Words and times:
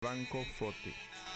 Franco 0.00 0.44
Foti. 0.56 1.33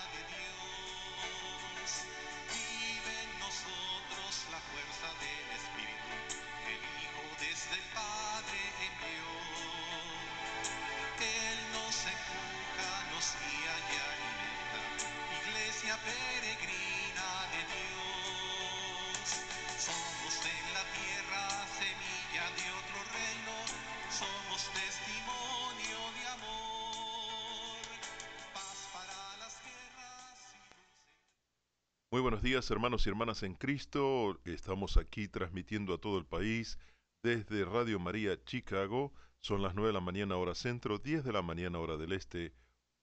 Buenos 32.20 32.42
días 32.42 32.68
hermanos 32.72 33.06
y 33.06 33.10
hermanas 33.10 33.44
en 33.44 33.54
Cristo. 33.54 34.40
Estamos 34.44 34.96
aquí 34.96 35.28
transmitiendo 35.28 35.94
a 35.94 35.98
todo 35.98 36.18
el 36.18 36.26
país 36.26 36.76
desde 37.22 37.64
Radio 37.64 38.00
María 38.00 38.42
Chicago. 38.44 39.12
Son 39.40 39.62
las 39.62 39.76
9 39.76 39.88
de 39.88 39.92
la 39.92 40.00
mañana 40.00 40.36
hora 40.36 40.56
centro, 40.56 40.98
10 40.98 41.22
de 41.22 41.32
la 41.32 41.42
mañana 41.42 41.78
hora 41.78 41.96
del 41.96 42.12
este, 42.12 42.52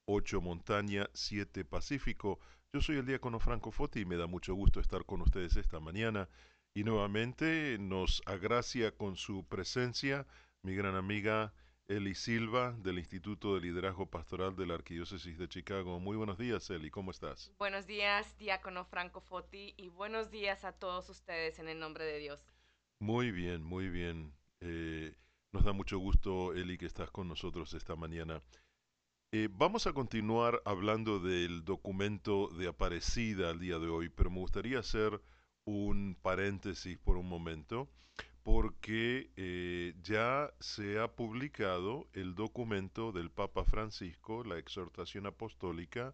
8 0.05 0.41
montaña, 0.41 1.09
7 1.13 1.63
pacífico. 1.63 2.39
Yo 2.73 2.81
soy 2.81 2.97
el 2.97 3.05
diácono 3.05 3.39
Franco 3.39 3.71
Foti 3.71 4.01
y 4.01 4.05
me 4.05 4.17
da 4.17 4.27
mucho 4.27 4.53
gusto 4.53 4.81
estar 4.81 5.05
con 5.05 5.21
ustedes 5.21 5.55
esta 5.55 5.79
mañana. 5.79 6.27
Y 6.73 6.83
nuevamente 6.83 7.77
nos 7.79 8.21
agracia 8.25 8.91
con 8.91 9.15
su 9.15 9.45
presencia 9.47 10.27
mi 10.61 10.75
gran 10.75 10.95
amiga 10.95 11.53
Eli 11.87 12.15
Silva 12.15 12.71
del 12.79 12.97
Instituto 12.97 13.53
de 13.53 13.61
Liderazgo 13.61 14.07
Pastoral 14.07 14.55
de 14.55 14.65
la 14.65 14.73
Arquidiócesis 14.73 15.37
de 15.37 15.47
Chicago. 15.47 15.99
Muy 15.99 16.17
buenos 16.17 16.39
días, 16.39 16.67
Eli, 16.71 16.89
¿cómo 16.89 17.11
estás? 17.11 17.53
Buenos 17.59 17.85
días, 17.85 18.35
diácono 18.39 18.85
Franco 18.85 19.21
Foti, 19.21 19.75
y 19.77 19.89
buenos 19.89 20.31
días 20.31 20.65
a 20.65 20.71
todos 20.71 21.07
ustedes 21.09 21.59
en 21.59 21.67
el 21.67 21.79
nombre 21.79 22.03
de 22.03 22.17
Dios. 22.17 22.43
Muy 22.99 23.29
bien, 23.29 23.61
muy 23.61 23.89
bien. 23.89 24.33
Eh, 24.61 25.13
nos 25.51 25.63
da 25.63 25.73
mucho 25.73 25.99
gusto, 25.99 26.55
Eli, 26.55 26.79
que 26.79 26.87
estás 26.87 27.11
con 27.11 27.27
nosotros 27.27 27.71
esta 27.75 27.95
mañana. 27.95 28.41
Eh, 29.31 29.47
vamos 29.51 29.85
a 29.85 29.93
continuar 29.93 30.63
hablando 30.65 31.19
del 31.19 31.65
documento 31.65 32.47
de 32.47 32.67
Aparecida 32.67 33.51
al 33.51 33.59
día 33.59 33.77
de 33.77 33.89
hoy, 33.89 34.09
pero 34.09 34.31
me 34.31 34.39
gustaría 34.39 34.79
hacer 34.79 35.21
un 35.65 36.17
paréntesis 36.19 36.97
por 36.97 37.17
un 37.17 37.29
momento 37.29 37.87
porque 38.45 39.31
eh, 39.37 39.95
ya 40.03 40.53
se 40.59 40.99
ha 40.99 41.07
publicado 41.15 42.07
el 42.13 42.35
documento 42.35 43.11
del 43.11 43.31
Papa 43.31 43.65
Francisco, 43.65 44.43
la 44.43 44.59
exhortación 44.59 45.25
apostólica, 45.25 46.13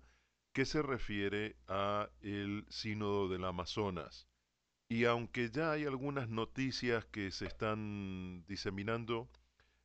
que 0.54 0.64
se 0.64 0.82
refiere 0.82 1.58
a 1.68 2.10
el 2.22 2.66
sínodo 2.70 3.28
del 3.28 3.44
Amazonas. 3.44 4.30
Y 4.88 5.04
aunque 5.04 5.50
ya 5.50 5.74
hay 5.74 5.84
algunas 5.84 6.30
noticias 6.30 7.04
que 7.04 7.32
se 7.32 7.48
están 7.48 8.46
diseminando, 8.48 9.30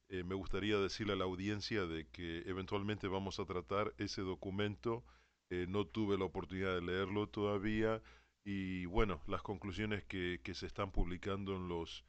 eh, 0.08 0.22
me 0.22 0.36
gustaría 0.36 0.78
decirle 0.78 1.14
a 1.14 1.17
la 1.17 1.24
audiencia 1.24 1.84
de 1.86 2.06
que 2.11 2.44
eventualmente 2.47 3.08
vamos 3.08 3.41
a 3.41 3.44
tratar 3.44 3.92
ese 3.98 4.22
documento. 4.22 5.05
Eh, 5.50 5.67
no 5.69 5.84
tuve 5.84 6.17
la 6.17 6.27
oportunidad 6.27 6.77
de 6.77 6.83
leerlo 6.83 7.28
todavía 7.28 8.00
y 8.44 8.86
bueno, 8.86 9.20
las 9.27 9.42
conclusiones 9.42 10.05
que, 10.05 10.41
que 10.44 10.55
se 10.55 10.67
están 10.67 10.92
publicando 10.92 11.56
en 11.56 11.67
los 11.67 12.05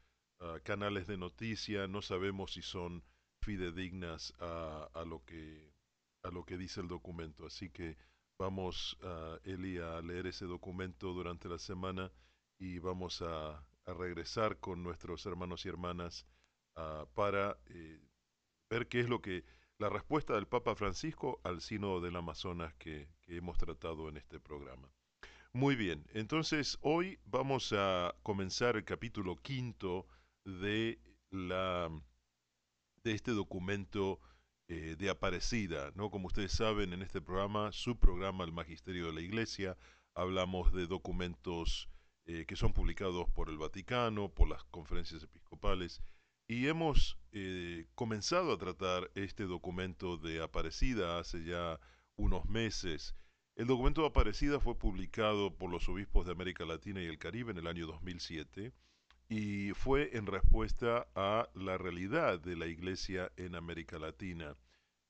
canales 0.62 1.06
de 1.06 1.16
noticia, 1.16 1.88
no 1.88 2.02
sabemos 2.02 2.52
si 2.52 2.62
son 2.62 3.02
fidedignas 3.40 4.32
a, 4.38 5.04
lo 5.06 5.24
que, 5.24 5.72
a 6.22 6.30
lo 6.30 6.44
que 6.44 6.56
dice 6.56 6.80
el 6.80 6.88
documento. 6.88 7.46
Así 7.46 7.70
que 7.70 7.96
vamos, 8.38 8.96
uh, 9.02 9.38
Eli, 9.44 9.78
a 9.78 10.00
leer 10.00 10.26
ese 10.26 10.44
documento 10.46 11.12
durante 11.12 11.48
la 11.48 11.58
semana 11.58 12.12
y 12.58 12.78
vamos 12.78 13.22
a, 13.22 13.64
regresar 13.86 14.58
con 14.58 14.82
nuestros 14.82 15.24
hermanos 15.24 15.64
y 15.64 15.70
hermanas 15.70 16.26
para 17.14 17.58
eh, 17.70 17.98
ver 18.68 18.86
qué 18.86 19.00
es 19.00 19.08
lo 19.08 19.22
que 19.22 19.44
la 19.78 19.88
respuesta 19.88 20.34
del 20.34 20.46
Papa 20.46 20.74
Francisco 20.74 21.40
al 21.42 21.62
Sínodo 21.62 22.00
del 22.00 22.16
Amazonas 22.16 22.74
que 22.74 23.08
hemos 23.26 23.56
tratado 23.56 24.10
en 24.10 24.18
este 24.18 24.40
programa. 24.40 24.90
Muy 25.54 25.74
bien, 25.74 26.04
entonces 26.12 26.76
hoy 26.82 27.18
vamos 27.24 27.72
a 27.72 28.14
comenzar 28.22 28.76
el 28.76 28.84
capítulo 28.84 29.36
quinto 29.36 30.06
de, 30.48 30.98
este 33.04 33.32
documento 33.32 34.20
eh, 34.68 34.96
de 34.98 35.10
Aparecida. 35.10 35.92
¿no? 35.94 36.10
Como 36.10 36.26
ustedes 36.26 36.52
saben, 36.52 36.92
en 36.92 37.02
este 37.02 37.20
programa, 37.20 37.72
su 37.72 37.98
programa, 37.98 38.44
el 38.44 38.52
Magisterio 38.52 39.06
de 39.06 39.12
la 39.12 39.20
Iglesia, 39.20 39.76
hablamos 40.14 40.72
de 40.72 40.86
documentos 40.86 41.88
eh, 42.26 42.44
que 42.46 42.56
son 42.56 42.72
publicados 42.72 43.28
por 43.30 43.48
el 43.48 43.58
Vaticano, 43.58 44.28
por 44.30 44.48
las 44.48 44.64
conferencias 44.64 45.22
episcopales, 45.22 46.02
y 46.48 46.66
hemos 46.66 47.18
eh, 47.32 47.86
comenzado 47.94 48.52
a 48.52 48.58
tratar 48.58 49.10
este 49.14 49.44
documento 49.44 50.16
de 50.16 50.42
Aparecida 50.42 51.18
hace 51.18 51.44
ya 51.44 51.78
unos 52.16 52.46
meses. 52.46 53.14
El 53.54 53.66
documento 53.66 54.02
de 54.02 54.08
Aparecida 54.08 54.60
fue 54.60 54.78
publicado 54.78 55.56
por 55.56 55.70
los 55.70 55.88
obispos 55.88 56.26
de 56.26 56.32
América 56.32 56.64
Latina 56.64 57.02
y 57.02 57.06
el 57.06 57.18
Caribe 57.18 57.50
en 57.50 57.58
el 57.58 57.66
año 57.66 57.86
2007 57.86 58.72
y 59.28 59.72
fue 59.74 60.16
en 60.16 60.26
respuesta 60.26 61.06
a 61.14 61.50
la 61.54 61.76
realidad 61.76 62.40
de 62.40 62.56
la 62.56 62.66
iglesia 62.66 63.30
en 63.36 63.54
América 63.54 63.98
Latina. 63.98 64.56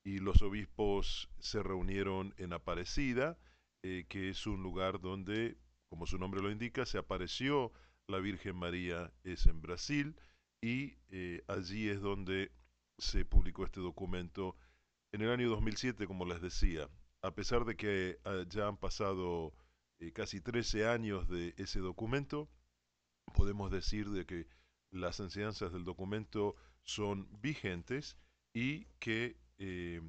Y 0.03 0.19
los 0.19 0.41
obispos 0.41 1.29
se 1.39 1.63
reunieron 1.63 2.33
en 2.37 2.53
Aparecida, 2.53 3.37
eh, 3.83 4.05
que 4.09 4.29
es 4.29 4.45
un 4.45 4.61
lugar 4.61 4.99
donde, 4.99 5.57
como 5.89 6.05
su 6.05 6.17
nombre 6.17 6.41
lo 6.41 6.51
indica, 6.51 6.85
se 6.85 6.97
apareció 6.97 7.71
la 8.07 8.19
Virgen 8.19 8.57
María, 8.57 9.13
es 9.23 9.45
en 9.45 9.61
Brasil, 9.61 10.15
y 10.61 10.97
eh, 11.09 11.43
allí 11.47 11.87
es 11.87 12.01
donde 12.01 12.51
se 12.97 13.23
publicó 13.23 13.63
este 13.63 13.79
documento 13.79 14.57
en 15.13 15.21
el 15.21 15.31
año 15.31 15.49
2007, 15.49 16.07
como 16.07 16.25
les 16.25 16.41
decía. 16.41 16.89
A 17.21 17.31
pesar 17.33 17.63
de 17.65 17.77
que 17.77 18.19
ah, 18.25 18.43
ya 18.49 18.67
han 18.67 18.77
pasado 18.77 19.53
eh, 19.99 20.11
casi 20.11 20.41
13 20.41 20.87
años 20.87 21.29
de 21.29 21.53
ese 21.57 21.79
documento, 21.79 22.49
podemos 23.31 23.71
decir 23.71 24.09
de 24.09 24.25
que 24.25 24.47
las 24.91 25.19
enseñanzas 25.19 25.71
del 25.71 25.83
documento 25.83 26.55
son 26.83 27.29
vigentes 27.41 28.17
y 28.53 28.85
que 28.99 29.37
eh, 29.57 30.01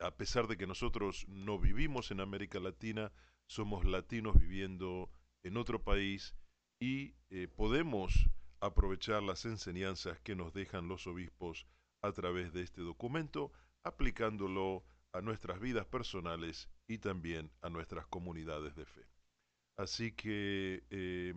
a 0.00 0.16
pesar 0.16 0.48
de 0.48 0.56
que 0.56 0.66
nosotros 0.66 1.26
no 1.28 1.58
vivimos 1.58 2.10
en 2.10 2.20
América 2.20 2.58
Latina, 2.58 3.12
somos 3.46 3.84
latinos 3.84 4.38
viviendo 4.38 5.10
en 5.42 5.56
otro 5.56 5.82
país 5.82 6.34
y 6.80 7.14
eh, 7.28 7.48
podemos 7.48 8.30
aprovechar 8.60 9.22
las 9.22 9.44
enseñanzas 9.44 10.18
que 10.20 10.34
nos 10.34 10.52
dejan 10.52 10.88
los 10.88 11.06
obispos 11.06 11.66
a 12.02 12.12
través 12.12 12.52
de 12.52 12.62
este 12.62 12.80
documento, 12.80 13.52
aplicándolo 13.84 14.84
a 15.12 15.20
nuestras 15.20 15.60
vidas 15.60 15.86
personales 15.86 16.70
y 16.86 16.98
también 16.98 17.50
a 17.60 17.68
nuestras 17.68 18.06
comunidades 18.06 18.74
de 18.76 18.86
fe. 18.86 19.06
Así 19.76 20.12
que 20.12 20.84
eh, 20.90 21.34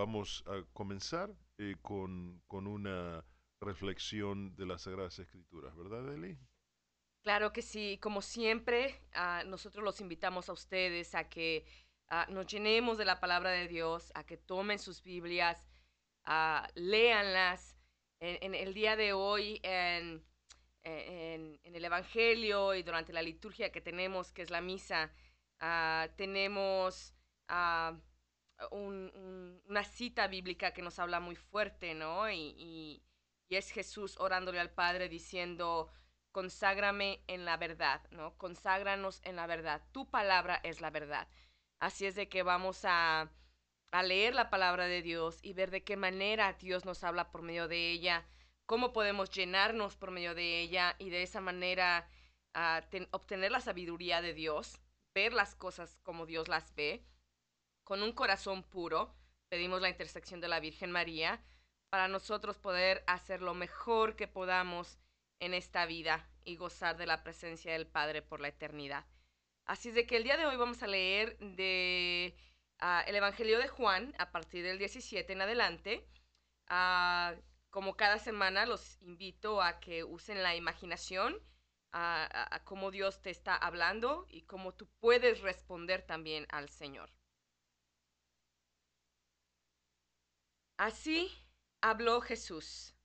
Vamos 0.00 0.42
a 0.46 0.64
comenzar 0.72 1.28
eh, 1.58 1.76
con, 1.82 2.40
con, 2.46 2.66
una 2.66 3.22
reflexión 3.60 4.56
de 4.56 4.64
las 4.64 4.80
Sagradas 4.80 5.18
Escrituras, 5.18 5.76
¿verdad, 5.76 6.14
Eli? 6.14 6.38
Claro 7.22 7.52
que 7.52 7.60
sí, 7.60 7.98
como 8.00 8.22
siempre, 8.22 8.98
uh, 9.14 9.46
nosotros 9.46 9.84
los 9.84 10.00
invitamos 10.00 10.48
a 10.48 10.54
ustedes 10.54 11.14
a 11.14 11.28
que 11.28 11.66
uh, 12.10 12.32
nos 12.32 12.46
llenemos 12.46 12.96
de 12.96 13.04
la 13.04 13.20
palabra 13.20 13.50
de 13.50 13.68
Dios, 13.68 14.10
a 14.14 14.24
que 14.24 14.38
tomen 14.38 14.78
sus 14.78 15.02
Biblias, 15.02 15.68
uh, 16.26 16.66
léanlas. 16.76 17.76
En, 18.20 18.54
el 18.54 18.72
día 18.72 18.96
de 18.96 19.12
hoy, 19.12 19.60
en, 19.62 20.24
en, 20.82 21.58
el 21.62 21.84
Evangelio 21.84 22.74
y 22.74 22.82
durante 22.82 23.12
la 23.12 23.20
liturgia 23.20 23.70
que 23.70 23.82
tenemos, 23.82 24.32
que 24.32 24.40
es 24.40 24.50
la 24.50 24.62
misa, 24.62 25.12
tenemos 26.16 27.14
un, 28.70 29.60
una 29.66 29.84
cita 29.84 30.26
bíblica 30.26 30.72
que 30.72 30.82
nos 30.82 30.98
habla 30.98 31.20
muy 31.20 31.36
fuerte, 31.36 31.94
¿no? 31.94 32.30
Y, 32.30 32.54
y, 32.58 33.02
es 33.48 33.70
Jesús 33.72 34.16
orándole 34.20 34.60
al 34.60 34.70
Padre 34.70 35.08
diciendo, 35.08 35.90
conságrame 36.30 37.24
en 37.26 37.44
la 37.44 37.56
verdad, 37.56 38.00
¿no? 38.10 38.36
Conságranos 38.36 39.20
en 39.24 39.34
la 39.36 39.46
verdad. 39.46 39.82
Tu 39.92 40.08
palabra 40.08 40.60
es 40.62 40.80
la 40.80 40.90
verdad. 40.90 41.26
Así 41.80 42.06
es 42.06 42.14
de 42.14 42.28
que 42.28 42.44
vamos 42.44 42.84
a, 42.84 43.32
a 43.90 44.02
leer 44.04 44.34
la 44.34 44.50
palabra 44.50 44.86
de 44.86 45.02
Dios 45.02 45.40
y 45.42 45.52
ver 45.52 45.70
de 45.70 45.82
qué 45.82 45.96
manera 45.96 46.52
Dios 46.52 46.84
nos 46.84 47.02
habla 47.02 47.30
por 47.32 47.42
medio 47.42 47.66
de 47.66 47.90
ella, 47.90 48.24
cómo 48.66 48.92
podemos 48.92 49.30
llenarnos 49.30 49.96
por 49.96 50.12
medio 50.12 50.34
de 50.34 50.60
ella 50.60 50.94
y 50.98 51.10
de 51.10 51.22
esa 51.22 51.40
manera 51.40 52.08
ten, 52.90 53.08
obtener 53.10 53.50
la 53.50 53.60
sabiduría 53.60 54.22
de 54.22 54.32
Dios, 54.32 54.80
ver 55.12 55.32
las 55.32 55.56
cosas 55.56 55.98
como 56.04 56.26
Dios 56.26 56.46
las 56.48 56.72
ve 56.74 57.04
con 57.90 58.04
un 58.04 58.12
corazón 58.12 58.62
puro, 58.62 59.12
pedimos 59.48 59.82
la 59.82 59.88
intersección 59.88 60.40
de 60.40 60.46
la 60.46 60.60
Virgen 60.60 60.92
María 60.92 61.42
para 61.88 62.06
nosotros 62.06 62.56
poder 62.56 63.02
hacer 63.08 63.42
lo 63.42 63.52
mejor 63.52 64.14
que 64.14 64.28
podamos 64.28 65.00
en 65.40 65.54
esta 65.54 65.86
vida 65.86 66.24
y 66.44 66.54
gozar 66.54 66.96
de 66.96 67.06
la 67.06 67.24
presencia 67.24 67.72
del 67.72 67.88
Padre 67.88 68.22
por 68.22 68.40
la 68.40 68.46
eternidad. 68.46 69.04
Así 69.64 69.90
de 69.90 70.06
que 70.06 70.16
el 70.16 70.22
día 70.22 70.36
de 70.36 70.46
hoy 70.46 70.56
vamos 70.56 70.84
a 70.84 70.86
leer 70.86 71.36
de 71.40 72.36
ah, 72.78 73.02
el 73.08 73.16
Evangelio 73.16 73.58
de 73.58 73.66
Juan 73.66 74.14
a 74.18 74.30
partir 74.30 74.62
del 74.62 74.78
17 74.78 75.32
en 75.32 75.42
adelante. 75.42 76.06
Ah, 76.68 77.34
como 77.70 77.96
cada 77.96 78.20
semana 78.20 78.66
los 78.66 79.02
invito 79.02 79.60
a 79.60 79.80
que 79.80 80.04
usen 80.04 80.44
la 80.44 80.54
imaginación, 80.54 81.42
a 81.90 82.62
cómo 82.62 82.92
Dios 82.92 83.20
te 83.20 83.30
está 83.30 83.56
hablando 83.56 84.28
y 84.28 84.42
cómo 84.42 84.74
tú 84.74 84.86
puedes 85.00 85.40
responder 85.40 86.02
también 86.02 86.46
al 86.50 86.68
Señor. 86.68 87.10
Así 90.80 91.30
habló 91.82 92.22
Jesús. 92.22 92.96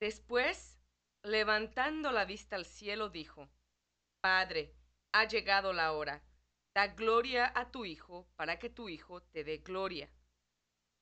Después, 0.00 0.78
levantando 1.24 2.12
la 2.12 2.26
vista 2.26 2.54
al 2.54 2.64
cielo, 2.64 3.08
dijo, 3.08 3.50
Padre, 4.20 4.72
ha 5.12 5.24
llegado 5.24 5.72
la 5.72 5.90
hora. 5.90 6.22
Da 6.72 6.86
gloria 6.86 7.52
a 7.56 7.72
tu 7.72 7.84
Hijo 7.84 8.28
para 8.36 8.60
que 8.60 8.70
tu 8.70 8.88
Hijo 8.88 9.20
te 9.20 9.42
dé 9.42 9.58
gloria, 9.58 10.08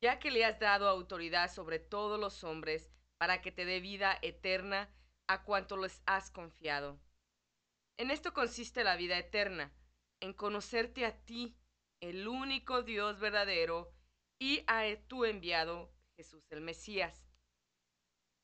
ya 0.00 0.18
que 0.18 0.30
le 0.30 0.46
has 0.46 0.58
dado 0.58 0.88
autoridad 0.88 1.52
sobre 1.52 1.78
todos 1.78 2.18
los 2.18 2.44
hombres 2.44 2.90
para 3.18 3.42
que 3.42 3.52
te 3.52 3.66
dé 3.66 3.80
vida 3.80 4.18
eterna 4.22 4.88
a 5.26 5.42
cuanto 5.44 5.76
les 5.76 6.02
has 6.06 6.30
confiado. 6.30 6.98
En 7.98 8.10
esto 8.10 8.32
consiste 8.32 8.84
la 8.84 8.96
vida 8.96 9.18
eterna, 9.18 9.70
en 10.20 10.32
conocerte 10.32 11.04
a 11.04 11.22
ti, 11.26 11.58
el 12.00 12.26
único 12.26 12.82
Dios 12.82 13.20
verdadero, 13.20 13.92
y 14.42 14.64
a 14.66 14.96
tu 15.06 15.24
enviado, 15.24 15.94
Jesús 16.16 16.42
el 16.50 16.62
Mesías. 16.62 17.28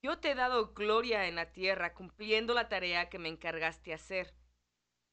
Yo 0.00 0.20
te 0.20 0.30
he 0.30 0.34
dado 0.36 0.72
gloria 0.72 1.26
en 1.26 1.34
la 1.34 1.50
tierra, 1.50 1.92
cumpliendo 1.92 2.54
la 2.54 2.68
tarea 2.68 3.08
que 3.08 3.18
me 3.18 3.28
encargaste 3.28 3.92
hacer. 3.92 4.32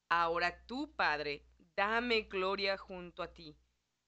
Ahora 0.08 0.64
tú, 0.66 0.94
Padre, 0.94 1.44
dame 1.74 2.22
gloria 2.22 2.78
junto 2.78 3.24
a 3.24 3.32
ti, 3.32 3.58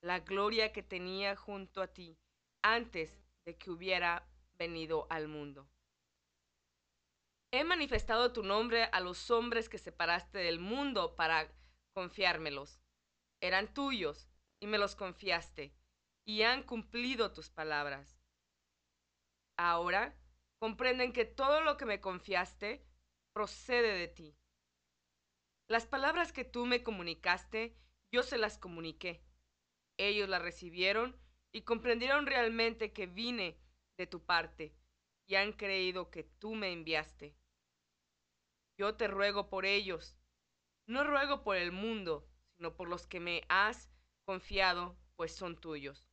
la 0.04 0.20
gloria 0.20 0.72
que 0.72 0.84
tenía 0.84 1.34
junto 1.34 1.82
a 1.82 1.88
ti 1.88 2.16
antes 2.62 3.18
de 3.44 3.58
que 3.58 3.72
hubiera 3.72 4.30
venido 4.56 5.08
al 5.10 5.26
mundo. 5.26 5.68
He 7.50 7.64
manifestado 7.64 8.32
tu 8.32 8.44
nombre 8.44 8.84
a 8.84 9.00
los 9.00 9.32
hombres 9.32 9.68
que 9.68 9.78
separaste 9.78 10.38
del 10.38 10.60
mundo 10.60 11.16
para 11.16 11.52
confiármelos. 11.92 12.80
Eran 13.40 13.74
tuyos 13.74 14.28
y 14.60 14.68
me 14.68 14.78
los 14.78 14.94
confiaste, 14.94 15.74
y 16.28 16.42
han 16.42 16.62
cumplido 16.62 17.32
tus 17.32 17.48
palabras. 17.48 18.20
Ahora 19.56 20.14
comprenden 20.58 21.14
que 21.14 21.24
todo 21.24 21.62
lo 21.62 21.78
que 21.78 21.86
me 21.86 22.02
confiaste 22.02 22.84
procede 23.32 23.96
de 23.96 24.08
ti. 24.08 24.36
Las 25.70 25.86
palabras 25.86 26.34
que 26.34 26.44
tú 26.44 26.66
me 26.66 26.82
comunicaste, 26.82 27.78
yo 28.12 28.22
se 28.22 28.36
las 28.36 28.58
comuniqué. 28.58 29.24
Ellos 29.96 30.28
las 30.28 30.42
recibieron 30.42 31.18
y 31.50 31.62
comprendieron 31.62 32.26
realmente 32.26 32.92
que 32.92 33.06
vine 33.06 33.58
de 33.96 34.06
tu 34.06 34.22
parte 34.22 34.76
y 35.26 35.36
han 35.36 35.54
creído 35.54 36.10
que 36.10 36.24
tú 36.24 36.54
me 36.54 36.72
enviaste. 36.72 37.38
Yo 38.78 38.96
te 38.96 39.08
ruego 39.08 39.48
por 39.48 39.64
ellos. 39.64 40.14
No 40.86 41.04
ruego 41.04 41.42
por 41.42 41.56
el 41.56 41.72
mundo, 41.72 42.28
sino 42.58 42.76
por 42.76 42.86
los 42.86 43.06
que 43.06 43.18
me 43.18 43.44
has 43.48 43.90
confiado, 44.26 44.94
pues 45.16 45.34
son 45.34 45.58
tuyos. 45.58 46.07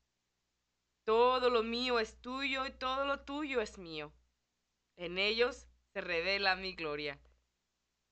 Todo 1.06 1.52
lo 1.52 1.62
mío 1.62 2.00
es 2.00 2.20
tuyo 2.22 2.66
y 2.66 2.72
todo 2.72 3.06
lo 3.06 3.22
tuyo 3.22 3.62
es 3.62 3.78
mío. 3.78 4.12
En 4.98 5.18
ellos 5.20 5.68
se 5.94 6.02
revela 6.02 6.56
mi 6.56 6.74
gloria. 6.74 7.20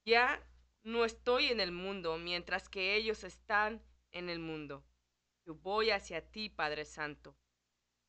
Ya 0.05 0.47
no 0.83 1.03
estoy 1.03 1.47
en 1.47 1.59
el 1.59 1.71
mundo 1.71 2.17
mientras 2.17 2.69
que 2.69 2.95
ellos 2.95 3.23
están 3.23 3.81
en 4.11 4.29
el 4.29 4.39
mundo. 4.39 4.83
Yo 5.45 5.55
voy 5.55 5.89
hacia 5.89 6.29
ti, 6.29 6.49
Padre 6.49 6.85
Santo. 6.85 7.35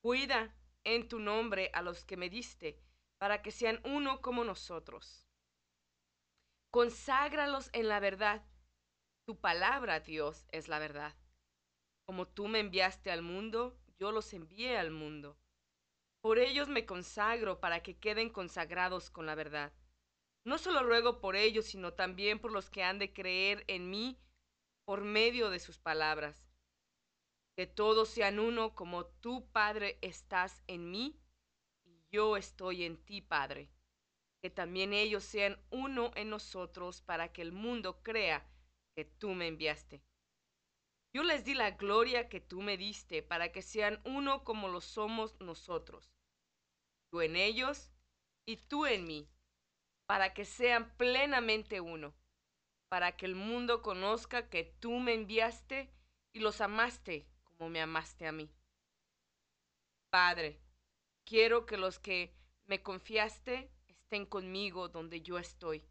Cuida 0.03 0.55
en 0.85 1.09
tu 1.09 1.19
nombre 1.19 1.71
a 1.73 1.81
los 1.81 2.05
que 2.05 2.17
me 2.17 2.29
diste, 2.29 2.79
para 3.19 3.41
que 3.41 3.51
sean 3.51 3.81
uno 3.85 4.21
como 4.21 4.45
nosotros. 4.45 5.27
Conságralos 6.71 7.71
en 7.73 7.89
la 7.89 8.01
verdad. 8.01 8.45
Tu 9.27 9.41
palabra, 9.41 10.01
Dios, 10.01 10.45
es 10.51 10.69
la 10.69 10.79
verdad. 10.79 11.17
Como 12.07 12.29
tú 12.29 12.49
me 12.49 12.59
enviaste 12.59 13.11
al 13.11 13.23
mundo, 13.23 13.79
yo 13.99 14.13
los 14.13 14.33
envié 14.33 14.77
al 14.77 14.91
mundo. 14.91 15.39
Por 16.21 16.39
ellos 16.39 16.69
me 16.69 16.87
consagro 16.87 17.61
para 17.61 17.83
que 17.83 17.99
queden 17.99 18.31
consagrados 18.31 19.11
con 19.11 19.27
la 19.27 19.35
verdad. 19.35 19.73
No 20.47 20.59
solo 20.59 20.83
ruego 20.83 21.21
por 21.21 21.37
ellos, 21.37 21.67
sino 21.67 21.93
también 21.95 22.39
por 22.39 22.53
los 22.53 22.71
que 22.71 22.83
han 22.83 22.99
de 22.99 23.13
creer 23.13 23.65
en 23.69 23.91
mí 23.91 24.19
por 24.85 25.03
medio 25.03 25.51
de 25.51 25.59
sus 25.59 25.79
palabras. 25.79 26.47
Que 27.57 27.67
todos 27.67 28.09
sean 28.09 28.39
uno 28.39 28.75
como 28.75 29.07
tú, 29.07 29.51
Padre, 29.53 29.99
estás 30.03 30.63
en 30.67 30.91
mí 30.91 31.21
y 31.85 32.05
yo 32.11 32.37
estoy 32.37 32.85
en 32.85 32.97
ti, 33.05 33.21
Padre. 33.21 33.71
Que 34.43 34.51
también 34.51 34.93
ellos 34.93 35.25
sean 35.25 35.59
uno 35.71 36.11
en 36.17 36.31
nosotros 36.31 37.01
para 37.01 37.33
que 37.33 37.43
el 37.43 37.53
mundo 37.53 38.03
crea 38.03 38.47
que 38.95 39.05
tú 39.05 39.31
me 39.35 39.47
enviaste. 39.49 40.03
Yo 41.15 41.23
les 41.23 41.45
di 41.45 41.55
la 41.55 41.71
gloria 41.71 42.29
que 42.29 42.41
tú 42.41 42.61
me 42.61 42.77
diste 42.77 43.23
para 43.23 43.53
que 43.53 43.63
sean 43.63 44.01
uno 44.05 44.43
como 44.43 44.67
lo 44.67 44.81
somos 44.81 45.41
nosotros. 45.41 46.13
Tú 47.09 47.21
en 47.21 47.37
ellos 47.37 47.93
y 48.45 48.57
tú 48.57 48.85
en 48.85 49.05
mí 49.05 49.31
para 50.07 50.35
que 50.35 50.45
sean 50.45 50.93
plenamente 50.97 51.81
uno, 51.81 52.15
para 52.89 53.17
que 53.17 53.27
el 53.27 53.37
mundo 53.37 53.81
conozca 53.81 54.51
que 54.51 54.65
tú 54.65 54.99
me 54.99 55.15
enviaste 55.15 55.89
y 56.33 56.41
los 56.41 56.61
amaste 56.61 57.29
como 57.45 57.71
me 57.71 57.81
amaste 57.81 58.27
a 58.27 58.33
mí. 58.33 58.51
Padre, 60.11 60.61
quiero 61.25 61.65
que 61.65 61.77
los 61.77 62.01
que 62.01 62.35
me 62.67 62.83
confiaste 62.83 63.71
estén 63.87 64.27
conmigo 64.27 64.89
donde 64.89 65.23
yo 65.23 65.39
estoy, 65.39 65.85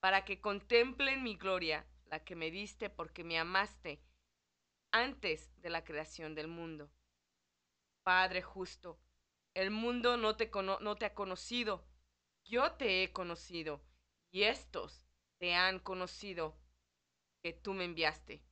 para 0.00 0.26
que 0.26 0.42
contemplen 0.42 1.22
mi 1.22 1.36
gloria, 1.36 1.86
la 2.04 2.22
que 2.22 2.36
me 2.36 2.50
diste 2.50 2.90
porque 2.90 3.24
me 3.24 3.38
amaste 3.38 4.02
antes 4.92 5.50
de 5.60 5.70
la 5.70 5.84
creación 5.84 6.34
del 6.34 6.48
mundo. 6.48 6.90
Padre 8.02 8.42
justo, 8.42 8.98
el 9.54 9.70
mundo 9.70 10.16
no 10.16 10.36
te, 10.36 10.50
no 10.52 10.96
te 10.96 11.06
ha 11.06 11.14
conocido, 11.14 11.84
yo 12.44 12.72
te 12.72 13.02
he 13.02 13.12
conocido 13.12 13.80
y 14.30 14.44
estos 14.44 15.06
te 15.38 15.54
han 15.54 15.78
conocido 15.78 16.56
que 17.42 17.52
tú 17.52 17.74
me 17.74 17.84
enviaste. 17.84 18.42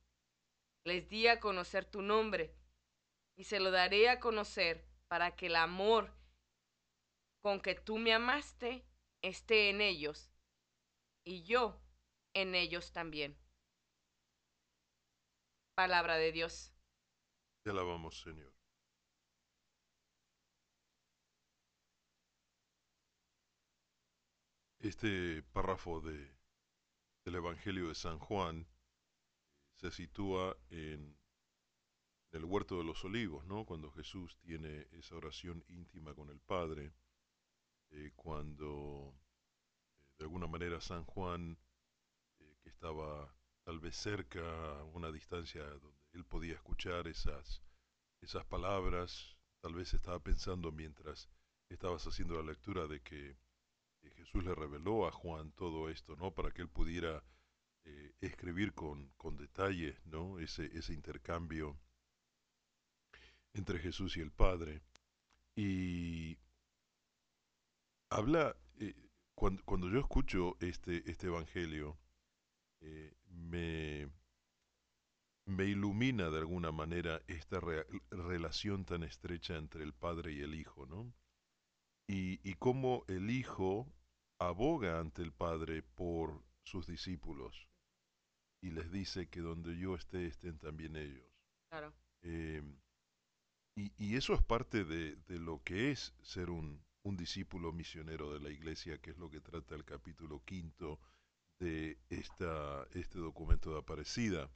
Les 0.85 1.07
di 1.09 1.27
a 1.27 1.39
conocer 1.39 1.85
tu 1.85 2.01
nombre 2.01 2.55
y 3.35 3.43
se 3.43 3.59
lo 3.59 3.71
daré 3.71 4.09
a 4.09 4.19
conocer 4.19 4.85
para 5.07 5.35
que 5.35 5.47
el 5.47 5.55
amor 5.55 6.13
con 7.41 7.61
que 7.61 7.75
tú 7.75 7.97
me 7.97 8.13
amaste 8.13 8.85
esté 9.21 9.69
en 9.69 9.81
ellos 9.81 10.31
y 11.23 11.43
yo 11.43 11.79
en 12.33 12.55
ellos 12.55 12.91
también. 12.91 13.37
Palabra 15.79 16.17
de 16.17 16.33
Dios. 16.33 16.73
Te 17.63 17.69
alabamos, 17.69 18.19
Señor. 18.19 18.53
Este 24.79 25.41
párrafo 25.41 26.01
de, 26.01 26.35
del 27.23 27.35
Evangelio 27.35 27.87
de 27.87 27.95
San 27.95 28.19
Juan 28.19 28.67
se 29.77 29.89
sitúa 29.91 30.57
en 30.69 31.17
el 32.31 32.43
huerto 32.43 32.77
de 32.77 32.83
los 32.83 33.05
olivos, 33.05 33.45
¿no? 33.45 33.65
Cuando 33.65 33.89
Jesús 33.89 34.37
tiene 34.41 34.85
esa 34.91 35.15
oración 35.15 35.63
íntima 35.69 36.13
con 36.13 36.29
el 36.29 36.41
Padre, 36.41 36.91
eh, 37.91 38.11
cuando 38.17 39.17
eh, 39.95 40.13
de 40.17 40.25
alguna 40.25 40.47
manera 40.47 40.81
San 40.81 41.05
Juan, 41.05 41.57
eh, 42.39 42.57
que 42.63 42.67
estaba 42.67 43.33
tal 43.69 43.79
vez 43.79 43.95
cerca, 43.95 44.41
a 44.79 44.83
una 44.95 45.11
distancia 45.11 45.63
donde 45.63 46.01
él 46.13 46.25
podía 46.25 46.55
escuchar 46.55 47.07
esas, 47.07 47.61
esas 48.19 48.43
palabras, 48.45 49.37
tal 49.61 49.75
vez 49.75 49.93
estaba 49.93 50.17
pensando 50.17 50.71
mientras 50.71 51.29
estabas 51.69 52.03
haciendo 52.07 52.33
la 52.37 52.49
lectura 52.49 52.87
de 52.87 52.99
que 53.01 53.37
Jesús 54.15 54.43
le 54.43 54.55
reveló 54.55 55.07
a 55.07 55.11
Juan 55.11 55.51
todo 55.51 55.87
esto, 55.87 56.15
¿no? 56.15 56.33
Para 56.33 56.49
que 56.49 56.63
él 56.63 56.67
pudiera 56.67 57.23
eh, 57.85 58.11
escribir 58.21 58.73
con, 58.73 59.11
con 59.17 59.37
detalle, 59.37 59.99
¿no? 60.05 60.39
Ese, 60.39 60.65
ese 60.75 60.95
intercambio 60.95 61.79
entre 63.53 63.77
Jesús 63.77 64.17
y 64.17 64.21
el 64.21 64.31
Padre. 64.31 64.81
Y 65.55 66.39
habla, 68.09 68.55
eh, 68.79 68.95
cuando, 69.35 69.63
cuando, 69.63 69.91
yo 69.91 69.99
escucho 69.99 70.57
este, 70.59 71.07
este 71.07 71.27
Evangelio, 71.27 71.99
eh, 72.81 73.13
me, 73.27 74.09
me 75.45 75.65
ilumina 75.65 76.29
de 76.29 76.39
alguna 76.39 76.71
manera 76.71 77.21
esta 77.27 77.59
relación 78.11 78.85
tan 78.85 79.03
estrecha 79.03 79.57
entre 79.57 79.83
el 79.83 79.93
Padre 79.93 80.33
y 80.33 80.41
el 80.41 80.55
Hijo, 80.55 80.85
¿no? 80.85 81.13
y, 82.07 82.39
y 82.43 82.55
cómo 82.55 83.03
el 83.07 83.29
Hijo 83.29 83.87
aboga 84.39 84.99
ante 84.99 85.21
el 85.21 85.31
Padre 85.31 85.83
por 85.83 86.43
sus 86.63 86.87
discípulos. 86.87 87.67
y 88.61 88.71
les 88.71 88.91
dice 88.91 89.29
que 89.29 89.41
donde 89.41 89.77
yo 89.77 89.95
esté 89.95 90.25
estén 90.25 90.57
también 90.59 90.95
ellos. 90.95 91.23
Claro. 91.69 91.93
Eh, 92.23 92.61
y, 93.75 93.93
y, 93.97 94.15
eso 94.17 94.33
es 94.33 94.41
parte 94.43 94.83
de, 94.83 95.15
de 95.27 95.39
lo 95.39 95.63
que 95.63 95.91
es 95.91 96.13
ser 96.21 96.49
un, 96.49 96.83
un, 97.03 97.15
discípulo 97.15 97.71
misionero 97.71 98.33
de 98.33 98.39
la 98.41 98.49
iglesia, 98.49 98.97
que 98.99 99.11
es 99.11 99.17
lo 99.17 99.29
que 99.29 99.39
trata 99.39 99.75
el 99.75 99.85
capítulo 99.85 100.43
quinto 100.43 100.99
de 101.59 101.97
esta, 102.09 102.87
este 102.93 103.19
documento 103.19 103.71
de 103.73 103.79
Aparecida. 103.79 104.49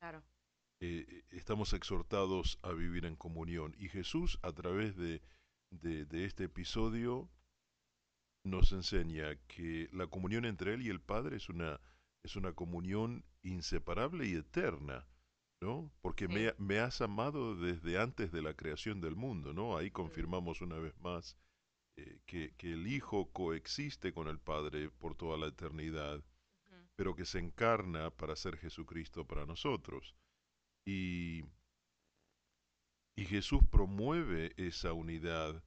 Claro. 0.00 0.22
Eh, 0.80 1.24
estamos 1.30 1.72
exhortados 1.72 2.58
a 2.62 2.72
vivir 2.72 3.04
en 3.04 3.16
comunión 3.16 3.74
y 3.78 3.88
Jesús 3.88 4.38
a 4.42 4.52
través 4.52 4.96
de, 4.96 5.22
de, 5.70 6.04
de 6.04 6.24
este 6.24 6.44
episodio 6.44 7.28
nos 8.44 8.72
enseña 8.72 9.36
que 9.46 9.88
la 9.92 10.06
comunión 10.06 10.44
entre 10.44 10.74
Él 10.74 10.82
y 10.82 10.88
el 10.88 11.00
Padre 11.00 11.36
es 11.36 11.48
una, 11.48 11.80
es 12.24 12.36
una 12.36 12.52
comunión 12.52 13.24
inseparable 13.42 14.26
y 14.26 14.34
eterna, 14.34 15.06
¿no? 15.60 15.90
Porque 16.00 16.26
Sí. 16.26 16.32
me, 16.32 16.54
me 16.58 16.78
has 16.78 17.00
amado 17.00 17.56
desde 17.56 17.98
antes 17.98 18.32
de 18.32 18.42
la 18.42 18.54
creación 18.54 19.00
del 19.00 19.16
mundo, 19.16 19.52
¿no? 19.52 19.76
Ahí 19.76 19.90
confirmamos 19.90 20.60
una 20.60 20.78
vez 20.78 20.98
más 21.00 21.36
eh, 21.96 22.20
que, 22.26 22.54
que 22.56 22.72
el 22.74 22.86
Hijo 22.86 23.30
coexiste 23.32 24.12
con 24.12 24.28
el 24.28 24.38
Padre 24.40 24.90
por 24.90 25.16
toda 25.16 25.36
la 25.38 25.48
eternidad. 25.48 26.22
Pero 26.98 27.14
que 27.14 27.24
se 27.24 27.38
encarna 27.38 28.10
para 28.10 28.34
ser 28.34 28.56
Jesucristo 28.56 29.24
para 29.24 29.46
nosotros. 29.46 30.16
Y, 30.84 31.44
y 33.14 33.24
Jesús 33.24 33.60
promueve 33.70 34.52
esa 34.56 34.92
unidad 34.94 35.62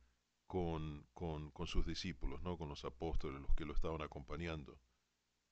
con, 0.46 1.08
con, 1.14 1.50
con 1.52 1.68
sus 1.68 1.86
discípulos, 1.86 2.42
¿no? 2.42 2.58
con 2.58 2.68
los 2.68 2.84
apóstoles, 2.84 3.42
los 3.42 3.56
que 3.56 3.64
lo 3.64 3.74
estaban 3.74 4.02
acompañando. 4.02 4.78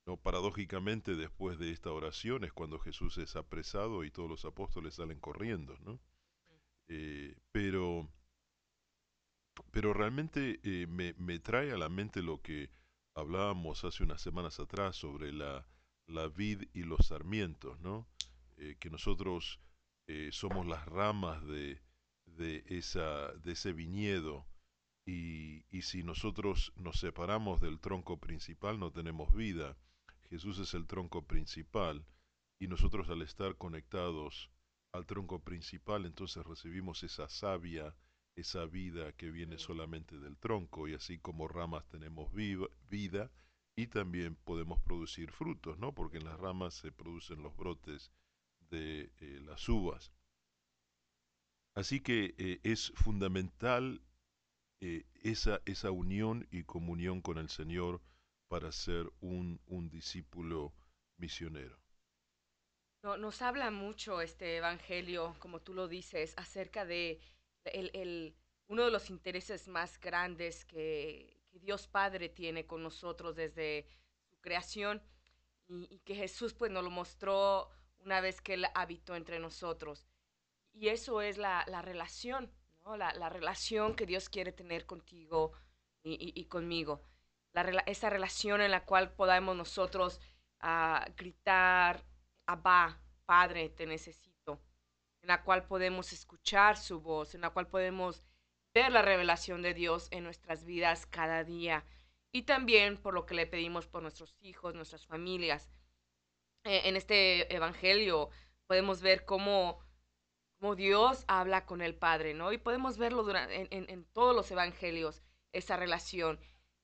No, 0.06 0.18
paradójicamente, 0.18 1.16
después 1.16 1.58
de 1.58 1.72
esta 1.72 1.94
oración 1.94 2.44
es 2.44 2.52
cuando 2.52 2.78
Jesús 2.80 3.18
es 3.18 3.38
apresado 3.38 4.04
y 4.04 4.12
todos 4.12 4.30
los 4.30 4.44
apóstoles 4.44 4.96
salen 4.96 5.22
corriendo, 5.22 5.78
¿no? 5.80 5.98
Eh, 6.90 7.38
pero, 7.54 8.12
pero 9.72 9.94
realmente 9.94 10.60
eh, 10.64 10.88
me, 10.88 11.14
me 11.14 11.40
trae 11.40 11.72
a 11.72 11.78
la 11.78 11.88
mente 11.88 12.22
lo 12.22 12.42
que 12.42 12.70
hablábamos 13.16 13.84
hace 13.84 14.04
unas 14.04 14.22
semanas 14.22 14.60
atrás 14.60 14.96
sobre 14.96 15.32
la, 15.34 15.66
la 16.08 16.28
vid 16.28 16.64
y 16.74 16.84
los 16.84 17.08
sarmientos, 17.08 17.80
¿no? 17.80 18.08
Eh, 18.58 18.76
que 18.80 18.90
nosotros 18.90 19.60
eh, 20.08 20.30
somos 20.32 20.66
las 20.66 20.86
ramas 20.86 21.46
de, 21.46 21.82
de, 22.26 22.64
esa, 22.68 23.32
de 23.34 23.54
ese 23.54 23.74
viñedo 23.74 24.46
y, 25.06 25.66
y 25.70 25.84
si 25.84 26.04
nosotros 26.04 26.74
nos 26.76 27.00
separamos 27.00 27.62
del 27.62 27.80
tronco 27.80 28.20
principal 28.20 28.80
no 28.80 28.92
tenemos 28.92 29.34
vida. 29.34 29.78
Jesús 30.30 30.60
es 30.60 30.74
el 30.74 30.86
tronco 30.88 31.26
principal 31.26 32.06
y 32.60 32.68
nosotros 32.68 33.10
al 33.10 33.22
estar 33.22 33.56
conectados 33.56 34.52
al 34.92 35.06
tronco 35.06 35.44
principal 35.44 36.06
entonces 36.06 36.46
recibimos 36.46 37.04
esa 37.04 37.30
savia, 37.30 37.96
esa 38.40 38.66
vida 38.66 39.14
que 39.14 39.32
viene 39.32 39.58
solamente 39.58 40.18
del 40.20 40.38
tronco 40.38 40.88
y 40.88 40.94
así 40.96 41.20
como 41.20 41.48
ramas 41.48 41.88
tenemos 41.88 42.32
vida 42.34 43.32
y 43.76 43.88
también 43.88 44.36
podemos 44.36 44.80
producir 44.82 45.32
frutos, 45.32 45.78
¿no? 45.80 45.94
Porque 45.94 46.18
en 46.18 46.26
las 46.26 46.40
ramas 46.40 46.74
se 46.76 46.92
producen 46.92 47.42
los 47.44 47.56
brotes 47.56 48.12
de 48.70 49.12
eh, 49.20 49.40
las 49.44 49.68
uvas. 49.70 50.12
Así 51.74 52.00
que 52.00 52.36
eh, 52.38 52.60
es 52.62 52.92
fundamental 52.96 54.04
eh, 54.82 55.06
esa, 55.24 55.62
esa 55.66 55.92
unión 55.92 56.48
y 56.52 56.64
comunión 56.64 57.22
con 57.22 57.38
el 57.40 57.50
Señor 57.50 58.02
para 58.50 58.72
ser 58.72 59.12
un, 59.22 59.62
un 59.68 59.90
discípulo 59.90 60.74
misionero. 61.18 61.80
No- 63.04 63.18
nos 63.18 63.42
habla 63.42 63.72
mucho 63.72 64.22
este 64.22 64.56
evangelio, 64.58 65.36
como 65.40 65.60
tú 65.62 65.74
lo 65.74 65.88
dices, 65.90 66.34
acerca 66.38 66.86
de 66.86 67.20
el, 67.66 67.92
el- 67.94 68.36
uno 68.68 68.86
de 68.86 68.92
los 68.92 69.10
intereses 69.10 69.68
más 69.68 70.00
grandes 70.00 70.66
que, 70.66 71.38
Dios 71.54 71.88
Padre 71.88 72.30
tiene 72.30 72.66
con 72.68 72.84
nosotros 72.84 73.36
desde 73.36 73.86
su 74.30 74.40
creación 74.40 75.02
y, 75.68 76.00
que 76.00 76.16
Jesús 76.16 76.54
pues 76.54 76.72
nos 76.72 76.84
lo 76.84 76.90
mostró 76.92 77.70
una 78.00 78.22
vez 78.22 78.40
que 78.42 78.54
Él 78.56 78.66
habitó 78.76 79.16
entre 79.16 79.40
nosotros. 79.40 80.08
Y 80.74 80.90
eso 80.90 81.22
es 81.22 81.38
la, 81.38 81.66
la 81.68 81.82
relación, 81.82 82.52
¿no? 82.84 82.98
la, 82.98 83.14
la 83.14 83.30
relación 83.30 83.96
que 83.96 84.06
Dios 84.06 84.30
quiere 84.30 84.52
tener 84.52 84.86
contigo 84.86 85.54
y, 86.04 86.32
y- 86.40 86.46
conmigo. 86.46 87.04
La, 87.52 87.64
esa 87.88 88.10
relación 88.10 88.62
en 88.62 88.72
la 88.72 88.86
cual 88.86 89.12
podamos 89.14 89.56
nosotros 89.56 90.20
ah, 90.60 91.06
gritar, 91.18 92.06
Abba, 92.46 93.02
Padre, 93.26 93.70
te 93.70 93.86
necesito, 93.86 94.29
en 95.22 95.28
la 95.28 95.44
cual 95.44 95.66
podemos 95.66 96.14
escuchar 96.14 96.78
su 96.78 97.02
voz, 97.02 97.36
en 97.36 97.42
la 97.42 97.50
cual 97.50 97.68
podemos 97.68 98.24
ver 98.74 98.92
la 98.92 99.02
revelación 99.02 99.62
de 99.62 99.74
Dios 99.74 100.08
en 100.12 100.24
nuestras 100.24 100.64
vidas 100.64 101.06
cada 101.06 101.44
día 101.44 101.86
y 102.32 102.44
también 102.44 102.98
por 102.98 103.14
lo 103.14 103.26
que 103.26 103.34
le 103.34 103.48
pedimos 103.48 103.88
por 103.88 104.02
nuestros 104.02 104.36
hijos, 104.42 104.76
nuestras 104.76 105.06
familias. 105.06 105.70
Eh, 106.64 106.82
en 106.86 106.96
este 106.96 107.54
evangelio 107.54 108.30
podemos 108.68 109.02
ver 109.02 109.26
cómo, 109.26 109.80
cómo 110.60 110.76
Dios 110.76 111.26
habla 111.28 111.66
con 111.66 111.82
el 111.82 111.96
Padre, 111.96 112.34
¿no? 112.34 112.52
Y 112.52 112.58
podemos 112.58 112.98
verlo 112.98 113.26
en, 113.34 114.06
todos 114.14 114.36
los 114.36 114.52
evangelios, 114.52 115.24
esa 115.54 115.78
relación 115.78 116.40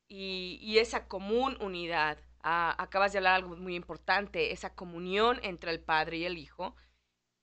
y, 0.07 0.57
y 0.61 0.79
esa 0.79 1.07
común 1.07 1.57
unidad. 1.61 2.17
Ah, 2.41 2.75
acabas 2.77 3.11
de 3.11 3.19
hablar 3.19 3.35
algo 3.35 3.55
muy 3.55 3.75
importante, 3.75 4.51
esa 4.51 4.75
comunión 4.75 5.39
entre 5.43 5.71
el 5.71 5.79
Padre 5.79 6.17
y 6.17 6.25
el 6.25 6.37
Hijo. 6.37 6.75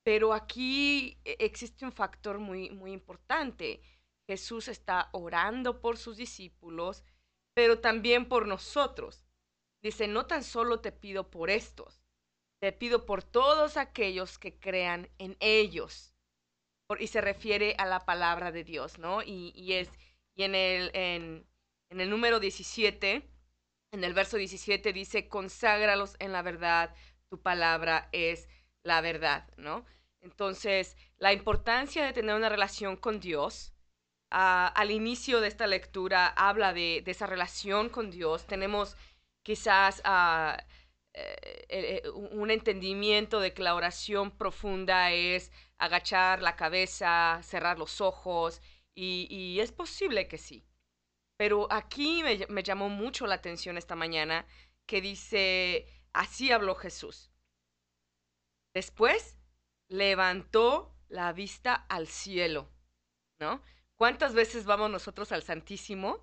Pero 0.03 0.33
aquí 0.33 1.17
eh, 1.25 1.37
existe 1.39 1.85
un 1.85 1.91
factor 1.91 2.39
muy, 2.39 2.69
muy 2.71 2.91
importante. 2.91 3.81
Jesús 4.27 4.67
está 4.67 5.09
orando 5.11 5.81
por 5.81 5.97
sus 5.97 6.17
discípulos, 6.17 7.03
pero 7.53 7.79
también 7.79 8.27
por 8.27 8.47
nosotros. 8.47 9.25
Dice, 9.81 10.07
no 10.07 10.25
tan 10.25 10.43
solo 10.43 10.79
te 10.79 10.91
pido 10.91 11.29
por 11.29 11.49
estos, 11.49 12.01
te 12.61 12.71
pido 12.71 13.05
por 13.05 13.23
todos 13.23 13.75
aquellos 13.75 14.39
que 14.39 14.57
crean 14.57 15.09
en 15.17 15.35
ellos. 15.39 16.15
Y 16.99 17.07
se 17.07 17.21
refiere 17.21 17.75
a 17.79 17.85
la 17.85 18.05
palabra 18.05 18.51
de 18.51 18.63
Dios, 18.63 18.99
¿no? 18.99 19.23
Y, 19.23 19.51
y 19.55 19.73
es, 19.73 19.89
y 20.35 20.43
en 20.43 20.53
el, 20.55 20.91
en, 20.93 21.47
en 21.89 22.01
el 22.01 22.09
número 22.09 22.39
17, 22.39 23.29
en 23.91 24.03
el 24.03 24.13
verso 24.13 24.37
17 24.37 24.93
dice, 24.93 25.27
conságralos 25.27 26.15
en 26.19 26.31
la 26.31 26.41
verdad, 26.41 26.95
tu 27.29 27.41
palabra 27.41 28.09
es 28.11 28.47
la 28.83 29.01
verdad, 29.01 29.47
¿no? 29.57 29.85
Entonces, 30.21 30.95
la 31.17 31.33
importancia 31.33 32.05
de 32.05 32.13
tener 32.13 32.35
una 32.35 32.49
relación 32.49 32.95
con 32.97 33.19
Dios, 33.19 33.73
ah, 34.31 34.67
al 34.75 34.91
inicio 34.91 35.41
de 35.41 35.47
esta 35.49 35.67
lectura 35.67 36.27
habla 36.27 36.73
de, 36.73 37.03
esa 37.05 37.27
relación 37.27 37.89
con 37.89 38.11
Dios. 38.11 38.47
Tenemos 38.47 38.95
quizás 39.43 40.01
ah, 40.05 40.57
eh, 41.13 41.65
eh, 41.69 42.09
un 42.09 42.51
entendimiento 42.51 43.39
de 43.39 43.53
que 43.53 43.63
la 43.63 43.75
oración 43.75 44.31
profunda 44.31 45.11
es 45.11 45.51
agachar 45.77 46.41
la 46.41 46.55
cabeza, 46.55 47.39
cerrar 47.43 47.77
los 47.77 48.01
ojos, 48.01 48.61
y, 48.95 49.59
es 49.59 49.71
posible 49.71 50.27
que 50.27 50.37
sí. 50.37 50.65
Pero 51.37 51.67
aquí 51.71 52.23
me 52.49 52.63
llamó 52.63 52.89
mucho 52.89 53.27
la 53.27 53.35
atención 53.35 53.77
esta 53.77 53.95
mañana 53.95 54.45
que 54.85 55.01
dice, 55.01 55.87
así 56.13 56.51
habló 56.51 56.75
Jesús. 56.75 57.32
Después 58.73 59.37
levantó 59.87 60.95
la 61.07 61.31
vista 61.33 61.73
al 61.73 62.07
cielo, 62.07 62.69
¿no? 63.39 63.61
¿Cuántas 63.95 64.33
veces 64.33 64.65
vamos 64.65 64.89
nosotros 64.89 65.31
al 65.31 65.43
Santísimo? 65.43 66.19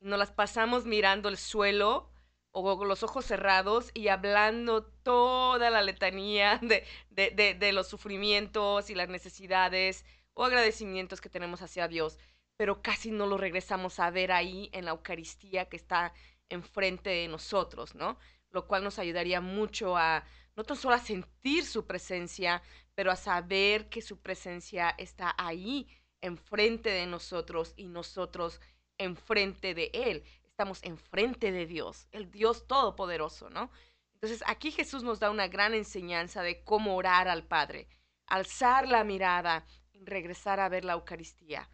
Nos 0.00 0.18
las 0.18 0.32
pasamos 0.32 0.86
mirando 0.86 1.28
el 1.28 1.36
suelo 1.36 2.10
o 2.50 2.78
con 2.78 2.88
los 2.88 3.02
ojos 3.02 3.24
cerrados 3.24 3.90
y 3.94 4.08
hablando 4.08 4.84
toda 4.84 5.70
la 5.70 5.82
letanía 5.82 6.58
de, 6.62 6.84
de, 7.10 7.30
de, 7.30 7.54
de 7.54 7.72
los 7.72 7.88
sufrimientos 7.88 8.90
y 8.90 8.94
las 8.94 9.08
necesidades 9.08 10.04
o 10.34 10.44
agradecimientos 10.44 11.20
que 11.20 11.28
tenemos 11.28 11.62
hacia 11.62 11.88
Dios, 11.88 12.18
pero 12.56 12.82
casi 12.82 13.10
no 13.10 13.26
lo 13.26 13.36
regresamos 13.38 13.98
a 14.00 14.10
ver 14.10 14.32
ahí 14.32 14.70
en 14.72 14.84
la 14.84 14.92
Eucaristía 14.92 15.68
que 15.68 15.76
está 15.76 16.12
enfrente 16.48 17.10
de 17.10 17.28
nosotros, 17.28 17.94
¿no? 17.94 18.18
Lo 18.50 18.66
cual 18.66 18.84
nos 18.84 18.98
ayudaría 18.98 19.40
mucho 19.40 19.96
a 19.96 20.24
no 20.56 20.64
tan 20.64 20.76
solo 20.76 20.94
a 20.94 20.98
sentir 20.98 21.64
su 21.64 21.86
presencia, 21.86 22.62
pero 22.94 23.10
a 23.10 23.16
saber 23.16 23.88
que 23.88 24.02
su 24.02 24.20
presencia 24.20 24.90
está 24.98 25.34
ahí 25.38 25.88
enfrente 26.20 26.90
de 26.90 27.06
nosotros 27.06 27.74
y 27.76 27.88
nosotros 27.88 28.60
enfrente 28.98 29.74
de 29.74 29.90
Él. 29.92 30.24
Estamos 30.44 30.82
enfrente 30.82 31.50
de 31.50 31.66
Dios, 31.66 32.08
el 32.12 32.30
Dios 32.30 32.66
Todopoderoso, 32.66 33.50
¿no? 33.50 33.70
Entonces 34.14 34.44
aquí 34.46 34.70
Jesús 34.70 35.02
nos 35.02 35.18
da 35.18 35.30
una 35.30 35.48
gran 35.48 35.74
enseñanza 35.74 36.42
de 36.42 36.62
cómo 36.62 36.94
orar 36.94 37.26
al 37.26 37.44
Padre, 37.44 37.88
alzar 38.26 38.86
la 38.86 39.02
mirada 39.02 39.66
y 39.92 40.04
regresar 40.04 40.60
a 40.60 40.68
ver 40.68 40.84
la 40.84 40.92
Eucaristía. 40.92 41.68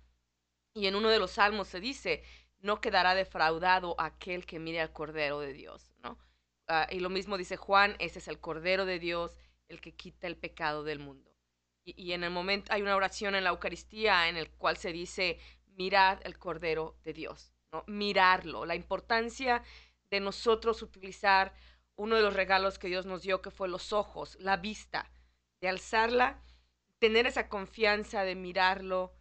Y 0.73 0.87
en 0.87 0.95
uno 0.95 1.11
de 1.11 1.19
los 1.19 1.33
salmos 1.33 1.69
se 1.69 1.81
dice, 1.81 2.23
no 2.61 2.81
quedará 2.81 3.15
defraudado 3.15 3.95
aquel 4.01 4.47
que 4.47 4.59
mire 4.59 4.81
al 4.81 4.93
Cordero 4.93 5.41
de 5.41 5.53
Dios. 5.53 5.88
Uh, 6.69 6.85
y 6.91 7.01
lo 7.01 7.09
mismo 7.09 7.39
dice 7.39 7.57
Juan, 7.57 7.97
ese 7.99 8.19
es 8.19 8.29
el 8.29 8.41
Cordero 8.41 8.85
de 8.85 8.99
Dios 8.99 9.37
el 9.69 9.81
que 9.81 9.95
quita 9.95 10.27
el 10.27 10.37
pecado 10.37 10.85
del 10.85 10.99
mundo. 10.99 11.31
Y, 11.85 12.13
en 12.13 12.23
el 12.23 12.31
momento 12.31 12.73
hay 12.73 12.83
una 12.83 12.97
oración 12.97 13.35
en 13.35 13.45
la 13.45 13.51
Eucaristía 13.51 14.29
en 14.29 14.37
el 14.37 14.51
cual 14.51 14.77
se 14.77 14.93
dice, 14.93 15.39
mirad 15.65 16.19
el 16.25 16.39
Cordero 16.39 16.99
de 17.05 17.15
Dios, 17.15 17.55
¿no? 17.73 17.85
Mirarlo, 17.87 18.67
la 18.67 18.75
importancia 18.75 19.63
de 20.11 20.21
nosotros 20.21 20.83
utilizar 20.83 21.55
uno 21.97 22.17
de 22.17 22.23
los 22.23 22.35
regalos 22.35 22.79
que 22.79 22.89
Dios 22.89 23.07
nos 23.07 23.23
dio, 23.23 23.41
que 23.41 23.51
fue 23.51 23.69
los 23.69 23.95
ojos, 23.95 24.37
la 24.41 24.59
vista, 24.59 25.11
de 25.63 25.69
alzarla, 25.69 26.43
tener 26.99 27.27
esa 27.27 27.49
confianza 27.49 28.23
de 28.25 28.35
mirarlo 28.35 29.15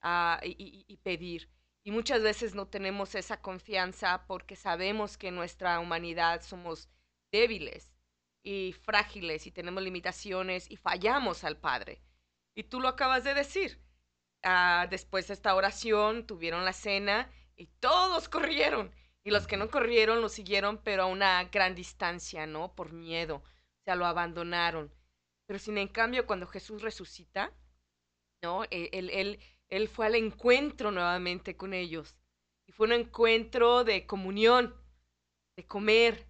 ah, 0.00 0.40
y, 0.42 0.96
pedir. 1.02 1.50
Y 1.84 1.90
muchas 1.90 2.22
veces 2.22 2.54
no 2.54 2.66
tenemos 2.68 3.14
esa 3.14 3.42
confianza 3.42 4.24
porque 4.26 4.56
sabemos 4.56 5.18
que 5.18 5.28
en 5.28 5.34
nuestra 5.34 5.78
humanidad 5.80 6.42
somos 6.42 6.88
débiles 7.34 7.90
y 8.44 8.74
frágiles 8.84 9.46
y 9.48 9.50
tenemos 9.50 9.82
limitaciones 9.82 10.70
y 10.70 10.76
fallamos 10.76 11.42
al 11.42 11.56
Padre. 11.56 12.00
Y 12.54 12.62
tú 12.62 12.78
lo 12.80 12.86
acabas 12.88 13.24
de 13.24 13.34
decir. 13.34 13.80
Ah, 14.44 14.86
después 14.88 15.26
de 15.26 15.34
esta 15.34 15.54
oración 15.54 16.26
tuvieron 16.26 16.64
la 16.64 16.72
cena 16.72 17.28
y 17.56 17.66
todos 17.80 18.28
corrieron. 18.28 18.94
Y 19.24 19.30
los 19.30 19.46
que 19.48 19.56
no 19.56 19.68
corrieron 19.68 20.20
lo 20.20 20.28
siguieron, 20.28 20.78
pero 20.84 21.04
a 21.04 21.06
una 21.06 21.44
gran 21.44 21.74
distancia, 21.74 22.46
¿no? 22.46 22.74
Por 22.76 22.92
miedo. 22.92 23.36
O 23.36 23.82
sea, 23.84 23.96
lo 23.96 24.06
abandonaron. 24.06 24.94
Pero 25.46 25.58
sin 25.58 25.78
en 25.78 25.88
cambio, 25.88 26.26
cuando 26.26 26.46
Jesús 26.46 26.82
resucita, 26.82 27.52
¿no? 28.42 28.64
E, 28.64 28.90
él, 28.92 29.10
él, 29.10 29.40
él 29.70 29.88
fue 29.88 30.06
al 30.06 30.14
encuentro 30.14 30.92
nuevamente 30.92 31.56
con 31.56 31.74
ellos. 31.74 32.14
Y 32.68 32.72
fue 32.72 32.86
un 32.86 32.92
encuentro 32.92 33.82
de 33.82 34.06
comunión, 34.06 34.74
de 35.56 35.66
comer, 35.66 36.28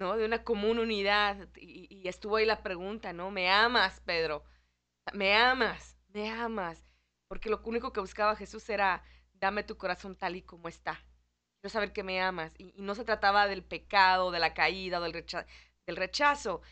¿no? 0.00 0.16
De 0.16 0.24
una 0.24 0.42
común 0.42 0.78
unidad. 0.80 1.48
Y, 1.56 2.08
estuvo 2.08 2.36
ahí 2.36 2.46
la 2.46 2.62
pregunta, 2.62 3.12
¿no? 3.12 3.30
¿Me 3.30 3.50
amas, 3.50 4.00
Pedro? 4.00 4.42
Me 5.12 5.36
amas, 5.36 5.98
me 6.08 6.30
amas. 6.30 6.82
Porque 7.28 7.50
lo 7.50 7.60
único 7.64 7.92
que 7.92 8.00
buscaba 8.00 8.34
Jesús 8.34 8.68
era, 8.70 9.04
dame 9.34 9.62
tu 9.62 9.76
corazón 9.76 10.16
tal 10.16 10.34
y 10.36 10.42
como 10.42 10.68
está. 10.68 11.04
Quiero 11.60 11.72
saber 11.72 11.92
que 11.92 12.02
me 12.02 12.20
amas. 12.20 12.52
Y, 12.58 12.72
no 12.82 12.94
se 12.94 13.04
trataba 13.04 13.46
del 13.46 13.62
pecado, 13.62 14.30
de 14.30 14.40
la 14.40 14.54
caída, 14.54 14.98
del, 14.98 15.12
del 15.12 15.96
rechazo. 15.96 16.62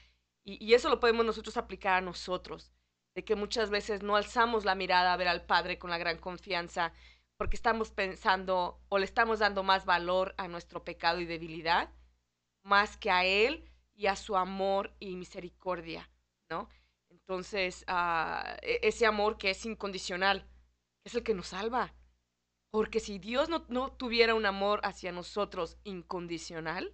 Y, 0.44 0.72
eso 0.74 0.88
lo 0.88 0.98
podemos 0.98 1.26
nosotros 1.26 1.58
aplicar 1.58 1.94
a 1.94 2.00
nosotros, 2.00 2.72
de 3.14 3.24
que 3.24 3.36
muchas 3.36 3.68
veces 3.68 4.02
no 4.02 4.16
alzamos 4.16 4.64
la 4.64 4.74
mirada 4.74 5.12
a 5.12 5.16
ver 5.18 5.28
al 5.28 5.44
Padre 5.44 5.78
con 5.78 5.90
la 5.90 5.98
gran 5.98 6.16
confianza, 6.18 6.94
porque 7.36 7.56
estamos 7.56 7.90
pensando 7.90 8.80
o 8.88 8.98
le 8.98 9.04
estamos 9.04 9.40
dando 9.40 9.62
más 9.62 9.84
valor 9.84 10.34
a 10.38 10.48
nuestro 10.48 10.84
pecado 10.84 11.20
y 11.20 11.26
debilidad, 11.26 11.90
más 12.68 12.96
que 12.96 13.10
a 13.10 13.24
Él 13.24 13.64
y 13.94 14.06
a 14.06 14.14
su 14.14 14.36
amor 14.36 14.94
y 15.00 15.16
misericordia, 15.16 16.08
¿no? 16.50 16.68
Entonces, 17.08 17.84
ah, 17.88 18.56
e, 18.62 18.80
ese 18.82 19.06
amor 19.06 19.38
que 19.38 19.50
es 19.50 19.64
incondicional, 19.64 20.46
es 21.04 21.14
el 21.14 21.22
que 21.22 21.34
nos 21.34 21.48
salva. 21.48 21.94
Porque 22.70 23.00
si 23.00 23.18
Dios 23.18 23.48
no, 23.48 23.64
no 23.68 23.92
tuviera 23.92 24.34
un 24.34 24.44
amor 24.44 24.80
hacia 24.84 25.10
nosotros 25.10 25.78
incondicional, 25.84 26.92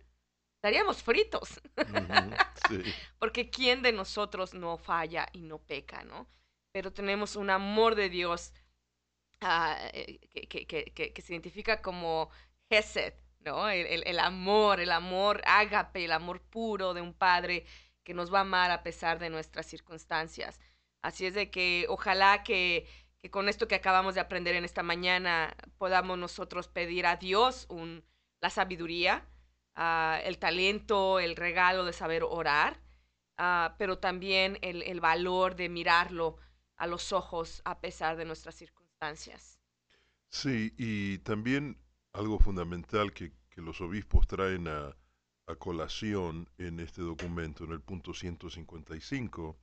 estaríamos 0.56 1.02
fritos. 1.02 1.60
Porque 3.18 3.50
¿quién 3.50 3.82
de 3.82 3.92
nosotros 3.92 4.54
no 4.54 4.78
falla 4.78 5.26
y 5.32 5.42
no 5.42 5.58
peca, 5.58 6.04
no? 6.04 6.28
Pero 6.72 6.92
tenemos 6.92 7.36
un 7.36 7.50
amor 7.50 7.96
de 7.96 8.08
Dios 8.08 8.52
ah, 9.40 9.76
eh, 9.92 10.20
que, 10.48 10.66
que, 10.66 11.12
que, 11.12 11.22
se 11.22 11.32
identifica 11.32 11.82
como 11.82 12.30
Hesed, 12.70 13.14
¿no? 13.44 13.68
El, 13.68 14.02
el, 14.06 14.18
amor, 14.18 14.80
el 14.80 14.90
amor 14.90 15.42
ágape, 15.46 16.04
el 16.04 16.12
amor 16.12 16.40
puro 16.40 16.94
de 16.94 17.00
un 17.00 17.14
padre 17.14 17.64
que 18.02 18.14
nos 18.14 18.32
va 18.32 18.38
a 18.38 18.42
amar 18.42 18.70
a 18.70 18.82
pesar 18.82 19.18
de 19.18 19.30
nuestras 19.30 19.66
circunstancias. 19.66 20.60
Así 21.02 21.26
es 21.26 21.34
de 21.34 21.50
que 21.50 21.86
ojalá 21.88 22.42
que, 22.42 22.86
con 23.30 23.48
esto 23.48 23.68
que 23.68 23.74
acabamos 23.74 24.14
de 24.14 24.20
aprender 24.20 24.54
en 24.54 24.64
esta 24.64 24.82
mañana 24.82 25.56
podamos 25.78 26.18
nosotros 26.18 26.68
pedir 26.68 27.06
a 27.06 27.16
Dios 27.16 27.66
un, 27.68 28.04
la 28.40 28.50
sabiduría, 28.50 29.26
Ah, 29.76 30.20
el 30.24 30.38
talento, 30.38 31.18
el 31.18 31.34
regalo 31.34 31.84
de 31.84 31.92
saber 31.92 32.22
orar, 32.22 32.80
ah, 33.38 33.74
pero 33.76 33.98
también 33.98 34.58
el, 34.62 35.00
valor 35.00 35.56
de 35.56 35.68
mirarlo 35.68 36.36
a 36.76 36.86
los 36.86 37.12
ojos 37.12 37.60
a 37.64 37.80
pesar 37.80 38.16
de 38.16 38.24
nuestras 38.24 38.54
circunstancias. 38.54 39.58
Sí, 40.28 40.72
y 40.78 41.18
también 41.18 41.76
algo 42.14 42.38
fundamental 42.38 43.12
que, 43.12 43.32
los 43.56 43.80
obispos 43.80 44.26
traen 44.26 44.66
a, 44.66 44.96
colación 45.58 46.48
en 46.58 46.80
este 46.80 47.02
documento, 47.02 47.64
en 47.64 47.72
el 47.72 47.80
punto 47.80 48.14
155, 48.14 49.56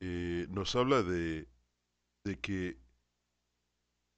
eh, 0.00 0.46
nos 0.48 0.74
habla 0.74 1.02
de, 1.02 1.46
de 2.24 2.38
que 2.40 2.78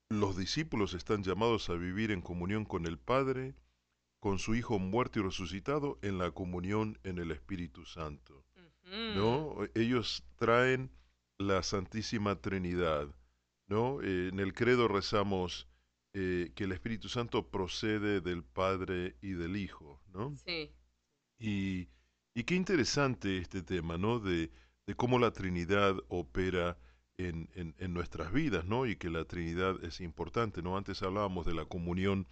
los 0.08 0.36
discípulos 0.36 0.94
están 0.94 1.24
llamados 1.24 1.68
a 1.68 1.74
vivir 1.74 2.12
en 2.12 2.22
comunión 2.22 2.64
con 2.64 2.86
el 2.86 2.98
Padre, 2.98 3.54
con 4.20 4.38
su 4.38 4.54
Hijo 4.54 4.78
muerto 4.78 5.18
y 5.18 5.22
resucitado 5.22 5.98
en 6.02 6.18
la 6.18 6.30
comunión 6.30 6.98
en 7.02 7.18
el 7.18 7.32
Espíritu 7.32 7.84
Santo. 7.84 8.44
¿No? 9.16 9.56
Ellos 9.74 10.24
traen 10.36 10.90
la 11.38 11.64
Santísima 11.64 12.36
Trinidad. 12.36 13.08
¿no? 13.66 14.00
Eh, 14.02 14.28
en 14.28 14.38
el 14.38 14.54
credo 14.54 14.86
rezamos 14.86 15.66
eh, 16.18 16.52
que 16.54 16.64
el 16.64 16.72
Espíritu 16.72 17.10
Santo 17.10 17.50
procede 17.50 18.22
del 18.22 18.42
Padre 18.42 19.16
y 19.20 19.32
del 19.32 19.56
Hijo. 19.56 20.00
¿no? 20.14 20.34
Sí. 20.38 20.72
Y, 21.38 21.88
y 22.34 22.44
qué 22.44 22.54
interesante 22.54 23.36
este 23.36 23.62
tema, 23.62 23.98
¿no? 23.98 24.18
De, 24.18 24.50
de 24.86 24.94
cómo 24.94 25.18
la 25.18 25.32
Trinidad 25.32 25.94
opera 26.08 26.78
en, 27.18 27.50
en, 27.54 27.74
en, 27.76 27.92
nuestras 27.92 28.32
vidas, 28.32 28.64
¿no? 28.64 28.86
Y 28.86 28.96
que 28.96 29.10
la 29.10 29.26
Trinidad 29.26 29.82
es 29.84 30.00
importante, 30.00 30.62
¿no? 30.62 30.78
Antes 30.78 31.02
hablábamos 31.02 31.44
de 31.44 31.52
la 31.52 31.66
comunión 31.66 32.26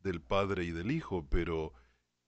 del 0.00 0.22
Padre 0.22 0.64
y 0.64 0.70
del 0.70 0.90
Hijo, 0.90 1.26
pero 1.28 1.74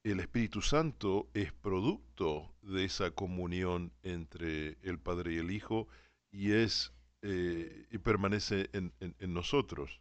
el 0.05 0.21
Espíritu 0.21 0.61
Santo 0.61 1.31
es 1.33 1.53
producto 1.53 2.55
de 2.61 2.85
esa 2.85 3.12
comunión 3.12 3.92
entre 4.03 4.77
el 4.83 4.99
Padre 4.99 5.35
y 5.35 5.38
el 5.38 5.51
Hijo 5.51 5.88
y 6.31 6.53
es 6.53 6.92
eh, 7.23 7.87
y 7.90 7.99
permanece 7.99 8.68
en, 8.73 8.92
nosotros. 9.33 10.01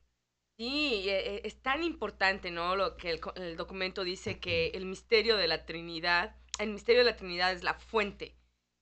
Sí, 0.57 1.07
e, 1.07 1.35
e, 1.35 1.41
es 1.47 1.61
tan 1.61 1.83
importante, 1.83 2.51
¿no? 2.51 2.75
Lo 2.75 2.97
que 2.97 3.11
el, 3.11 3.21
el, 3.35 3.57
documento 3.57 4.03
dice 4.03 4.39
que 4.39 4.69
el 4.69 4.85
misterio 4.85 5.37
de 5.37 5.47
la 5.47 5.65
Trinidad, 5.65 6.35
el 6.59 6.71
misterio 6.71 7.03
de 7.03 7.11
la 7.11 7.15
Trinidad 7.15 7.53
es 7.53 7.63
la 7.63 7.75
fuente, 7.75 8.35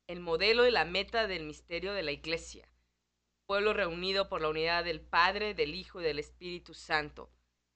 el 0.07 0.21
modelo 0.21 0.65
y 0.65 0.71
la 0.71 0.85
meta 0.85 1.27
del 1.27 1.45
misterio 1.45 1.93
de 1.93 2.03
la 2.03 2.11
Iglesia. 2.11 2.69
Pueblo 3.45 3.73
reunido 3.73 4.29
por 4.29 4.41
la 4.41 4.49
unidad 4.49 4.83
del 4.85 5.01
Padre, 5.01 5.53
del 5.53 5.75
Hijo 5.75 6.01
y 6.01 6.03
del 6.03 6.19
Espíritu 6.19 6.73
Santo 6.73 7.29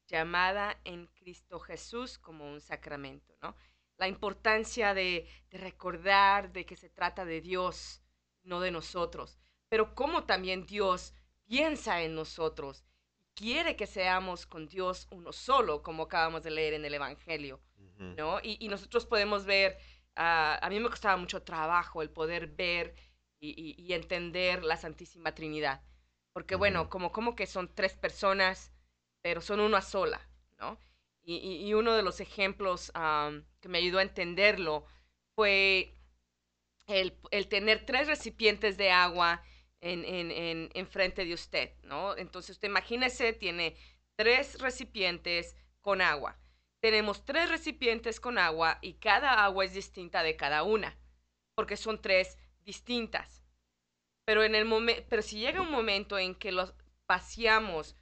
llamada 0.09 0.79
en 0.83 1.05
Cristo 1.07 1.59
Jesús 1.59 2.17
como 2.17 2.49
un 2.49 2.59
sacramento, 2.59 3.37
¿no? 3.41 3.55
La 3.97 4.07
importancia 4.07 4.93
de, 4.93 5.27
recordar 5.51 6.51
de 6.51 6.65
que 6.65 6.75
se 6.75 6.89
trata 6.89 7.25
de 7.25 7.41
Dios, 7.41 8.01
no 8.43 8.59
de 8.59 8.71
nosotros, 8.71 9.37
pero 9.67 9.93
cómo 9.93 10.23
también 10.23 10.65
Dios 10.65 11.13
piensa 11.45 12.01
en 12.01 12.15
nosotros 12.15 12.85
quiere 13.39 13.77
que 13.77 13.87
seamos 13.87 14.45
con 14.45 14.67
Dios 14.67 15.07
uno 15.11 15.31
solo, 15.31 15.81
como 15.81 16.03
acabamos 16.03 16.43
de 16.43 16.51
leer 16.51 16.73
en 16.73 16.83
el 16.83 16.93
Evangelio, 16.93 17.61
¿no? 17.97 18.39
Y, 18.43 18.67
nosotros 18.67 19.05
podemos 19.05 19.45
ver, 19.45 19.77
ah, 20.17 20.59
a 20.61 20.69
mí 20.69 20.77
me 20.79 20.89
costaba 20.89 21.15
mucho 21.15 21.41
trabajo 21.41 22.01
el 22.01 22.09
poder 22.09 22.47
ver 22.47 22.95
y, 23.39 23.93
entender 23.93 24.63
la 24.65 24.75
Santísima 24.75 25.33
Trinidad, 25.33 25.81
porque 26.33 26.55
bueno, 26.55 26.89
como, 26.89 27.13
como 27.13 27.33
que 27.37 27.47
son 27.47 27.73
tres 27.73 27.93
personas, 27.93 28.73
pero 29.21 29.39
son 29.39 29.61
una 29.61 29.81
sola, 29.81 30.19
¿no? 30.57 30.77
Y, 31.23 31.73
uno 31.73 31.93
de 31.93 32.03
los 32.03 32.19
ejemplos 32.19 32.91
que 33.61 33.69
me 33.69 33.77
ayudó 33.77 33.99
a 33.99 34.03
entenderlo 34.03 34.85
fue 35.35 35.93
el, 36.87 37.13
tener 37.47 37.85
tres 37.85 38.07
recipientes 38.07 38.75
de 38.75 38.91
agua 38.91 39.41
en, 39.81 40.03
en, 40.05 40.69
en, 40.73 40.87
frente 40.87 41.25
de 41.25 41.33
usted, 41.33 41.71
¿no? 41.83 42.17
Entonces 42.17 42.51
usted 42.51 42.67
imagínese, 42.67 43.33
tiene 43.33 43.75
tres 44.15 44.59
recipientes 44.59 45.55
con 45.81 46.01
agua. 46.01 46.37
Tenemos 46.81 47.25
tres 47.25 47.49
recipientes 47.49 48.19
con 48.19 48.37
agua 48.37 48.79
y 48.81 48.93
cada 48.93 49.43
agua 49.43 49.65
es 49.65 49.73
distinta 49.73 50.23
de 50.23 50.35
cada 50.35 50.63
una, 50.63 50.97
porque 51.55 51.77
son 51.77 52.01
tres 52.01 52.37
distintas. 52.65 53.43
Pero, 54.25 54.43
en 54.43 54.55
el 54.55 54.67
pero 55.09 55.21
si 55.21 55.39
llega 55.39 55.61
un 55.61 55.71
momento 55.71 56.17
en 56.17 56.35
que 56.35 56.51
los 56.51 56.73
vaciamos 57.07 57.95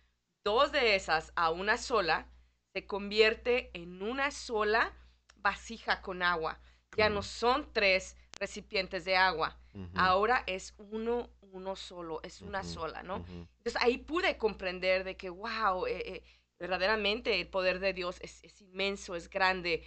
dos 0.43 0.71
de 0.71 0.95
esas 0.95 1.31
a 1.35 1.51
una 1.51 1.77
sola, 1.77 2.27
se 2.73 2.85
convierte 2.85 3.71
en 3.73 4.01
una 4.03 4.31
sola 4.31 4.93
vasija 5.37 6.01
con 6.01 6.21
agua. 6.21 6.59
Ya 6.95 7.09
no 7.09 7.21
son 7.21 7.71
tres 7.73 8.15
recipientes 8.39 9.05
de 9.05 9.15
agua. 9.15 9.59
Ahora 9.95 10.43
es 10.47 10.73
uno, 10.77 11.29
uno 11.41 11.75
solo, 11.75 12.21
es 12.23 12.41
una 12.41 12.63
sola, 12.63 13.03
¿no? 13.03 13.25
Entonces 13.27 13.75
ahí 13.79 13.97
pude 13.97 14.37
comprender 14.37 15.03
de 15.03 15.17
que, 15.17 15.29
wow, 15.29 15.85
eh, 15.85 16.03
eh, 16.05 16.23
verdaderamente 16.59 17.39
el 17.39 17.47
poder 17.47 17.79
de 17.79 17.93
Dios 17.93 18.17
es, 18.21 18.61
inmenso, 18.61 19.15
es 19.15 19.29
grande 19.29 19.83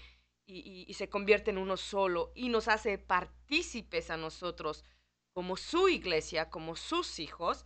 y, 0.47 0.93
se 0.95 1.09
convierte 1.09 1.51
en 1.51 1.59
uno 1.59 1.77
solo 1.77 2.33
y 2.35 2.49
nos 2.49 2.69
hace 2.69 2.99
partícipes 2.99 4.11
a 4.11 4.17
nosotros 4.17 4.85
como 5.33 5.57
su 5.57 5.89
iglesia, 5.89 6.51
como 6.51 6.77
sus 6.77 7.19
hijos, 7.19 7.65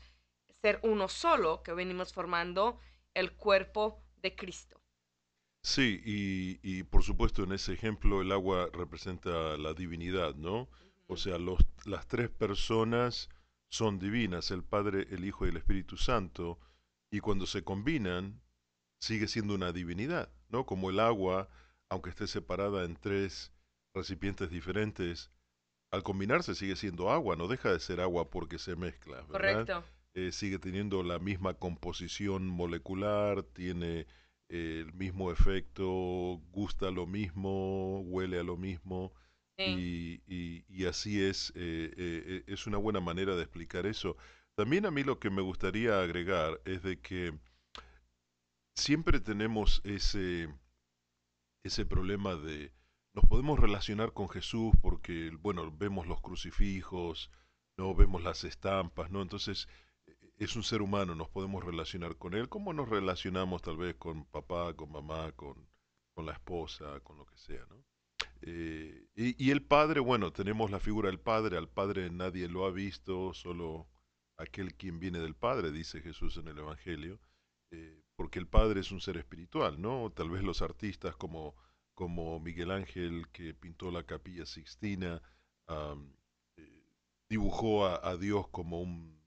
ser 0.60 0.80
uno 0.82 1.08
solo, 1.08 1.62
que 1.62 1.72
venimos 1.72 2.12
formando 2.12 2.78
el 3.14 3.32
cuerpo 3.32 4.02
de 4.16 4.34
Cristo. 4.36 4.80
Sí, 5.62 6.00
y, 6.04 6.82
por 6.84 7.02
supuesto 7.02 7.42
en 7.42 7.52
ese 7.52 7.72
ejemplo 7.72 8.20
el 8.20 8.32
agua 8.32 8.68
representa 8.72 9.56
la 9.56 9.72
divinidad, 9.72 10.34
¿no? 10.34 10.68
O 11.06 11.16
sea, 11.16 11.38
los, 11.38 11.58
las 11.84 12.06
tres 12.06 12.30
personas 12.30 13.28
son 13.68 13.98
divinas, 13.98 14.50
el 14.50 14.62
Padre, 14.62 15.06
el 15.10 15.24
Hijo 15.24 15.46
y 15.46 15.50
el 15.50 15.56
Espíritu 15.56 15.96
Santo, 15.96 16.58
y 17.10 17.20
cuando 17.20 17.46
se 17.46 17.62
combinan, 17.62 18.40
sigue 19.00 19.28
siendo 19.28 19.54
una 19.54 19.72
divinidad, 19.72 20.30
¿no? 20.48 20.64
Como 20.64 20.90
el 20.90 21.00
agua, 21.00 21.48
aunque 21.88 22.10
esté 22.10 22.26
separada 22.26 22.84
en 22.84 22.96
tres 22.96 23.52
recipientes 23.94 24.50
diferentes, 24.50 25.30
al 25.90 26.02
combinarse 26.02 26.54
sigue 26.54 26.76
siendo 26.76 27.10
agua, 27.10 27.36
no 27.36 27.46
deja 27.46 27.72
de 27.72 27.80
ser 27.80 28.00
agua 28.00 28.30
porque 28.30 28.58
se 28.58 28.74
mezcla, 28.74 29.16
¿verdad? 29.28 29.28
Correcto. 29.30 29.84
Eh, 30.14 30.32
sigue 30.32 30.58
teniendo 30.58 31.02
la 31.02 31.18
misma 31.18 31.54
composición 31.54 32.46
molecular, 32.46 33.42
tiene 33.42 34.06
eh, 34.48 34.84
el 34.86 34.92
mismo 34.94 35.30
efecto, 35.30 36.40
gusta 36.52 36.90
lo 36.90 37.06
mismo, 37.06 38.00
huele 38.02 38.38
a 38.38 38.44
lo 38.44 38.56
mismo. 38.56 39.12
Y, 39.56 40.84
así 40.86 41.22
es, 41.22 41.52
eh, 41.54 42.44
es 42.46 42.66
una 42.66 42.78
buena 42.78 43.00
manera 43.00 43.36
de 43.36 43.42
explicar 43.42 43.86
eso. 43.86 44.16
También 44.54 44.86
a 44.86 44.90
mí 44.90 45.02
lo 45.02 45.18
que 45.18 45.30
me 45.30 45.42
gustaría 45.42 46.00
agregar 46.00 46.60
es 46.64 46.82
de 46.82 47.00
que 47.00 47.38
siempre 48.74 49.20
tenemos 49.20 49.80
ese, 49.84 50.48
ese 51.62 51.86
problema 51.86 52.36
de, 52.36 52.72
nos 53.14 53.24
podemos 53.26 53.58
relacionar 53.58 54.12
con 54.12 54.28
Jesús 54.28 54.74
porque, 54.80 55.30
bueno, 55.40 55.72
vemos 55.76 56.06
los 56.06 56.20
crucifijos, 56.20 57.30
no 57.76 57.94
vemos 57.94 58.22
las 58.22 58.44
estampas, 58.44 59.10
¿no? 59.10 59.22
Entonces, 59.22 59.68
es 60.36 60.56
un 60.56 60.62
ser 60.62 60.82
humano, 60.82 61.14
nos 61.14 61.28
podemos 61.28 61.64
relacionar 61.64 62.16
con 62.16 62.34
él, 62.34 62.48
como 62.48 62.72
nos 62.72 62.88
relacionamos 62.88 63.62
tal 63.62 63.76
vez 63.76 63.94
con 63.96 64.24
papá, 64.26 64.74
con 64.74 64.90
mamá, 64.90 65.32
con, 65.32 65.68
con 66.12 66.26
la 66.26 66.32
esposa, 66.32 67.00
con 67.00 67.18
lo 67.18 67.26
que 67.26 67.38
sea, 67.38 67.64
¿no? 67.68 67.84
Eh, 68.42 69.06
y, 69.14 69.50
el 69.50 69.62
padre, 69.62 70.00
bueno, 70.00 70.32
tenemos 70.32 70.70
la 70.70 70.80
figura 70.80 71.08
del 71.08 71.20
padre, 71.20 71.56
al 71.56 71.68
padre 71.68 72.10
nadie 72.10 72.48
lo 72.48 72.66
ha 72.66 72.70
visto, 72.70 73.32
solo 73.32 73.88
aquel 74.36 74.74
quien 74.74 74.98
viene 74.98 75.20
del 75.20 75.34
padre, 75.34 75.70
dice 75.70 76.00
Jesús 76.00 76.36
en 76.36 76.48
el 76.48 76.58
Evangelio, 76.58 77.20
eh, 77.70 78.02
porque 78.16 78.38
el 78.38 78.46
padre 78.46 78.80
es 78.80 78.90
un 78.90 79.00
ser 79.00 79.16
espiritual, 79.16 79.80
¿no? 79.80 80.12
Tal 80.14 80.30
vez 80.30 80.42
los 80.42 80.62
artistas 80.62 81.16
como, 81.16 81.54
como 81.94 82.40
Miguel 82.40 82.70
Ángel, 82.70 83.28
que 83.32 83.54
pintó 83.54 83.90
la 83.90 84.04
capilla 84.04 84.46
Sixtina, 84.46 85.22
eh, 85.68 86.82
dibujó 87.28 87.86
a 87.86 88.16
Dios 88.16 88.48
como 88.48 88.80
un 88.80 89.24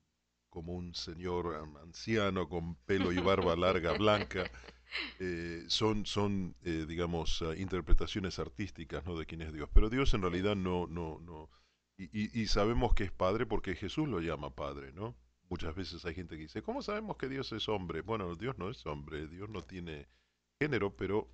como 0.57 0.73
un 0.73 0.95
señor 0.95 1.53
anciano 1.83 2.49
con 2.49 2.73
pelo 2.77 3.11
y 3.11 3.19
barba 3.19 3.55
larga 3.55 3.93
blanca. 3.97 4.49
Eh, 5.19 5.65
son, 5.67 6.05
son 6.05 6.55
eh, 6.63 6.85
digamos, 6.87 7.41
ah, 7.41 7.55
interpretaciones 7.57 8.39
artísticas 8.39 9.05
¿no? 9.05 9.17
de 9.17 9.25
quién 9.25 9.41
es 9.41 9.53
Dios. 9.53 9.69
Pero 9.73 9.89
Dios 9.89 10.13
en 10.13 10.21
realidad 10.21 10.55
no, 10.55 10.87
no, 10.87 11.19
no. 11.19 11.49
Y, 11.97 12.39
y, 12.39 12.47
sabemos 12.47 12.93
que 12.93 13.03
es 13.03 13.11
Padre 13.11 13.45
porque 13.45 13.75
Jesús 13.75 14.07
lo 14.07 14.21
llama 14.21 14.55
Padre, 14.55 14.93
¿no? 14.93 15.15
Muchas 15.49 15.75
veces 15.75 16.05
hay 16.05 16.13
gente 16.13 16.35
que 16.35 16.43
dice, 16.43 16.61
¿cómo 16.61 16.83
sabemos 16.83 17.17
que 17.17 17.27
Dios 17.27 17.51
es 17.53 17.67
hombre? 17.69 18.01
Bueno, 18.01 18.35
Dios 18.35 18.57
no 18.59 18.69
es 18.69 18.85
hombre, 18.85 19.27
Dios 19.27 19.49
no 19.49 19.63
tiene 19.63 20.07
género, 20.59 20.95
pero 20.95 21.27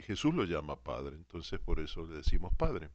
Jesús 0.00 0.34
lo 0.34 0.44
llama 0.44 0.82
Padre, 0.82 1.16
entonces 1.16 1.58
por 1.60 1.80
eso 1.80 2.06
le 2.06 2.16
decimos 2.16 2.52
Padre. 2.56 2.90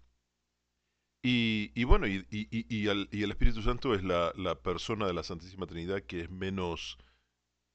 Y, 1.27 1.83
bueno, 1.85 2.05
y, 2.05 2.23
y, 2.29 2.87
el, 2.87 3.31
Espíritu 3.31 3.63
Santo 3.63 3.95
es 3.95 4.03
la, 4.03 4.59
persona 4.61 5.07
de 5.07 5.13
la 5.13 5.23
Santísima 5.23 5.65
Trinidad 5.65 6.03
que 6.03 6.21
es 6.21 6.29
menos 6.29 6.99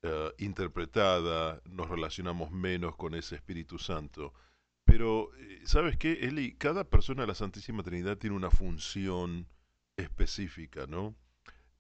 eh, 0.03 0.33
interpretada, 0.39 1.61
nos 1.67 1.91
relacionamos 1.91 2.51
menos 2.51 2.97
con 2.97 3.15
ese 3.15 3.35
Espíritu 3.35 3.79
Santo. 3.79 4.33
Pero, 4.87 5.31
eh, 5.37 5.61
¿sabes 5.65 5.99
qué, 5.99 6.13
Eli? 6.23 6.55
Cada 6.55 6.85
persona 6.85 7.23
de 7.23 7.27
la 7.27 7.35
Santísima 7.35 7.83
Trinidad 7.83 8.17
tiene 8.17 8.35
una 8.35 8.51
función 8.51 9.47
específica, 9.99 10.87
¿no? 10.87 11.15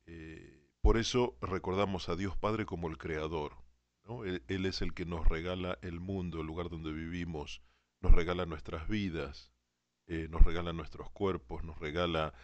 Eh, 0.04 0.68
por 0.82 0.98
eso 0.98 1.38
recordamos 1.40 2.10
a 2.10 2.16
Dios 2.16 2.36
Padre 2.36 2.66
como 2.66 2.88
el 2.88 2.98
Creador. 2.98 3.56
¿no? 4.04 4.24
él 4.24 4.66
es 4.66 4.82
el 4.82 4.92
que 4.92 5.06
nos 5.06 5.26
regala 5.28 5.78
el 5.82 6.00
mundo, 6.00 6.40
el 6.40 6.46
lugar 6.46 6.68
donde 6.68 6.92
vivimos, 6.92 7.62
nos 8.00 8.12
regala 8.12 8.44
nuestras 8.44 8.88
vidas, 8.88 9.52
nos 10.08 10.42
regala 10.42 10.72
nuestros 10.72 11.10
cuerpos, 11.10 11.62
nos 11.62 11.78
regala 11.78 12.34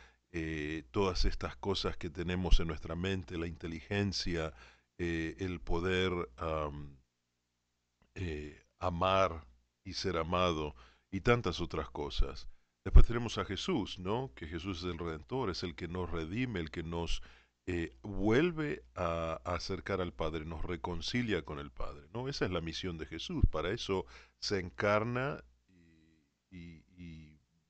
todas 0.92 1.24
estas 1.24 1.56
cosas 1.56 1.96
que 1.96 2.08
tenemos 2.08 2.60
en 2.60 2.68
nuestra 2.68 2.94
mente, 2.94 3.36
la 3.36 3.48
inteligencia, 3.48 4.52
eh, 4.98 5.36
el 5.38 5.60
poder 5.60 6.12
amar 8.78 9.46
y 9.84 9.92
ser 9.92 10.16
amado 10.16 10.74
y 11.10 11.20
tantas 11.20 11.60
otras 11.60 11.90
cosas. 11.90 12.48
Después 12.84 13.06
tenemos 13.06 13.36
a 13.38 13.44
Jesús, 13.44 13.98
¿no? 13.98 14.32
Que 14.34 14.46
Jesús 14.46 14.78
es 14.78 14.84
el 14.84 14.98
Redentor, 14.98 15.50
es 15.50 15.62
el 15.62 15.74
que 15.74 15.88
nos 15.88 16.10
redime, 16.10 16.60
el 16.60 16.70
que 16.70 16.82
nos 16.82 17.22
vuelve 18.02 18.84
a, 18.94 19.40
acercar 19.44 20.00
al 20.00 20.12
Padre, 20.12 20.44
nos 20.44 20.64
reconcilia 20.64 21.42
con 21.42 21.58
el 21.58 21.70
Padre, 21.70 22.06
¿no? 22.14 22.28
Esa 22.28 22.44
es 22.44 22.52
la 22.52 22.60
misión 22.60 22.96
de 22.96 23.06
Jesús, 23.06 23.44
para 23.50 23.70
eso 23.70 24.06
se 24.38 24.60
encarna 24.60 25.42
y 26.50 26.84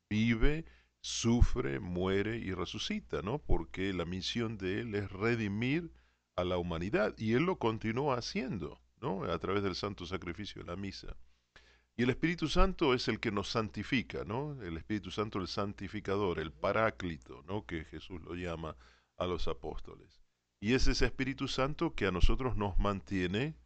vive, 0.08 0.64
sufre, 1.00 1.80
muere 1.80 2.38
y 2.38 2.52
resucita, 2.52 3.22
¿no? 3.22 3.38
Porque 3.38 3.92
la 3.92 4.04
misión 4.04 4.58
de 4.58 4.80
Él 4.80 4.94
es 4.94 5.10
redimir 5.10 5.90
a 6.37 6.44
la 6.44 6.59
humanidad 6.59 7.14
y 7.16 7.33
Él 7.33 7.44
lo 7.44 7.59
continúa 7.59 8.18
haciendo, 8.18 8.79
¿no? 9.01 9.25
A 9.25 9.38
través 9.38 9.62
del 9.62 9.75
santo 9.75 10.07
sacrificio 10.07 10.62
de 10.62 10.68
la 10.68 10.77
misa. 10.77 11.16
Y 11.96 12.03
el 12.03 12.11
Espíritu 12.11 12.46
Santo 12.46 12.92
es 12.92 13.09
el 13.09 13.20
que 13.20 13.33
nos 13.33 13.49
santifica, 13.49 14.25
¿no? 14.25 14.62
El 14.62 14.77
Espíritu 14.77 15.11
Santo, 15.11 15.38
el 15.40 15.49
santificador, 15.49 16.38
el 16.38 16.53
paráclito, 16.53 17.42
¿no? 17.49 17.64
Que 17.64 17.85
Jesús 17.85 18.20
lo 18.20 18.35
llama 18.35 18.77
a 19.16 19.27
los 19.27 19.49
apóstoles. 19.49 20.20
Y 20.61 20.75
es 20.75 20.87
ese 20.88 21.07
Espíritu 21.07 21.49
Santo 21.49 21.94
que 21.94 22.07
a 22.07 22.12
nosotros 22.12 22.57
nos 22.57 22.79
mantiene 22.79 23.57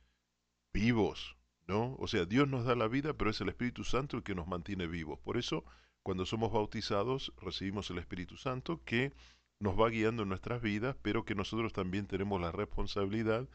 vivos, 0.73 1.37
¿no? 1.67 1.97
O 1.99 2.07
sea, 2.07 2.25
Dios 2.25 2.49
nos 2.49 2.65
da 2.65 2.77
la 2.77 2.87
vida, 2.87 3.15
pero 3.15 3.31
es 3.31 3.41
el 3.41 3.49
Espíritu 3.49 3.83
Santo 3.83 4.17
el 4.17 4.23
que 4.23 4.37
nos 4.37 4.47
mantiene 4.47 4.87
vivos. 4.87 5.19
Por 5.19 5.37
eso 5.37 5.65
cuando 6.05 6.25
somos 6.25 6.53
bautizados 6.53 7.33
recibimos 7.43 7.91
el 7.91 7.99
Espíritu 7.99 8.37
Santo 8.37 8.81
que 8.85 9.13
nos 9.61 9.79
va 9.79 9.91
guiando 9.91 10.23
en 10.23 10.31
nuestras 10.31 10.63
vidas, 10.63 10.97
pero 11.03 11.25
que 11.25 11.35
nosotros 11.35 11.73
también 11.73 12.07
tenemos 12.07 12.41
la 12.41 12.51
responsabilidad 12.51 13.49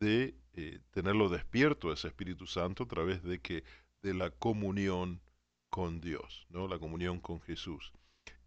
de 0.00 0.36
eh, 0.54 0.78
tenerlo 0.92 1.28
despierto 1.28 1.92
ese 1.92 2.08
Espíritu 2.08 2.46
Santo 2.46 2.84
a 2.84 2.88
través 2.88 3.22
de 3.24 3.40
que 3.40 3.64
de 4.02 4.14
la 4.14 4.30
comunión 4.30 5.20
con 5.68 6.00
Dios, 6.00 6.46
¿no? 6.48 6.68
La 6.68 6.78
comunión 6.78 7.20
con 7.20 7.40
Jesús. 7.40 7.92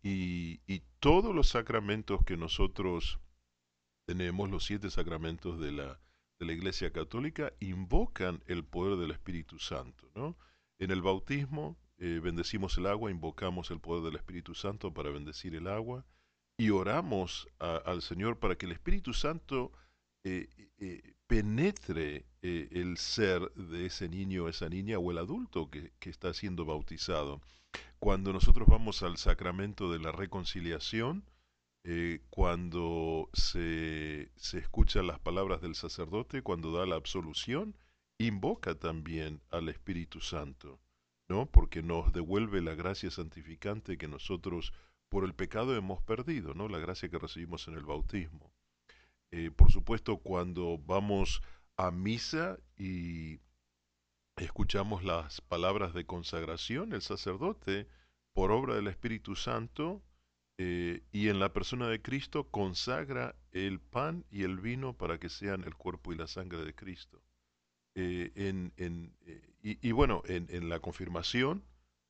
Y, 0.02 0.62
todos 1.00 1.34
los 1.34 1.50
sacramentos 1.50 2.24
que 2.24 2.38
nosotros 2.38 3.20
tenemos, 4.06 4.52
los 4.52 4.64
siete 4.64 4.92
sacramentos 4.92 5.60
de 5.60 5.72
la, 5.72 6.00
de 6.40 6.46
la 6.46 6.54
Iglesia 6.54 6.92
Católica, 6.92 7.54
invocan 7.60 8.44
el 8.46 8.64
poder 8.64 9.00
del 9.00 9.10
Espíritu 9.10 9.58
Santo, 9.58 10.12
¿no? 10.14 10.38
En 10.78 10.92
el 10.92 11.02
bautismo 11.02 11.76
eh, 11.98 12.20
bendecimos 12.24 12.78
el 12.78 12.86
agua, 12.86 13.10
invocamos 13.10 13.72
el 13.72 13.80
poder 13.80 14.04
del 14.04 14.16
Espíritu 14.16 14.54
Santo 14.54 14.94
para 14.94 15.10
bendecir 15.10 15.56
el 15.56 15.68
agua 15.68 16.06
y 16.62 16.70
oramos 16.70 17.50
al 17.58 18.04
Señor 18.04 18.38
para 18.38 18.56
que 18.56 18.68
el 18.68 18.72
Espíritu 18.72 19.16
Santo 19.16 19.72
eh, 20.24 20.48
eh, 20.78 21.16
penetre 21.26 22.28
el 22.44 22.98
ser 22.98 23.52
de 23.54 23.88
ese 23.88 24.08
niño, 24.08 24.48
esa 24.48 24.70
niña 24.70 25.00
o 25.00 25.10
el 25.10 25.18
adulto 25.18 25.72
que, 25.72 25.92
que 25.98 26.12
está 26.12 26.36
siendo 26.36 26.64
bautizado. 26.64 27.42
Cuando 27.98 28.32
nosotros 28.32 28.68
vamos 28.68 29.02
al 29.02 29.18
sacramento 29.18 29.92
de 29.92 29.98
la 29.98 30.12
reconciliación, 30.12 31.24
cuando 32.30 33.32
se, 33.34 34.30
se, 34.36 34.60
escuchan 34.60 35.08
las 35.08 35.18
palabras 35.18 35.62
del 35.62 35.74
sacerdote, 35.74 36.44
cuando 36.44 36.72
da 36.72 36.86
la 36.86 36.96
absolución, 36.96 37.76
invoca 38.20 38.76
también 38.76 39.42
al 39.50 39.68
Espíritu 39.68 40.22
Santo. 40.22 40.80
¿no? 41.28 41.48
Porque 41.48 41.82
nos 41.82 42.14
devuelve 42.14 42.62
la 42.62 42.76
gracia 42.76 43.10
santificante 43.10 43.98
que 43.98 44.08
nosotros 44.08 44.74
por 45.12 45.26
el 45.26 45.34
pecado 45.34 45.76
hemos 45.76 46.02
perdido, 46.02 46.54
¿no? 46.54 46.70
La 46.70 46.80
gracia 46.80 47.10
que 47.10 47.20
recibimos 47.20 47.68
en 47.68 47.74
el 47.74 47.84
bautismo. 47.84 48.50
Eh, 49.32 49.52
por 49.52 49.70
supuesto, 49.70 50.18
cuando 50.18 50.78
vamos 50.78 51.42
a 51.76 51.92
misa 51.92 52.58
y 52.78 53.42
escuchamos 54.38 55.04
las 55.04 55.42
palabras 55.42 55.94
de 55.94 56.06
consagración, 56.06 56.94
el 56.94 57.02
sacerdote, 57.02 57.90
por 58.32 58.52
obra 58.52 58.76
del 58.76 58.88
Espíritu 58.88 59.36
Santo 59.36 60.02
eh, 60.58 61.04
y 61.12 61.28
en 61.28 61.40
la 61.40 61.52
persona 61.52 61.90
de 61.90 62.02
Cristo, 62.02 62.50
consagra 62.50 63.36
el 63.52 63.82
pan 63.82 64.24
y 64.32 64.44
el 64.44 64.62
vino 64.62 64.94
para 64.94 65.20
que 65.20 65.28
sean 65.28 65.66
el 65.66 65.76
cuerpo 65.76 66.14
y 66.14 66.16
la 66.16 66.28
sangre 66.28 66.64
de 66.64 66.74
Cristo. 66.74 67.22
Eh, 67.96 68.32
y, 69.62 69.92
bueno, 69.92 70.24
en, 70.26 70.48
en, 70.50 70.70
la 70.70 70.80
confirmación 70.80 71.66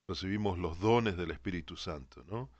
recibimos 0.08 0.60
los 0.60 0.80
dones 0.80 1.18
del 1.18 1.32
Espíritu 1.32 1.76
Santo, 1.78 2.24
¿no? 2.26 2.52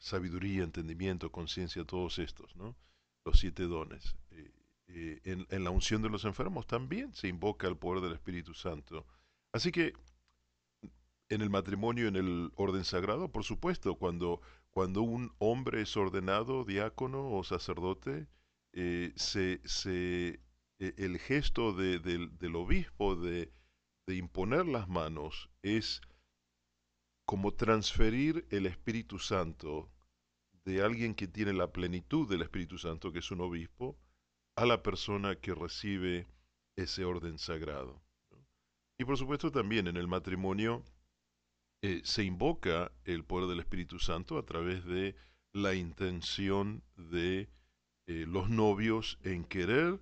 Sabiduría, 0.00 0.64
entendimiento, 0.64 1.30
conciencia, 1.30 1.84
todos 1.84 2.18
estos, 2.18 2.54
¿no? 2.56 2.76
Los 3.24 3.38
siete 3.38 3.64
dones. 3.64 4.16
Eh, 4.30 4.50
eh, 4.88 5.20
en, 5.24 5.64
la 5.64 5.70
unción 5.70 6.02
de 6.02 6.10
los 6.10 6.24
enfermos 6.24 6.66
también 6.66 7.14
se 7.14 7.28
invoca 7.28 7.68
el 7.68 7.76
poder 7.76 8.02
del 8.02 8.12
Espíritu 8.12 8.54
Santo. 8.54 9.06
Así 9.52 9.70
que 9.70 9.94
en 11.28 11.40
el 11.40 11.50
matrimonio, 11.50 12.08
en 12.08 12.16
el 12.16 12.52
orden 12.56 12.84
sagrado, 12.84 13.30
por 13.30 13.44
supuesto, 13.44 13.94
cuando, 13.94 14.40
cuando 14.70 15.02
un 15.02 15.32
hombre 15.38 15.82
es 15.82 15.96
ordenado 15.96 16.64
diácono 16.64 17.30
o 17.30 17.44
sacerdote, 17.44 18.26
eh, 18.72 19.14
e, 19.86 20.38
el 20.78 21.18
gesto 21.18 21.72
de, 21.72 21.98
del 22.00 22.56
obispo 22.56 23.16
de 23.16 23.50
imponer 24.08 24.66
las 24.66 24.88
manos 24.88 25.48
es 25.62 26.02
como 27.24 27.54
transferir 27.54 28.46
el 28.50 28.66
Espíritu 28.66 29.18
Santo 29.18 29.90
de 30.64 30.82
alguien 30.82 31.14
que 31.14 31.26
tiene 31.26 31.52
la 31.52 31.72
plenitud 31.72 32.28
del 32.28 32.42
Espíritu 32.42 32.78
Santo, 32.78 33.12
que 33.12 33.18
es 33.18 33.30
un 33.30 33.40
obispo, 33.40 33.98
a 34.56 34.66
la 34.66 34.82
persona 34.82 35.36
que 35.36 35.54
recibe 35.54 36.26
ese 36.76 37.04
orden 37.04 37.38
sagrado. 37.38 38.02
Y 38.98 39.04
por 39.04 39.16
supuesto 39.16 39.50
también 39.50 39.88
en 39.88 39.96
el 39.96 40.06
matrimonio 40.06 40.84
eh, 41.82 42.02
se 42.04 42.22
invoca 42.22 42.92
el 43.04 43.24
poder 43.24 43.48
del 43.48 43.60
Espíritu 43.60 43.98
Santo 43.98 44.38
a 44.38 44.44
través 44.44 44.84
de 44.84 45.16
la 45.52 45.74
intención 45.74 46.82
de 46.96 47.48
eh, 48.06 48.24
los 48.26 48.48
novios 48.48 49.18
en 49.22 49.44
querer 49.44 50.00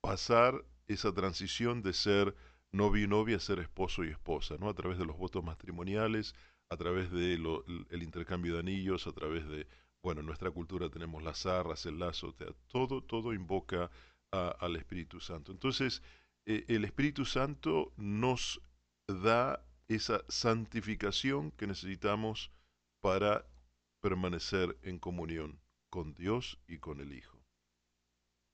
pasar 0.00 0.64
esa 0.88 1.14
transición 1.14 1.82
de 1.82 1.92
ser 1.92 2.34
novio 2.72 3.04
y 3.04 3.08
novia 3.08 3.38
ser 3.38 3.58
esposo 3.58 4.04
y 4.04 4.08
esposa, 4.08 4.56
¿no? 4.58 4.68
A 4.68 4.74
través 4.74 4.98
de 4.98 5.04
los 5.04 5.16
votos 5.16 5.44
matrimoniales, 5.44 6.34
a 6.70 6.76
través 6.76 7.10
del 7.10 7.46
el 7.90 8.02
intercambio 8.02 8.54
de 8.54 8.60
anillos, 8.60 9.06
a 9.06 9.12
través 9.12 9.46
de, 9.46 9.66
bueno, 10.02 10.20
en 10.20 10.26
nuestra 10.26 10.50
cultura 10.50 10.88
tenemos 10.88 11.22
las 11.22 11.44
arras, 11.46 11.84
el 11.86 11.98
lazo, 11.98 12.34
todo, 12.68 13.02
todo 13.02 13.34
invoca 13.34 13.90
al 14.30 14.76
Espíritu 14.76 15.20
Santo. 15.20 15.52
Entonces, 15.52 16.02
eh, 16.46 16.64
el 16.68 16.84
Espíritu 16.84 17.26
Santo 17.26 17.92
nos 17.96 18.62
da 19.06 19.62
esa 19.88 20.24
santificación 20.28 21.50
que 21.50 21.66
necesitamos 21.66 22.50
para 23.02 23.46
permanecer 24.00 24.78
en 24.82 24.98
comunión 24.98 25.60
con 25.90 26.14
Dios 26.14 26.58
y 26.66 26.78
con 26.78 27.00
el 27.00 27.12
Hijo. 27.12 27.31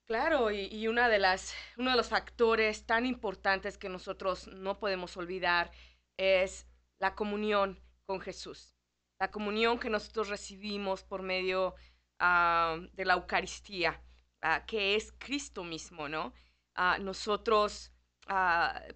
Claro, 0.09 0.51
y, 0.51 0.89
una 0.89 1.07
de 1.11 1.19
las, 1.19 1.55
uno 1.77 1.91
de 1.91 1.97
los 1.99 2.09
factores 2.09 2.87
tan 2.87 3.05
importantes 3.05 3.77
que 3.77 3.91
nosotros 3.91 4.47
no 4.49 4.79
podemos 4.79 5.19
olvidar 5.19 5.71
es 6.17 6.67
la 6.99 7.15
comunión 7.15 7.79
con 8.07 8.19
Jesús. 8.19 8.75
La 9.21 9.31
comunión 9.31 9.79
que 9.79 9.91
nosotros 9.91 10.31
recibimos 10.31 11.05
por 11.05 11.21
medio 11.21 11.75
ah, 12.21 12.79
de 12.95 13.05
la 13.05 13.15
Eucaristía, 13.15 14.03
ah, 14.41 14.65
que 14.67 14.97
es 14.97 15.13
Cristo 15.19 15.63
mismo, 15.63 16.09
¿no? 16.09 16.33
Ah, 16.75 16.97
nosotros 16.99 17.93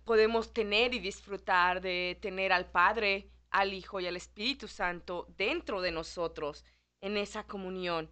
podemos 0.04 0.52
tener 0.52 0.92
y 0.94 0.98
disfrutar 0.98 1.80
de 1.80 2.18
tener 2.20 2.52
al 2.52 2.70
Padre, 2.70 3.30
al 3.50 3.72
Hijo 3.72 3.98
y 4.00 4.06
al 4.06 4.16
Espíritu 4.16 4.68
Santo 4.68 5.26
dentro 5.36 5.80
de 5.80 5.90
nosotros 5.90 6.64
en 7.02 7.16
esa 7.18 7.46
comunión. 7.46 8.10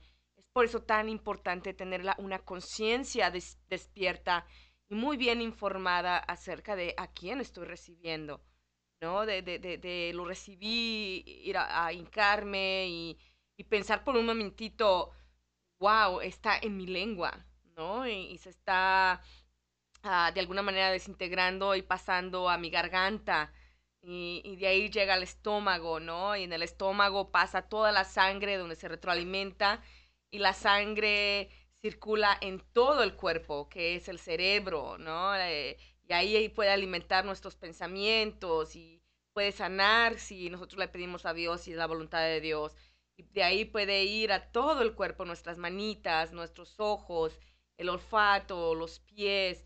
Por 0.52 0.64
eso 0.64 0.82
tan 0.82 1.08
importante 1.08 1.74
tener 1.74 2.02
una 2.18 2.40
conciencia 2.40 3.30
despierta 3.30 4.46
y 4.88 4.94
muy 4.94 5.16
bien 5.16 5.40
informada 5.40 6.18
acerca 6.18 6.74
de 6.74 6.94
a 6.96 7.06
quién 7.12 7.40
estoy 7.40 7.66
recibiendo, 7.66 8.42
¿no? 9.00 9.26
De, 9.26 9.42
de, 9.42 9.58
de, 9.58 10.12
lo 10.12 10.24
recibí, 10.24 11.22
ir 11.26 11.56
a, 11.56 11.92
hincarme 11.92 12.88
y, 12.88 13.18
y, 13.56 13.64
pensar 13.64 14.02
por 14.02 14.16
un 14.16 14.26
momentito, 14.26 15.12
wow, 15.78 16.20
está 16.20 16.58
en 16.58 16.76
mi 16.76 16.86
lengua, 16.86 17.46
¿no? 17.76 18.06
y 18.08 18.36
se 18.38 18.50
está 18.50 19.22
Ah, 20.02 20.30
de 20.32 20.40
alguna 20.40 20.62
manera 20.62 20.90
desintegrando 20.90 21.74
y 21.74 21.82
pasando 21.82 22.48
a 22.48 22.56
mi 22.58 22.70
garganta. 22.70 23.52
Y, 24.02 24.56
de 24.56 24.66
ahí 24.66 24.90
llega 24.90 25.14
al 25.14 25.22
estómago, 25.22 26.00
¿no? 26.00 26.34
Y 26.36 26.44
en 26.44 26.52
el 26.54 26.62
estómago 26.62 27.30
pasa 27.30 27.68
toda 27.68 27.92
la 27.92 28.04
sangre 28.04 28.56
donde 28.56 28.76
se 28.76 28.88
retroalimenta 28.88 29.82
y 30.30 30.38
la 30.38 30.52
sangre 30.52 31.50
circula 31.80 32.36
en 32.40 32.60
todo 32.72 33.02
el 33.02 33.14
cuerpo, 33.14 33.68
que 33.68 33.96
es 33.96 34.08
el 34.08 34.18
cerebro, 34.18 34.98
¿no? 34.98 35.34
Eh, 35.36 35.76
y 36.08 36.12
ahí 36.12 36.48
puede 36.48 36.70
alimentar 36.70 37.24
nuestros 37.24 37.56
pensamientos 37.56 38.76
y 38.76 39.02
puede 39.32 39.52
sanar 39.52 40.18
si 40.18 40.50
nosotros 40.50 40.78
le 40.78 40.88
pedimos 40.88 41.24
a 41.24 41.32
Dios 41.32 41.66
y 41.66 41.72
es 41.72 41.76
la 41.76 41.86
voluntad 41.86 42.20
de 42.20 42.40
Dios. 42.40 42.74
Y 43.16 43.22
de 43.24 43.42
ahí 43.42 43.64
puede 43.64 44.04
ir 44.04 44.32
a 44.32 44.50
todo 44.50 44.82
el 44.82 44.94
cuerpo, 44.94 45.24
nuestras 45.24 45.58
manitas, 45.58 46.32
nuestros 46.32 46.74
ojos, 46.78 47.38
el 47.76 47.88
olfato, 47.88 48.74
los 48.74 49.00
pies, 49.00 49.64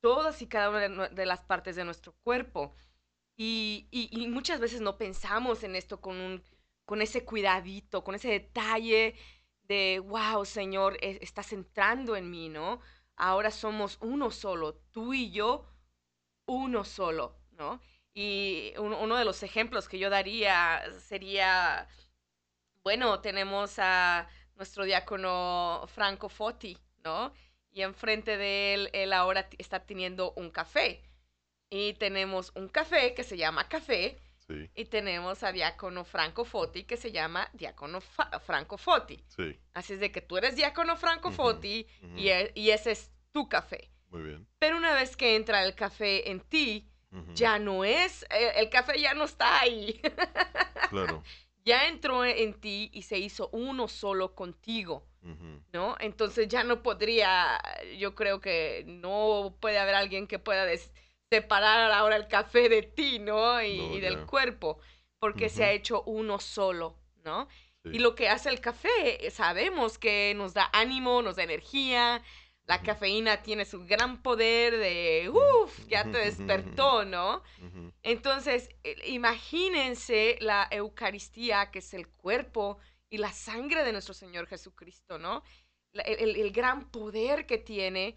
todas 0.00 0.40
y 0.42 0.48
cada 0.48 0.70
una 0.70 1.08
de 1.08 1.26
las 1.26 1.40
partes 1.40 1.76
de 1.76 1.84
nuestro 1.84 2.14
cuerpo. 2.22 2.74
Y, 3.36 3.88
muchas 4.30 4.60
veces 4.60 4.80
no 4.80 4.96
pensamos 4.96 5.62
en 5.62 5.76
esto 5.76 6.00
con, 6.00 6.16
un, 6.16 6.42
con 6.84 7.02
ese 7.02 7.24
cuidadito, 7.24 8.04
con 8.04 8.14
ese 8.14 8.28
detalle 8.28 9.14
de, 9.68 10.00
wow, 10.04 10.44
Señor, 10.44 10.96
e, 11.00 11.18
estás 11.22 11.52
entrando 11.52 12.16
en 12.16 12.30
mí, 12.30 12.48
¿no? 12.48 12.80
Ahora 13.16 13.50
somos 13.50 13.98
uno 14.00 14.30
solo, 14.30 14.74
tú 14.92 15.14
y 15.14 15.30
yo, 15.30 15.66
uno 16.46 16.84
solo, 16.84 17.36
¿no? 17.52 17.80
Y 18.14 18.72
uno 18.78 19.16
de 19.16 19.24
los 19.24 19.42
ejemplos 19.42 19.88
que 19.88 19.98
yo 19.98 20.10
daría 20.10 20.82
sería, 21.00 21.88
bueno, 22.82 23.20
tenemos 23.20 23.78
a 23.78 24.28
nuestro 24.54 24.84
diácono 24.84 25.84
Franco 25.86 26.28
Foti, 26.28 26.78
¿no? 27.04 27.32
y 27.76 27.82
enfrente 27.82 28.38
de 28.38 28.72
él, 28.72 28.90
él 28.94 29.12
ahora 29.12 29.50
está 29.58 29.80
teniendo 29.84 30.32
un 30.32 30.50
café. 30.50 31.02
Y 31.68 31.92
tenemos 31.94 32.50
un 32.54 32.68
café 32.68 33.12
que 33.12 33.22
se 33.22 33.36
llama 33.36 33.68
café. 33.68 34.18
Y 34.74 34.84
tenemos 34.86 35.42
a 35.42 35.52
Diácono 35.52 36.04
Franco 36.04 36.44
Foti 36.44 36.84
que 36.84 36.96
se 36.96 37.10
llama 37.10 37.48
Diácono 37.52 38.00
Franco 38.00 38.78
Foti. 38.78 39.22
Así 39.74 39.94
es 39.94 40.00
de 40.00 40.12
que 40.12 40.20
tú 40.20 40.36
eres 40.36 40.56
Diácono 40.56 40.96
Franco 40.96 41.30
Foti 41.32 41.86
y, 42.16 42.28
e, 42.28 42.52
y, 42.54 42.70
ese 42.70 42.92
es 42.92 43.10
tu 43.32 43.48
café. 43.48 43.90
Muy 44.10 44.22
bien. 44.22 44.46
Pero 44.58 44.76
una 44.76 44.94
vez 44.94 45.16
que 45.16 45.36
entra 45.36 45.64
el 45.64 45.74
café 45.74 46.30
en 46.30 46.40
ti, 46.40 46.88
ya 47.34 47.58
no 47.58 47.84
es, 47.84 48.26
el, 48.30 48.64
el, 48.64 48.70
café 48.70 49.00
ya 49.00 49.14
no 49.14 49.24
está 49.24 49.60
ahí. 49.60 50.00
claro. 50.90 51.22
Ya 51.64 51.88
entró 51.88 52.24
en 52.24 52.54
ti 52.60 52.90
y 52.92 53.02
se 53.02 53.18
hizo 53.18 53.48
uno 53.52 53.88
solo 53.88 54.34
contigo. 54.34 55.08
¿no? 55.72 55.96
Entonces 56.00 56.48
ya 56.48 56.64
no 56.64 56.82
podría, 56.82 57.60
yo 57.98 58.14
creo 58.14 58.40
que 58.40 58.84
no 58.86 59.56
puede 59.60 59.78
haber 59.78 59.94
alguien 59.94 60.26
que 60.26 60.38
pueda 60.38 60.64
separar 61.30 61.90
ahora 61.92 62.16
el 62.16 62.28
café 62.28 62.68
de 62.68 62.82
ti, 62.82 63.18
¿no? 63.18 63.62
Y, 63.62 64.00
del 64.00 64.26
cuerpo, 64.26 64.78
porque 65.18 65.48
se 65.48 65.64
ha 65.64 65.72
hecho 65.72 66.02
uno 66.02 66.38
solo, 66.38 66.98
¿no? 67.24 67.48
Y 67.84 68.00
lo 68.00 68.16
que 68.16 68.28
hace 68.28 68.48
el 68.48 68.60
café, 68.60 69.30
sabemos 69.30 69.96
que 69.96 70.34
nos 70.34 70.54
da 70.54 70.68
ánimo, 70.72 71.22
nos 71.22 71.36
da 71.36 71.44
energía, 71.44 72.20
la 72.66 72.82
cafeína 72.82 73.42
tiene 73.42 73.64
su 73.64 73.86
gran 73.86 74.22
poder 74.22 74.76
de, 74.76 75.30
uff, 75.30 75.86
ya 75.86 76.02
te 76.02 76.18
despertó, 76.18 77.04
¿no? 77.04 77.42
Entonces, 78.02 78.68
eh, 78.82 78.96
imagínense 79.06 80.36
la 80.40 80.66
Eucaristía, 80.72 81.70
que 81.70 81.78
es 81.78 81.94
el 81.94 82.08
cuerpo 82.08 82.78
y 83.08 83.18
la 83.18 83.32
sangre 83.32 83.84
de 83.84 83.92
nuestro 83.92 84.14
Señor 84.14 84.48
Jesucristo, 84.48 85.16
¿no? 85.18 85.44
El, 85.92 86.50
gran 86.50 86.90
poder 86.90 87.46
que 87.46 87.58
tiene. 87.58 88.16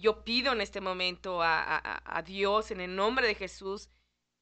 Yo 0.00 0.24
pido 0.24 0.52
en 0.52 0.60
este 0.60 0.80
momento 0.80 1.40
a, 1.42 2.22
Dios, 2.24 2.70
en 2.70 2.80
el 2.80 2.94
nombre 2.96 3.26
de 3.26 3.34
Jesús, 3.34 3.88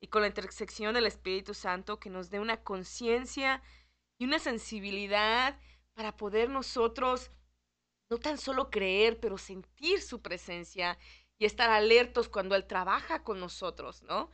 y 0.02 0.08
con 0.08 0.22
la 0.22 0.28
intersección 0.28 0.94
del 0.94 1.06
Espíritu 1.06 1.54
Santo, 1.54 1.98
que 1.98 2.08
nos 2.08 2.30
dé 2.30 2.40
una 2.40 2.62
conciencia 2.62 3.62
y 4.18 4.24
una 4.24 4.38
sensibilidad 4.38 5.58
para 5.94 6.16
poder 6.16 6.48
nosotros 6.48 7.30
no 8.10 8.18
tan 8.18 8.38
solo 8.38 8.70
creer, 8.70 9.20
pero 9.20 9.38
sentir 9.38 10.00
su 10.00 10.20
presencia 10.20 10.98
y 11.38 11.44
estar 11.44 11.70
alertos 11.70 12.28
cuando 12.28 12.54
Él 12.54 12.66
trabaja 12.66 13.22
con 13.22 13.38
nosotros, 13.38 14.02
¿no? 14.02 14.30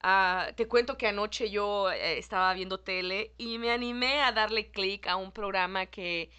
Ah, 0.00 0.52
te 0.56 0.68
cuento 0.68 0.96
que 0.96 1.08
anoche 1.08 1.50
yo 1.50 1.90
eh, 1.90 2.18
estaba 2.18 2.54
viendo 2.54 2.80
tele 2.80 3.34
y 3.36 3.58
me 3.58 3.72
animé 3.72 4.22
a 4.22 4.32
darle 4.32 4.70
clic 4.70 5.08
a 5.08 5.16
un 5.16 5.32
programa 5.32 5.86
que 5.86 6.30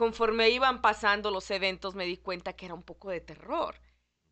conforme 0.00 0.48
iban 0.48 0.80
pasando 0.80 1.30
los 1.30 1.50
eventos 1.50 1.94
me 1.94 2.06
di 2.06 2.16
cuenta 2.16 2.54
que 2.54 2.64
era 2.64 2.72
un 2.72 2.82
poco 2.82 3.10
de 3.10 3.20
terror. 3.20 3.74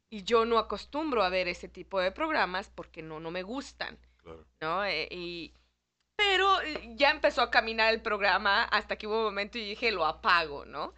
Y 0.09 0.23
yo 0.23 0.47
no 0.47 0.57
acostumbro 0.57 1.23
a 1.23 1.29
ver 1.29 1.47
ese 1.47 1.69
tipo 1.69 2.01
de 2.01 2.11
programas 2.11 2.71
porque 2.71 3.03
no, 3.03 3.21
no 3.21 3.31
me 3.31 3.43
gustan. 3.43 3.99
¿no? 4.63 4.87
Eh, 4.87 5.09
y, 5.11 5.53
pero 6.17 6.63
eh, 6.63 6.95
ya 6.97 7.11
empezó 7.11 7.43
a 7.43 7.51
caminar 7.51 7.93
el 7.93 8.01
programa 8.01 8.65
hasta 8.65 8.97
que 8.97 9.07
hubo 9.07 9.19
un 9.19 9.25
momento 9.25 9.59
y 9.59 9.69
dije, 9.69 9.91
lo 9.91 10.07
apago, 10.07 10.65
¿no? 10.65 10.95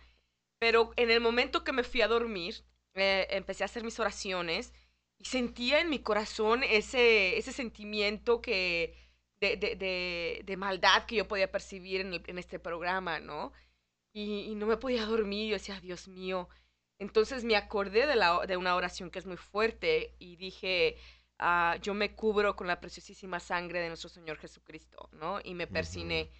Pero 0.60 0.92
en 0.94 1.10
el 1.10 1.20
momento 1.20 1.64
que 1.64 1.72
me 1.72 1.82
fui 1.82 2.02
a 2.02 2.06
dormir, 2.06 2.64
empecé 2.94 3.64
a 3.64 3.66
hacer 3.66 3.82
mis 3.82 3.98
oraciones 3.98 4.72
y 5.18 5.24
sentía 5.24 5.80
en 5.80 5.90
mi 5.90 5.98
corazón 5.98 6.62
ese, 6.62 7.36
ese 7.38 7.52
sentimiento 7.52 8.40
que 8.40 8.94
de, 9.40 10.54
maldad 10.56 11.06
que 11.06 11.16
yo 11.16 11.26
podía 11.26 11.50
percibir 11.50 12.02
en, 12.02 12.38
este 12.38 12.60
programa, 12.60 13.18
¿no? 13.18 13.52
Y, 14.12 14.54
no 14.56 14.66
me 14.66 14.76
podía 14.76 15.06
dormir, 15.06 15.50
yo 15.50 15.54
decía, 15.54 15.80
Dios 15.80 16.08
mío. 16.08 16.48
Entonces 16.98 17.44
me 17.44 17.56
acordé 17.56 18.06
de, 18.06 18.16
la, 18.16 18.46
de 18.46 18.56
una 18.56 18.74
oración 18.74 19.10
que 19.10 19.18
es 19.18 19.26
muy 19.26 19.36
fuerte 19.36 20.14
y 20.18 20.36
dije, 20.36 20.96
ah, 21.38 21.76
yo 21.80 21.94
me 21.94 22.14
cubro 22.14 22.56
con 22.56 22.66
la 22.66 22.80
preciosísima 22.80 23.40
sangre 23.40 23.80
de 23.80 23.88
nuestro 23.88 24.10
Señor 24.10 24.36
Jesucristo, 24.38 25.08
¿no? 25.12 25.40
Y 25.42 25.54
me 25.54 25.66
persiné. 25.66 26.30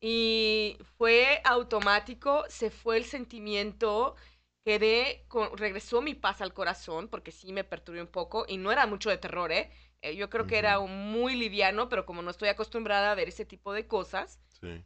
Y 0.00 0.76
fue 0.98 1.40
automático, 1.44 2.44
se 2.48 2.70
fue 2.70 2.96
el 2.96 3.04
sentimiento, 3.04 4.16
quedé, 4.64 5.24
con, 5.28 5.56
regresó 5.56 6.02
mi 6.02 6.14
paz 6.14 6.40
al 6.40 6.52
corazón, 6.52 7.06
porque 7.06 7.30
sí 7.30 7.52
me 7.52 7.62
perturbé 7.62 8.00
un 8.00 8.08
poco, 8.08 8.44
y 8.48 8.56
no 8.56 8.72
era 8.72 8.86
mucho 8.86 9.08
de 9.08 9.18
terror, 9.18 9.52
¿eh? 9.52 9.70
eh 10.00 10.16
yo 10.16 10.28
creo 10.30 10.48
que 10.48 10.58
era 10.58 10.80
muy 10.80 11.36
liviano, 11.36 11.88
pero 11.88 12.06
como 12.06 12.22
no 12.22 12.30
estoy 12.32 12.48
acostumbrada 12.48 13.12
a 13.12 13.14
ver 13.14 13.28
ese 13.28 13.44
tipo 13.44 13.72
de 13.72 13.86
cosas. 13.86 14.40
Sí. 14.60 14.84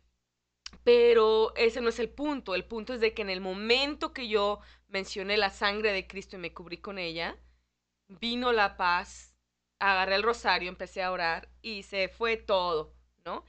Pero 0.84 1.54
ese 1.56 1.80
no 1.80 1.88
es 1.88 1.98
el 1.98 2.08
punto. 2.08 2.54
El 2.54 2.64
punto 2.64 2.94
es 2.94 3.00
de 3.00 3.14
que 3.14 3.22
en 3.22 3.30
el 3.30 3.40
momento 3.40 4.12
que 4.12 4.28
yo 4.28 4.60
mencioné 4.88 5.36
la 5.36 5.50
sangre 5.50 5.92
de 5.92 6.06
Cristo 6.06 6.36
y 6.36 6.40
me 6.40 6.54
cubrí 6.54 6.78
con 6.78 6.98
ella, 6.98 7.36
vino 8.08 8.52
la 8.52 8.76
paz, 8.76 9.34
agarré 9.78 10.14
el 10.16 10.22
rosario, 10.22 10.68
empecé 10.68 11.02
a 11.02 11.12
orar 11.12 11.48
y 11.62 11.82
se 11.82 12.08
fue 12.08 12.36
todo, 12.36 12.94
¿no? 13.24 13.44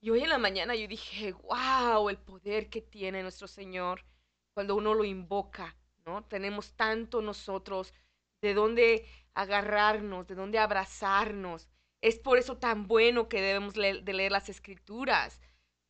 Y 0.00 0.10
hoy 0.10 0.22
en 0.22 0.28
la 0.28 0.38
mañana 0.38 0.74
yo 0.74 0.86
dije, 0.86 1.32
wow, 1.32 2.08
el 2.10 2.18
poder 2.18 2.68
que 2.68 2.82
tiene 2.82 3.22
nuestro 3.22 3.48
Señor 3.48 4.04
cuando 4.52 4.76
uno 4.76 4.94
lo 4.94 5.04
invoca, 5.04 5.76
¿no? 6.04 6.24
Tenemos 6.24 6.74
tanto 6.74 7.22
nosotros 7.22 7.94
de 8.42 8.54
dónde 8.54 9.06
agarrarnos, 9.32 10.26
de 10.26 10.34
dónde 10.34 10.58
abrazarnos. 10.58 11.68
Es 12.02 12.18
por 12.18 12.36
eso 12.36 12.58
tan 12.58 12.86
bueno 12.86 13.28
que 13.30 13.40
debemos 13.40 13.74
de 13.74 14.12
leer 14.12 14.30
las 14.30 14.50
escrituras, 14.50 15.40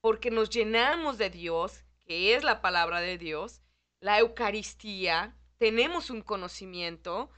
porque 0.05 0.31
nos 0.31 0.51
llenamos 0.51 1.17
de 1.17 1.31
Dios, 1.31 1.83
que 2.05 2.35
es 2.35 2.45
la 2.45 2.61
palabra 2.61 3.01
de 3.01 3.17
Dios, 3.17 3.63
la 4.01 4.19
Eucaristía, 4.19 5.35
tenemos 5.57 6.11
un 6.11 6.21
conocimiento 6.21 7.31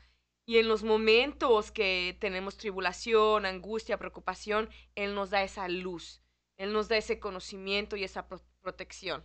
y 0.45 0.59
en 0.59 0.67
los 0.67 0.83
momentos 0.83 1.71
que 1.71 2.17
tenemos 2.19 2.57
tribulación, 2.57 3.47
angustia, 3.47 4.01
preocupación, 4.01 4.69
Él 4.97 5.15
nos 5.15 5.31
da 5.31 5.45
esa 5.45 5.69
luz 5.69 6.25
él 6.57 6.73
nos 6.73 6.89
da 6.89 6.97
ese 6.97 7.21
conocimiento 7.21 7.97
y 7.97 8.03
esa 8.03 8.27
protección. 8.63 9.23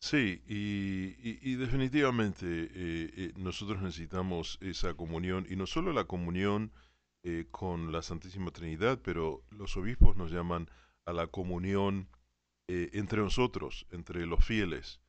Sí, 0.00 0.42
y, 0.46 1.54
definitivamente 1.54 2.46
eh, 2.46 2.70
eh, 2.74 3.32
nosotros 3.36 3.80
necesitamos 3.80 4.58
esa 4.60 4.92
comunión, 4.92 5.46
y 5.48 5.56
no 5.56 5.66
solo 5.66 5.92
la 5.94 6.04
comunión 6.04 6.70
eh, 7.22 7.46
con 7.50 7.92
la 7.92 8.02
Santísima 8.02 8.50
Trinidad, 8.50 9.00
pero 9.02 9.42
los 9.50 9.76
obispos 9.78 10.16
nos 10.16 10.30
llaman 10.30 10.68
a 11.04 11.12
la 11.12 11.26
comunión 11.26 12.08
entre 12.68 13.20
nosotros, 13.20 13.86
entre 13.90 14.26
los 14.26 14.44
fieles, 14.44 15.00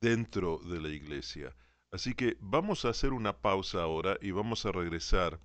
dentro 0.00 0.58
de 0.58 0.80
la 0.80 0.88
iglesia. 0.88 1.56
Así 1.90 2.14
que 2.14 2.36
vamos 2.40 2.84
a 2.84 2.90
hacer 2.90 3.12
una 3.12 3.38
pausa 3.38 3.82
ahora 3.82 4.18
y 4.20 4.30
vamos 4.30 4.66
a 4.66 4.72
regresar 4.72 5.40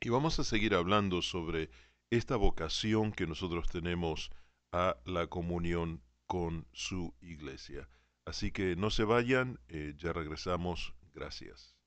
y 0.00 0.08
vamos 0.08 0.38
a 0.38 0.44
seguir 0.44 0.74
hablando 0.74 1.22
sobre 1.22 1.70
esta 2.10 2.36
vocación 2.36 3.12
que 3.12 3.26
nosotros 3.26 3.68
tenemos 3.68 4.30
a 4.72 4.96
la 5.04 5.26
comunión 5.26 6.02
con 6.26 6.66
su 6.72 7.14
iglesia. 7.20 7.88
Así 8.24 8.50
que 8.52 8.76
no 8.76 8.90
se 8.90 9.04
vayan, 9.04 9.58
eh, 9.68 9.94
ya 9.96 10.12
regresamos. 10.12 10.94
Gracias. 11.14 11.77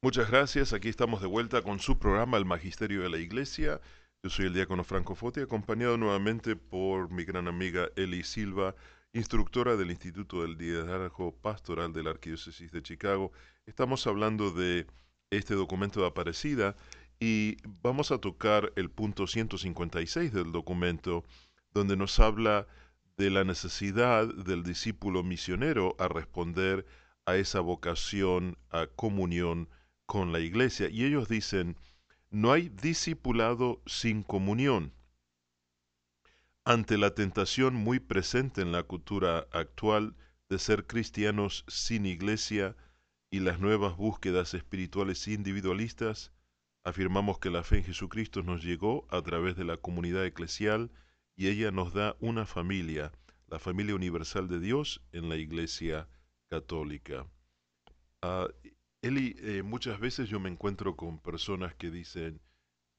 Muchas 0.00 0.30
gracias. 0.30 0.72
Aquí 0.72 0.88
estamos 0.88 1.20
de 1.20 1.26
vuelta 1.26 1.60
con 1.62 1.80
su 1.80 1.98
programa 1.98 2.38
El 2.38 2.44
Magisterio 2.44 3.02
de 3.02 3.10
la 3.10 3.18
Iglesia. 3.18 3.80
Yo 4.22 4.30
soy 4.30 4.46
el 4.46 4.54
diácono 4.54 4.84
Franco 4.84 5.14
Foti, 5.14 5.40
acompañado 5.40 5.96
nuevamente 5.96 6.56
por 6.56 7.10
mi 7.10 7.24
gran 7.24 7.46
amiga 7.46 7.88
Eli 7.96 8.22
Silva, 8.22 8.74
instructora 9.12 9.76
del 9.76 9.90
Instituto 9.90 10.42
del 10.42 10.56
Liderazgo 10.56 11.36
Pastoral 11.36 11.92
de 11.92 12.02
la 12.02 12.10
Arquidiócesis 12.10 12.72
de 12.72 12.82
Chicago. 12.82 13.32
Estamos 13.66 14.06
hablando 14.06 14.50
de 14.50 14.86
este 15.30 15.54
documento 15.54 16.00
de 16.00 16.06
Aparecida 16.06 16.74
y 17.20 17.56
vamos 17.82 18.12
a 18.12 18.18
tocar 18.18 18.72
el 18.76 18.90
punto 18.90 19.26
156 19.26 20.32
del 20.32 20.52
documento, 20.52 21.24
donde 21.72 21.96
nos 21.96 22.18
habla 22.18 22.66
de 23.18 23.30
la 23.30 23.42
necesidad 23.42 24.32
del 24.32 24.62
discípulo 24.62 25.24
misionero 25.24 25.96
a 25.98 26.06
responder 26.06 26.86
a 27.26 27.36
esa 27.36 27.60
vocación 27.60 28.56
a 28.70 28.86
comunión 28.86 29.68
con 30.06 30.32
la 30.32 30.38
iglesia. 30.38 30.88
Y 30.88 31.04
ellos 31.04 31.28
dicen, 31.28 31.76
no 32.30 32.52
hay 32.52 32.68
discipulado 32.68 33.82
sin 33.86 34.22
comunión. 34.22 34.92
Ante 36.64 36.96
la 36.96 37.14
tentación 37.14 37.74
muy 37.74 37.98
presente 37.98 38.62
en 38.62 38.70
la 38.70 38.84
cultura 38.84 39.48
actual 39.52 40.14
de 40.48 40.58
ser 40.58 40.86
cristianos 40.86 41.64
sin 41.66 42.06
iglesia 42.06 42.76
y 43.30 43.40
las 43.40 43.58
nuevas 43.58 43.96
búsquedas 43.96 44.54
espirituales 44.54 45.26
individualistas, 45.26 46.32
afirmamos 46.84 47.38
que 47.40 47.50
la 47.50 47.64
fe 47.64 47.78
en 47.78 47.84
Jesucristo 47.84 48.42
nos 48.42 48.62
llegó 48.62 49.06
a 49.10 49.20
través 49.22 49.56
de 49.56 49.64
la 49.64 49.76
comunidad 49.76 50.24
eclesial 50.24 50.90
y 51.38 51.46
ella 51.46 51.70
nos 51.70 51.94
da 51.94 52.16
una 52.18 52.46
familia, 52.46 53.12
la 53.46 53.60
familia 53.60 53.94
universal 53.94 54.48
de 54.48 54.58
Dios 54.58 55.00
en 55.12 55.28
la 55.28 55.36
Iglesia 55.36 56.08
Católica. 56.50 57.28
Uh, 58.22 58.48
Eli, 59.02 59.36
eh, 59.38 59.62
muchas 59.62 60.00
veces 60.00 60.28
yo 60.28 60.40
me 60.40 60.50
encuentro 60.50 60.96
con 60.96 61.20
personas 61.20 61.76
que 61.76 61.92
dicen, 61.92 62.40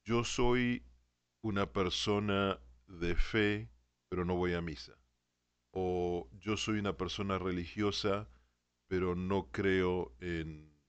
yo 0.06 0.24
soy 0.24 0.86
una 1.42 1.74
persona 1.74 2.62
de 2.88 3.18
fe, 3.18 3.70
pero 4.08 4.24
no 4.24 4.36
voy 4.36 4.54
a 4.54 4.62
misa. 4.62 4.94
O 5.72 6.30
yo 6.40 6.56
soy 6.56 6.80
una 6.80 6.96
persona 6.96 7.40
religiosa, 7.40 8.30
pero 8.88 9.16
no 9.16 9.52
creo 9.52 10.16
en, 10.22 10.80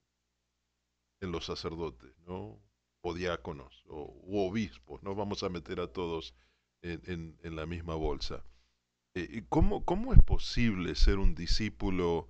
en 1.20 1.32
los 1.32 1.46
sacerdotes, 1.46 2.16
¿no? 2.20 2.62
O 3.03 3.12
diáconos, 3.12 3.82
o 3.88 4.46
obispos, 4.48 5.03
no 5.03 5.16
vamos 5.16 5.42
a 5.42 5.48
meter 5.48 5.80
a 5.80 5.92
todos 5.92 6.36
en, 6.83 7.37
la 7.43 7.66
misma 7.66 7.95
bolsa. 7.95 8.45
Eh, 9.14 9.43
¿cómo, 9.49 9.85
¿Cómo 9.85 10.12
es 10.12 10.22
posible 10.22 10.95
ser 10.95 11.18
un 11.18 11.35
discípulo 11.35 12.28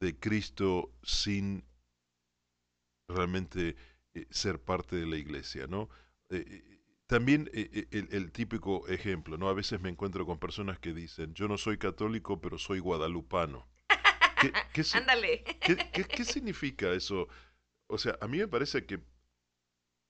de 0.00 0.18
Cristo 0.18 0.92
sin 1.02 1.64
realmente 3.08 3.76
eh, 4.14 4.26
ser 4.30 4.60
parte 4.60 4.96
de 4.96 5.06
la 5.06 5.16
iglesia, 5.16 5.66
¿no? 5.66 5.88
Eh, 6.30 6.80
también 7.06 7.48
el, 7.52 8.32
típico 8.32 8.88
ejemplo, 8.88 9.38
¿no? 9.38 9.48
A 9.48 9.54
veces 9.54 9.80
me 9.80 9.88
encuentro 9.88 10.26
con 10.26 10.40
personas 10.40 10.80
que 10.80 10.92
dicen, 10.92 11.34
yo 11.34 11.46
no 11.46 11.56
soy 11.56 11.78
católico, 11.78 12.40
pero 12.40 12.58
soy 12.58 12.80
guadalupano. 12.80 13.68
¿Qué, 14.40 14.52
qué, 14.72 14.82
Ándale. 14.94 15.44
¿qué, 15.60 16.04
qué 16.04 16.24
significa 16.24 16.92
eso? 16.92 17.28
O 17.86 17.96
sea, 17.96 18.18
a 18.20 18.26
mí 18.26 18.38
me 18.38 18.48
parece 18.48 18.86
que 18.86 19.00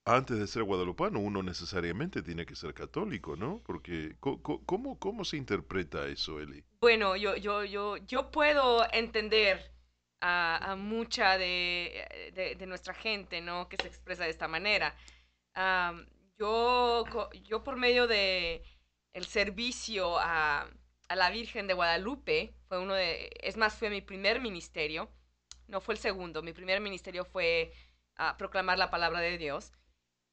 antes 0.07 0.38
de 0.38 0.46
ser 0.46 0.62
guadalupano 0.62 1.18
uno 1.18 1.42
necesariamente 1.42 2.22
tiene 2.22 2.46
que 2.46 2.54
ser 2.54 2.72
católico, 2.72 3.34
¿no? 3.34 3.61
Porque 3.66 4.16
¿cómo, 4.20 4.98
cómo 4.98 5.24
se 5.24 5.36
interpreta 5.36 6.07
eso, 6.07 6.40
Eli? 6.40 6.64
Bueno, 6.80 7.16
yo, 7.16 7.34
yo, 7.36 7.64
yo, 7.64 7.96
yo 7.96 8.30
puedo 8.30 8.86
entender 8.92 9.72
a, 10.20 10.76
mucha 10.78 11.36
de, 11.38 12.57
nuestra 12.66 12.94
gente, 12.94 13.40
¿no? 13.40 13.68
Que 13.68 13.76
se 13.76 13.88
expresa 13.88 14.24
de 14.24 14.30
esta 14.30 14.46
manera. 14.46 14.96
yo, 16.38 17.04
yo 17.42 17.64
por 17.64 17.76
medio 17.76 18.07
de 18.07 18.62
el 19.12 19.26
servicio 19.26 20.18
a, 20.18 20.68
a 21.09 21.16
la 21.16 21.30
Virgen 21.30 21.66
de 21.66 21.74
Guadalupe, 21.74 22.54
fue 22.68 22.78
uno 22.78 22.94
de, 22.94 23.30
es 23.40 23.57
más, 23.57 23.74
fue 23.74 23.90
mi 23.90 24.02
primer 24.02 24.40
ministerio, 24.40 25.11
no 25.66 25.80
fue 25.80 25.94
el 25.94 26.00
segundo, 26.00 26.42
mi 26.42 26.52
primer 26.52 26.80
ministerio 26.80 27.24
fue 27.24 27.72
a 28.16 28.36
proclamar 28.36 28.78
la 28.78 28.90
palabra 28.90 29.20
de 29.20 29.36
Dios 29.36 29.72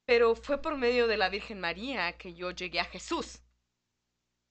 pero 0.06 0.36
fue 0.36 0.62
por 0.62 0.78
medio 0.78 1.08
de 1.08 1.18
la 1.18 1.30
Virgen 1.30 1.60
María 1.60 2.18
que 2.18 2.34
yo 2.34 2.52
llegué 2.52 2.80
a 2.80 2.86
Jesús, 2.86 3.42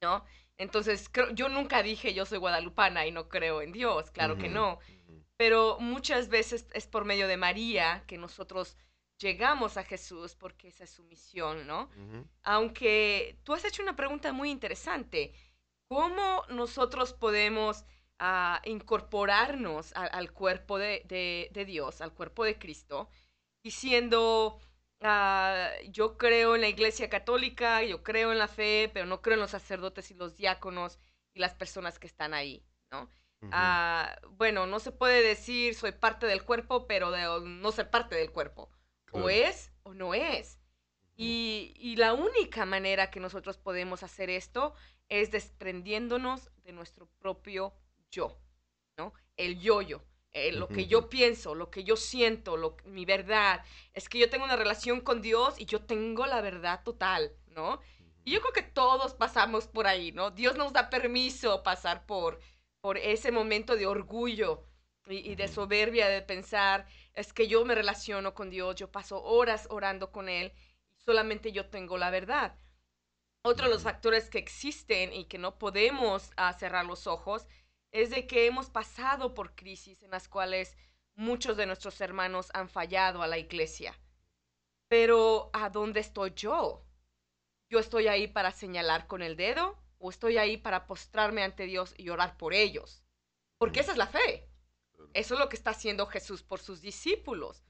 ¿no? 0.02 0.24
Entonces, 0.58 1.10
yo 1.34 1.48
nunca 1.48 1.82
dije 1.82 2.14
yo 2.14 2.26
soy 2.26 2.38
guadalupana 2.38 3.06
y 3.06 3.10
no 3.10 3.28
creo 3.28 3.62
en 3.62 3.72
Dios, 3.72 4.10
claro 4.10 4.36
que 4.36 4.48
no, 4.48 4.78
pero 5.36 5.78
muchas 5.80 6.28
veces 6.28 6.66
es 6.72 6.86
por 6.86 7.04
medio 7.04 7.26
de 7.26 7.36
María 7.36 8.04
que 8.06 8.18
nosotros 8.18 8.76
llegamos 9.18 9.76
a 9.76 9.84
Jesús 9.84 10.34
porque 10.34 10.68
esa 10.68 10.84
es 10.84 10.90
su 10.90 11.04
misión, 11.04 11.66
¿no? 11.66 11.90
Aunque 12.42 13.38
tú 13.44 13.54
has 13.54 13.64
hecho 13.64 13.82
una 13.82 13.96
pregunta 13.96 14.32
muy 14.32 14.50
interesante, 14.50 15.32
¿cómo 15.88 16.44
nosotros 16.48 17.12
podemos 17.12 17.84
ah, 18.18 18.60
incorporarnos 18.64 19.92
al 19.94 20.32
cuerpo 20.32 20.78
de, 20.78 21.04
de 21.50 21.64
Dios, 21.64 22.00
al 22.00 22.12
cuerpo 22.12 22.44
de 22.44 22.58
Cristo, 22.58 23.08
diciendo 23.64 24.60
Ah, 25.02 25.70
yo 25.90 26.16
creo 26.16 26.54
en 26.54 26.60
la 26.60 26.68
iglesia 26.68 27.08
católica, 27.08 27.82
yo 27.82 28.02
creo 28.02 28.32
en 28.32 28.38
la 28.38 28.48
fe, 28.48 28.90
pero 28.94 29.06
no 29.06 29.20
creo 29.20 29.34
en 29.34 29.40
los 29.40 29.50
sacerdotes 29.50 30.10
y 30.10 30.14
los 30.14 30.36
diáconos 30.36 30.98
y 31.34 31.40
las 31.40 31.54
personas 31.54 31.98
que 31.98 32.06
están 32.06 32.34
ahí, 32.34 32.64
¿no? 32.90 33.08
Ah, 33.50 34.16
bueno, 34.36 34.66
no 34.66 34.78
se 34.78 34.92
puede 34.92 35.20
decir 35.20 35.74
soy 35.74 35.90
parte 35.90 36.26
del 36.26 36.44
cuerpo, 36.44 36.86
pero 36.86 37.10
de 37.10 37.24
no 37.44 37.72
ser 37.72 37.90
parte 37.90 38.14
del 38.14 38.30
cuerpo. 38.30 38.70
O 39.10 39.28
es 39.28 39.72
o 39.82 39.94
no 39.94 40.14
es. 40.14 40.60
Y, 41.16 41.74
y, 41.76 41.96
la 41.96 42.14
única 42.14 42.64
manera 42.64 43.10
que 43.10 43.20
nosotros 43.20 43.58
podemos 43.58 44.02
hacer 44.02 44.30
esto 44.30 44.74
es 45.08 45.30
desprendiéndonos 45.30 46.50
de 46.62 46.72
nuestro 46.72 47.06
propio 47.18 47.74
yo, 48.10 48.38
¿no? 48.96 49.12
El 49.36 49.60
yo-yo. 49.60 50.02
Eh, 50.34 50.52
lo 50.52 50.66
que 50.68 50.86
yo 50.86 51.10
pienso, 51.10 51.54
lo 51.54 51.70
que 51.70 51.84
yo 51.84 51.96
siento, 51.96 52.56
lo, 52.56 52.76
mi 52.84 53.04
verdad. 53.04 53.62
Es 53.92 54.08
que 54.08 54.18
yo 54.18 54.30
tengo 54.30 54.44
una 54.44 54.56
relación 54.56 55.02
con 55.02 55.20
Dios 55.20 55.54
y 55.58 55.66
yo 55.66 55.84
tengo 55.84 56.24
la 56.26 56.40
verdad 56.40 56.82
total, 56.82 57.32
¿no? 57.48 57.80
Y 58.24 58.32
yo 58.32 58.40
creo 58.40 58.52
que 58.52 58.62
todos 58.62 59.12
pasamos 59.14 59.66
por 59.66 59.86
ahí, 59.86 60.10
¿no? 60.12 60.30
Dios 60.30 60.56
nos 60.56 60.72
da 60.72 60.88
permiso 60.88 61.62
pasar 61.62 62.06
por, 62.06 62.40
por 62.80 62.96
ese 62.96 63.30
momento 63.30 63.76
de 63.76 63.86
orgullo 63.86 64.64
y, 65.06 65.34
de 65.34 65.48
soberbia, 65.48 66.08
de 66.08 66.22
pensar, 66.22 66.86
es 67.14 67.32
que 67.32 67.48
yo 67.48 67.64
me 67.64 67.74
relaciono 67.74 68.34
con 68.34 68.48
Dios, 68.48 68.76
yo 68.76 68.90
paso 68.90 69.22
horas 69.22 69.66
orando 69.68 70.12
con 70.12 70.28
Él 70.28 70.52
y 70.96 71.00
solamente 71.02 71.52
yo 71.52 71.66
tengo 71.66 71.98
la 71.98 72.10
verdad. 72.10 72.56
Otro 73.42 73.66
de 73.66 73.72
los 73.72 73.82
factores 73.82 74.30
que 74.30 74.38
existen 74.38 75.12
y 75.12 75.24
que 75.24 75.36
no 75.36 75.58
podemos 75.58 76.30
ah, 76.36 76.52
cerrar 76.52 76.86
los 76.86 77.06
ojos 77.06 77.46
es 77.92 78.10
de 78.10 78.26
que 78.26 78.46
hemos 78.46 78.70
pasado 78.70 79.34
por 79.34 79.54
crisis 79.54 80.02
en 80.02 80.10
las 80.10 80.26
cuales 80.26 80.76
muchos 81.14 81.56
de 81.56 81.66
nuestros 81.66 82.00
hermanos 82.00 82.50
han 82.54 82.68
fallado 82.68 83.22
a 83.22 83.26
la 83.26 83.38
iglesia. 83.38 83.98
Pero 84.88 85.50
¿a 85.52 85.68
dónde 85.68 86.00
estoy 86.00 86.32
yo? 86.34 86.84
¿Yo 87.68 87.78
estoy 87.78 88.08
ahí 88.08 88.28
para 88.28 88.50
señalar 88.50 89.06
con 89.06 89.22
el 89.22 89.36
dedo 89.36 89.78
o 89.98 90.10
estoy 90.10 90.38
ahí 90.38 90.56
para 90.56 90.86
postrarme 90.86 91.42
ante 91.42 91.64
Dios 91.64 91.94
y 91.96 92.08
orar 92.08 92.36
por 92.36 92.54
ellos? 92.54 93.04
Porque 93.58 93.80
esa 93.80 93.92
es 93.92 93.98
la 93.98 94.06
fe. 94.06 94.48
Eso 95.14 95.34
es 95.34 95.40
lo 95.40 95.48
que 95.48 95.56
está 95.56 95.70
haciendo 95.70 96.06
Jesús 96.06 96.42
por 96.42 96.60
sus 96.60 96.80
discípulos. 96.80 97.64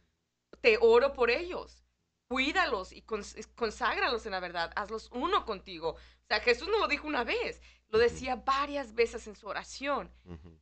Te 0.60 0.78
oro 0.80 1.12
por 1.12 1.30
ellos. 1.30 1.84
Cuídalos 2.28 2.92
y 2.92 3.02
conságralos 3.02 4.24
en 4.24 4.32
la 4.32 4.40
verdad. 4.40 4.72
Hazlos 4.76 5.10
uno 5.12 5.44
contigo. 5.44 5.90
O 5.90 6.26
sea, 6.26 6.40
Jesús 6.40 6.68
no 6.68 6.78
lo 6.78 6.88
dijo 6.88 7.06
una 7.06 7.24
vez. 7.24 7.60
Lo 7.92 7.98
decía 7.98 8.36
varias 8.36 8.94
veces 8.94 9.26
en 9.26 9.36
su 9.36 9.46
oración. 9.46 10.10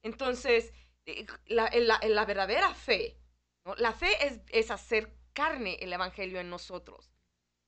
Entonces, 0.02 0.72
eh, 1.06 1.26
la, 1.46 1.70
la, 1.70 2.24
verdadera 2.24 2.74
fe, 2.74 3.16
la 3.76 3.92
fe 3.92 4.26
es, 4.26 4.40
es, 4.48 4.70
hacer 4.72 5.16
carne 5.32 5.78
el 5.80 5.92
Evangelio 5.92 6.40
en 6.40 6.50
nosotros. 6.50 7.12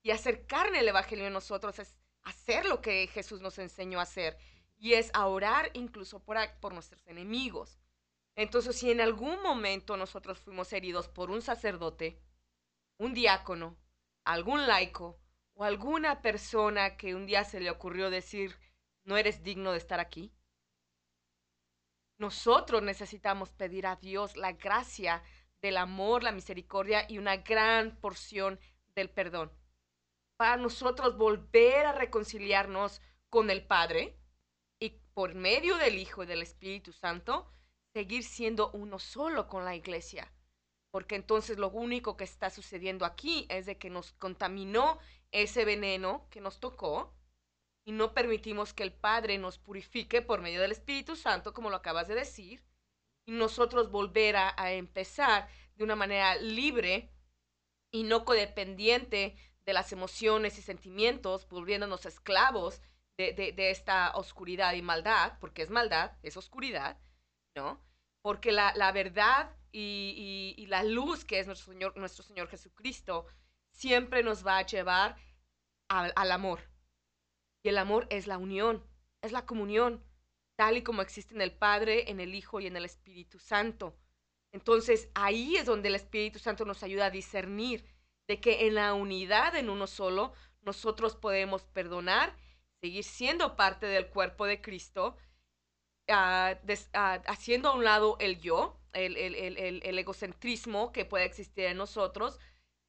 Y 0.02 0.10
hacer 0.10 0.46
carne 0.46 0.80
el 0.80 0.88
Evangelio 0.88 1.28
en 1.28 1.32
nosotros 1.32 1.78
es 1.78 1.96
hacer 2.24 2.66
lo 2.66 2.82
que 2.82 3.06
Jesús 3.06 3.40
nos 3.40 3.56
enseñó 3.58 4.00
a 4.00 4.02
hacer. 4.02 4.36
y 4.78 4.94
es 4.94 5.12
a 5.14 5.28
orar 5.28 5.70
incluso 5.74 6.18
por, 6.24 6.36
por 6.60 6.74
nuestros 6.74 7.06
enemigos. 7.06 7.78
Entonces, 8.34 8.76
si 8.76 8.90
en 8.90 9.00
algún 9.00 9.40
momento 9.42 9.96
nosotros 9.96 10.40
fuimos 10.40 10.72
heridos 10.72 11.06
por 11.06 11.30
un 11.30 11.40
sacerdote, 11.40 12.20
un 12.98 13.14
diácono, 13.14 13.76
algún 14.24 14.66
laico 14.66 15.20
o 15.54 15.62
alguna 15.62 16.20
persona 16.20 16.96
que 16.96 17.14
un 17.14 17.26
día 17.26 17.44
se 17.44 17.60
le 17.60 17.70
ocurrió 17.70 18.10
decir, 18.10 18.58
no 19.05 19.16
eres 19.16 19.42
digno 19.42 19.72
de 19.72 19.78
estar 19.78 20.00
aquí, 20.00 20.32
nosotros 22.18 22.82
necesitamos 22.82 23.50
pedir 23.50 23.86
a 23.86 23.96
Dios 23.96 24.36
la 24.36 24.53
gracia 24.53 25.24
del 25.61 25.76
amor, 25.76 26.22
la 26.22 26.30
misericordia 26.30 27.05
y 27.09 27.18
una 27.18 27.38
gran 27.38 27.96
porción 27.96 28.61
del 28.94 29.11
perdón. 29.11 29.50
Para 30.36 30.57
nosotros 30.57 31.16
volver 31.16 31.86
a 31.86 31.92
reconciliarnos 31.92 33.00
con 33.28 33.50
el 33.50 33.66
Padre 33.66 34.16
y 34.78 34.90
por 35.14 35.34
medio 35.34 35.76
del 35.78 35.98
Hijo 35.98 36.22
y 36.22 36.26
del 36.26 36.42
Espíritu 36.42 36.92
Santo, 36.92 37.50
seguir 37.92 38.24
siendo 38.24 38.70
uno 38.70 38.98
solo 38.98 39.48
con 39.48 39.64
la 39.64 39.74
iglesia. 39.74 40.32
Porque 40.90 41.16
entonces 41.16 41.59
lo 41.59 41.70
único 41.70 42.16
que 42.16 42.24
está 42.24 42.50
sucediendo 42.50 43.05
aquí 43.05 43.46
es 43.48 43.66
de 43.66 43.78
que 43.78 43.90
nos 43.90 44.12
contaminó 44.12 44.98
ese 45.30 45.64
veneno 45.64 46.26
que 46.30 46.40
nos 46.40 46.61
tocó 46.61 47.14
y 47.85 47.93
no 47.93 48.14
permitimos 48.14 48.72
que 48.72 48.83
el 48.83 48.93
Padre 48.93 49.39
nos 49.39 49.59
purifique 49.59 50.22
por 50.22 50.41
medio 50.41 50.61
del 50.61 50.72
Espíritu 50.72 51.16
Santo, 51.16 51.53
como 51.53 51.70
lo 51.70 51.76
acabas 51.76 52.09
de 52.09 52.14
decir, 52.14 52.62
y 53.26 53.33
nosotros 53.33 53.91
volver 53.91 54.37
a, 54.37 54.72
empezar 54.72 55.49
de 55.76 55.85
una 55.85 55.97
manera 55.97 56.37
libre 56.37 57.11
y 57.91 58.05
no 58.05 58.24
codependiente 58.24 59.37
de 59.64 59.72
las 59.72 59.93
emociones 59.93 60.59
y 60.59 60.62
sentimientos, 60.62 61.49
volviéndonos 61.49 62.07
esclavos 62.07 62.80
de, 63.16 63.55
esta 63.70 64.12
oscuridad 64.16 64.74
y 64.74 64.83
maldad, 64.83 65.39
porque 65.41 65.62
es 65.62 65.70
maldad, 65.70 66.12
es 66.22 66.37
oscuridad, 66.37 66.99
¿no? 67.55 67.80
Porque 68.22 68.51
la, 68.51 68.93
verdad 68.93 69.55
y, 69.70 70.66
la 70.68 70.83
luz 70.83 71.24
que 71.24 71.39
es 71.39 71.47
nuestro 71.47 71.72
Señor, 71.72 71.97
nuestro 71.97 72.24
Señor 72.24 72.49
Jesucristo 72.49 73.26
siempre 73.70 74.22
nos 74.22 74.45
va 74.45 74.59
a 74.59 74.66
llevar 74.66 75.16
al 75.89 76.33
amor. 76.33 76.71
Y 77.62 77.68
el 77.68 77.78
amor 77.78 78.06
es 78.10 78.26
la 78.26 78.38
unión, 78.38 78.84
es 79.22 79.32
la 79.32 79.46
comunión, 79.46 80.04
tal 80.56 80.76
y 80.76 80.82
como 80.82 81.02
existe 81.02 81.34
en 81.34 81.40
el 81.40 81.52
Padre, 81.52 82.10
en 82.10 82.20
el 82.20 82.34
Hijo 82.34 82.60
y 82.60 82.66
en 82.66 82.76
el 82.76 82.84
Espíritu 82.84 83.38
Santo. 83.38 83.96
Entonces 84.52 85.08
ahí 85.14 85.56
es 85.56 85.66
donde 85.66 85.88
el 85.88 85.94
Espíritu 85.94 86.38
Santo 86.38 86.64
nos 86.64 86.82
ayuda 86.82 87.06
a 87.06 87.10
discernir 87.10 87.84
de 88.28 88.40
que 88.40 88.66
en 88.66 88.74
la 88.74 88.94
unidad 88.94 89.56
en 89.56 89.70
uno 89.70 89.86
solo 89.86 90.32
nosotros 90.60 91.16
podemos 91.16 91.64
perdonar 91.64 92.36
seguir 92.82 93.04
siendo 93.04 93.54
parte 93.54 93.86
del 93.86 94.08
cuerpo 94.08 94.44
de 94.44 94.60
Cristo, 94.60 95.16
ah, 96.08 96.58
ah, 96.94 97.22
haciendo 97.26 97.68
a 97.68 97.76
un 97.76 97.84
lado 97.84 98.16
el 98.18 98.40
yo, 98.40 98.76
el, 98.92 99.98
egocentrismo 99.98 100.92
que 100.92 101.04
puede 101.04 101.24
existir 101.24 101.64
en 101.66 101.76
nosotros 101.76 102.40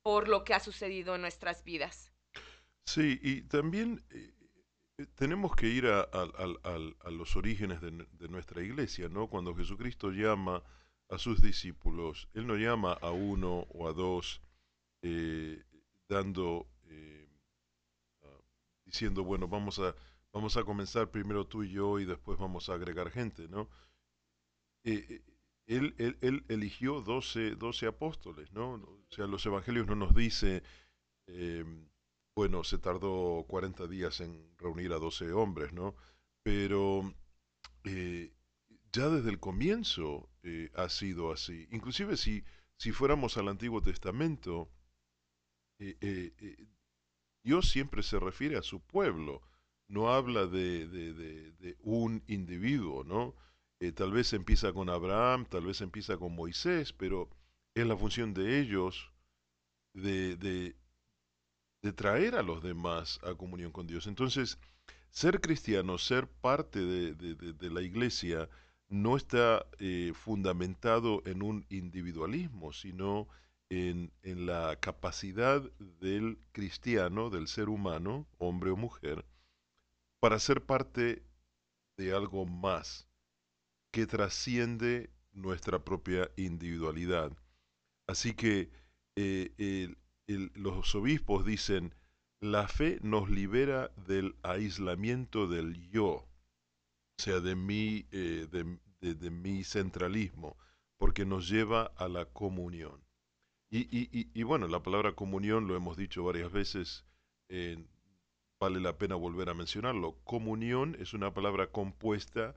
por 0.02 0.28
lo 0.28 0.44
que 0.44 0.56
ha 0.56 0.60
sucedido 0.60 1.16
en 1.16 1.22
nuestras 1.22 1.64
vidas. 1.64 2.12
Sí, 2.86 3.20
y 3.22 3.44
también 3.44 4.04
eh, 4.10 4.34
tenemos 5.16 5.56
que 5.56 5.68
ir 5.68 5.88
a, 5.88 6.08
los 7.12 7.36
orígenes 7.36 7.82
de, 7.82 8.28
nuestra 8.30 8.62
iglesia, 8.62 9.10
¿no? 9.10 9.28
Cuando 9.28 9.56
Jesucristo 9.56 10.12
llama 10.12 10.64
a 11.10 11.18
sus 11.18 11.42
discípulos, 11.42 12.28
Él 12.34 12.48
no 12.48 12.56
llama 12.56 12.94
a 12.94 13.12
uno 13.12 13.68
o 13.70 13.88
a 13.88 13.94
dos 13.94 14.42
eh, 15.02 15.64
dando 16.08 16.68
diciendo, 18.94 19.24
bueno, 19.24 19.48
vamos 19.48 19.80
a, 19.80 20.64
comenzar 20.64 21.10
primero 21.10 21.48
tú 21.48 21.64
y 21.64 21.72
yo 21.72 22.00
y 22.00 22.06
después 22.06 22.38
vamos 22.38 22.70
a 22.70 22.76
agregar 22.76 23.10
gente, 23.10 23.48
¿no? 23.48 23.68
Eh, 24.84 25.06
eh, 25.10 25.22
él, 25.66 26.46
eligió 26.48 27.02
12, 27.02 27.56
12, 27.56 27.88
apóstoles, 27.88 28.52
¿no? 28.52 28.74
O 28.74 29.06
sea, 29.10 29.26
los 29.26 29.44
evangelios 29.48 29.88
no 29.88 29.96
nos 29.96 30.14
dice, 30.14 30.62
bueno, 32.36 32.64
se 32.64 32.78
tardó 32.78 33.46
40 33.48 33.88
días 33.88 34.20
en 34.22 34.56
reunir 34.58 34.94
a 34.94 35.00
12 35.00 35.32
hombres, 35.34 35.74
¿no? 35.74 35.96
Pero 36.44 37.14
eh, 37.84 38.34
ya 38.92 39.10
desde 39.10 39.30
el 39.30 39.40
comienzo 39.40 40.30
ha 40.76 40.90
sido 40.90 41.32
así. 41.32 41.68
Inclusive 41.72 42.18
si, 42.18 42.44
si 42.78 42.92
fuéramos 42.92 43.38
al 43.38 43.48
Antiguo 43.48 43.82
Testamento, 43.82 44.70
Dios 47.44 47.70
siempre 47.70 48.04
se 48.04 48.20
refiere 48.20 48.58
a 48.58 48.62
su 48.62 48.82
pueblo, 48.82 49.42
no 49.88 50.12
habla 50.12 50.48
de, 50.48 51.78
un 51.82 52.24
individuo, 52.28 53.04
¿no? 53.04 53.36
Eh, 53.80 53.92
tal 53.92 54.12
vez 54.12 54.32
empieza 54.34 54.72
con 54.72 54.90
Abraham, 54.90 55.46
tal 55.46 55.66
vez 55.66 55.82
empieza 55.82 56.18
con 56.18 56.34
Moisés, 56.36 56.94
pero 56.94 57.30
es 57.76 57.86
la 57.86 57.98
función 57.98 58.34
de 58.34 58.60
ellos 58.60 59.12
de, 59.94 60.76
de, 61.84 61.94
traer 61.94 62.36
a 62.36 62.44
los 62.44 62.64
demás 62.64 63.20
a 63.24 63.36
comunión 63.36 63.72
con 63.72 63.86
Dios. 63.86 64.08
Entonces, 64.08 64.58
ser 65.10 65.42
cristiano, 65.42 65.98
ser 65.98 66.28
parte 66.28 66.80
de, 66.80 67.70
la 67.70 67.82
iglesia, 67.82 68.50
no 68.90 69.16
está 69.16 69.66
eh, 69.80 70.12
fundamentado 70.16 71.22
en 71.26 71.44
un 71.44 71.66
individualismo, 71.70 72.74
sino 72.74 73.28
en, 73.70 74.12
la 74.24 74.76
capacidad 74.80 75.62
del 76.02 76.38
cristiano, 76.52 77.30
del 77.30 77.48
ser 77.48 77.70
humano, 77.70 78.28
hombre 78.38 78.72
o 78.72 78.76
mujer, 78.76 79.26
para 80.20 80.40
ser 80.40 80.66
parte 80.66 81.24
de 81.98 82.14
algo 82.14 82.46
más 82.46 83.08
que 83.92 84.06
trasciende 84.08 85.10
nuestra 85.32 85.84
propia 85.84 86.30
individualidad. 86.38 87.32
Así 88.08 88.34
que 88.34 88.70
eh, 89.16 89.96
los 90.56 90.96
obispos 90.96 91.46
dicen, 91.46 91.94
la 92.40 92.68
fe 92.68 93.00
nos 93.02 93.30
libera 93.30 93.90
del 94.08 94.36
aislamiento 94.44 95.48
del 95.48 95.90
yo, 95.90 96.10
o 96.10 96.28
sea, 97.18 97.40
de 97.40 97.56
mi, 97.56 98.06
eh, 98.12 98.48
de 99.00 99.32
mi 99.32 99.64
centralismo, 99.64 100.58
porque 100.98 101.26
nos 101.26 101.50
lleva 101.50 101.92
a 101.98 102.08
la 102.08 102.26
comunión. 102.26 103.04
Y, 103.76 104.44
bueno, 104.44 104.68
la 104.68 104.84
palabra 104.84 105.14
comunión 105.14 105.68
lo 105.68 105.76
hemos 105.76 105.98
dicho 105.98 106.24
varias 106.24 106.52
veces, 106.52 107.06
eh, 107.50 107.84
vale 108.60 108.80
la 108.80 109.00
pena 109.00 109.16
volver 109.16 109.50
a 109.50 109.56
mencionarlo. 109.56 110.20
Comunión 110.26 110.96
es 111.00 111.16
una 111.16 111.34
palabra 111.34 111.72
compuesta 111.72 112.56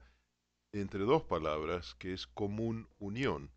entre 0.73 1.05
dos 1.05 1.23
palabras, 1.23 1.95
que 1.95 2.13
es 2.13 2.27
común 2.27 2.87
unión. 2.99 3.51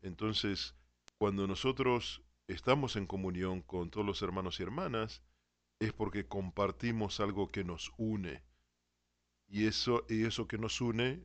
Entonces, 0.00 0.74
cuando 1.18 1.46
nosotros 1.46 2.22
estamos 2.52 2.96
en 2.96 3.06
comunión 3.06 3.62
con 3.62 3.90
todos 3.90 4.06
los 4.06 4.22
hermanos 4.22 4.60
y 4.60 4.62
hermanas, 4.62 5.22
es 5.78 5.92
porque 5.92 6.26
compartimos 6.26 7.20
algo 7.20 7.48
que 7.48 7.64
nos 7.64 7.92
une. 7.96 8.42
Y 9.48 9.66
eso, 9.66 10.04
y 10.08 10.24
eso 10.24 10.46
que 10.46 10.58
nos 10.58 10.80
une 10.80 11.24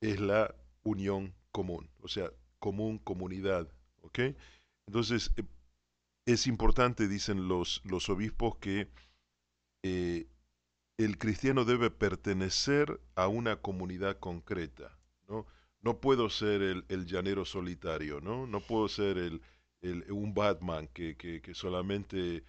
es 0.00 0.20
la 0.20 0.54
unión 0.82 1.34
común, 1.52 1.90
o 2.00 2.08
sea, 2.08 2.30
común, 2.58 2.98
comunidad, 2.98 3.68
entonces, 4.86 5.30
eh, 5.36 5.44
es 6.26 6.46
importante, 6.46 7.08
dicen 7.08 7.48
los, 7.48 7.82
los 7.84 8.08
obispos, 8.08 8.56
que 8.56 8.88
eh, 9.82 10.26
el 10.96 11.18
cristiano 11.18 11.64
debe 11.64 11.90
pertenecer 11.90 13.00
a 13.14 13.28
una 13.28 13.56
comunidad 13.56 14.18
concreta, 14.18 14.98
¿no? 15.28 15.46
No 15.80 16.00
puedo 16.00 16.28
ser 16.28 16.60
el, 16.62 17.06
llanero 17.06 17.44
solitario, 17.44 18.20
¿no? 18.20 18.46
No 18.46 18.60
puedo 18.60 18.88
ser 18.88 19.16
el, 19.16 19.42
un 19.82 20.34
Batman 20.34 20.88
que, 20.88 21.42
solamente 21.54 22.44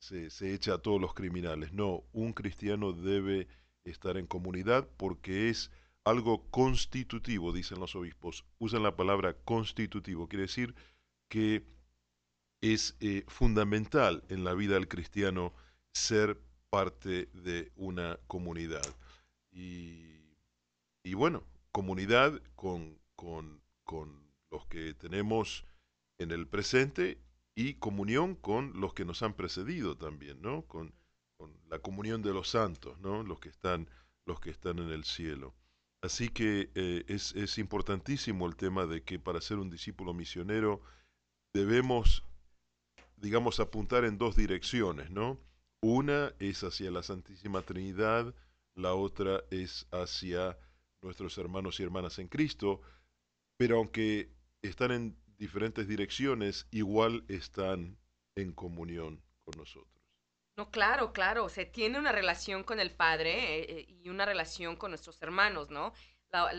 se, 0.00 0.30
se, 0.30 0.54
echa 0.54 0.74
a 0.74 0.78
todos 0.78 1.00
los 1.00 1.14
criminales. 1.14 1.72
No, 1.72 2.04
un 2.12 2.32
cristiano 2.32 2.92
debe 2.92 3.48
estar 3.84 4.16
en 4.16 4.26
comunidad 4.26 4.88
porque 4.96 5.48
es 5.48 5.70
algo 6.04 6.50
constitutivo, 6.50 7.52
dicen 7.52 7.80
los 7.80 7.94
obispos. 7.94 8.44
Usan 8.58 8.82
la 8.82 8.96
palabra 8.96 9.34
constitutivo, 9.34 10.28
quiere 10.28 10.42
decir 10.42 10.74
que 11.28 11.64
es 12.62 12.96
eh, 13.00 13.24
fundamental 13.26 14.24
en 14.28 14.44
la 14.44 14.54
vida 14.54 14.74
del 14.74 14.88
cristiano 14.88 15.52
ser 15.92 16.40
parte 16.70 17.26
de 17.34 17.72
una 17.76 18.18
comunidad. 18.28 18.86
Y, 19.50 20.22
bueno, 21.14 21.44
comunidad 21.72 22.40
con, 22.54 22.98
con, 23.14 23.60
los 24.50 24.66
que 24.66 24.94
tenemos 24.94 25.64
en 26.22 26.30
el 26.30 26.46
presente 26.46 27.18
y 27.54 27.74
comunión 27.74 28.34
con 28.34 28.80
los 28.80 28.94
que 28.94 29.04
nos 29.04 29.22
han 29.22 29.34
precedido 29.34 29.96
también, 29.96 30.40
¿no? 30.40 30.62
Con, 30.62 30.94
la 31.68 31.80
comunión 31.80 32.22
de 32.22 32.32
los 32.32 32.50
santos, 32.50 33.00
¿no? 33.00 33.24
Los 33.24 33.40
que 33.40 33.48
están, 33.48 33.88
los 34.26 34.38
que 34.38 34.50
están 34.50 34.78
en 34.78 34.90
el 34.90 35.02
cielo. 35.02 35.54
Así 36.00 36.28
que 36.28 36.70
eh, 36.76 37.04
es, 37.08 37.34
es 37.34 37.58
importantísimo 37.58 38.46
el 38.46 38.54
tema 38.54 38.86
de 38.86 39.02
que 39.02 39.18
para 39.18 39.40
ser 39.40 39.58
un 39.58 39.68
discípulo 39.68 40.14
misionero, 40.14 40.82
debemos, 41.52 42.22
digamos, 43.16 43.58
apuntar 43.58 44.04
en 44.04 44.18
dos 44.18 44.36
direcciones, 44.36 45.10
¿no? 45.10 45.40
Una 45.80 46.32
es 46.38 46.62
hacia 46.62 46.92
la 46.92 47.02
Santísima 47.02 47.62
Trinidad, 47.62 48.32
la 48.76 48.94
otra 48.94 49.42
es 49.50 49.86
hacia 49.90 50.56
nuestros 51.02 51.36
hermanos 51.38 51.80
y 51.80 51.82
hermanas 51.82 52.18
en 52.18 52.28
Cristo, 52.28 52.80
pero 53.56 53.78
aunque 53.78 54.30
están 54.62 54.92
en 54.92 55.16
diferentes 55.38 55.88
direcciones, 55.88 56.66
igual 56.70 57.24
están 57.28 57.98
en 58.34 58.52
comunión 58.52 59.22
con 59.44 59.58
nosotros. 59.58 59.92
No, 60.56 60.70
claro, 60.70 61.12
claro, 61.12 61.48
se 61.48 61.64
tiene 61.64 61.98
una 61.98 62.12
relación 62.12 62.62
con 62.62 62.78
el 62.78 62.90
Padre 62.90 63.60
eh, 63.60 63.66
eh, 63.68 63.86
y 63.88 64.08
una 64.10 64.26
relación 64.26 64.76
con 64.76 64.90
nuestros 64.90 65.20
hermanos, 65.22 65.70
¿no? 65.70 65.94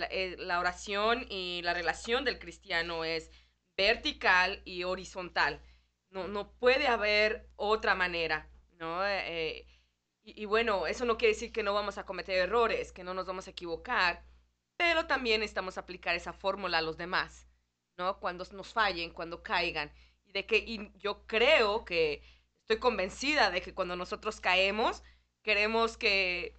Eh, 0.09 0.35
la, 0.39 0.59
oración 0.59 1.25
y 1.29 1.61
la 1.63 1.73
relación 1.73 2.25
del 2.25 2.39
cristiano 2.39 3.05
es 3.05 3.29
vertical 3.77 4.61
y 4.65 4.83
horizontal. 4.83 5.61
No, 6.09 6.27
no 6.27 6.51
puede 6.53 6.87
haber 6.87 7.49
otra 7.55 7.95
manera, 7.95 8.49
¿no? 8.73 9.01
y, 10.25 10.45
bueno, 10.45 10.87
eso 10.87 11.05
no 11.05 11.17
quiere 11.17 11.33
decir 11.33 11.51
que 11.51 11.63
no 11.63 11.73
vamos 11.73 11.97
a 11.97 12.05
cometer 12.05 12.37
errores, 12.37 12.91
que 12.91 13.03
no 13.03 13.13
nos 13.13 13.25
vamos 13.25 13.47
a 13.47 13.51
equivocar, 13.51 14.23
pero 14.77 15.07
también 15.07 15.39
necesitamos 15.39 15.77
aplicar 15.77 16.15
esa 16.15 16.33
fórmula 16.33 16.77
a 16.77 16.81
los 16.81 16.97
demás, 16.97 17.47
¿no? 17.97 18.19
Cuando 18.19 18.45
nos 18.51 18.73
fallen, 18.73 19.11
cuando 19.11 19.43
caigan. 19.43 19.91
Y 20.25 20.31
de 20.31 20.45
que 20.45 20.57
y 20.57 20.91
yo 20.97 21.25
creo 21.27 21.85
que 21.85 22.23
estoy 22.61 22.79
convencida 22.79 23.51
de 23.51 23.61
que 23.61 23.73
cuando 23.73 23.95
nosotros 23.95 24.39
caemos, 24.39 25.03
queremos 25.43 25.97
que, 25.97 26.55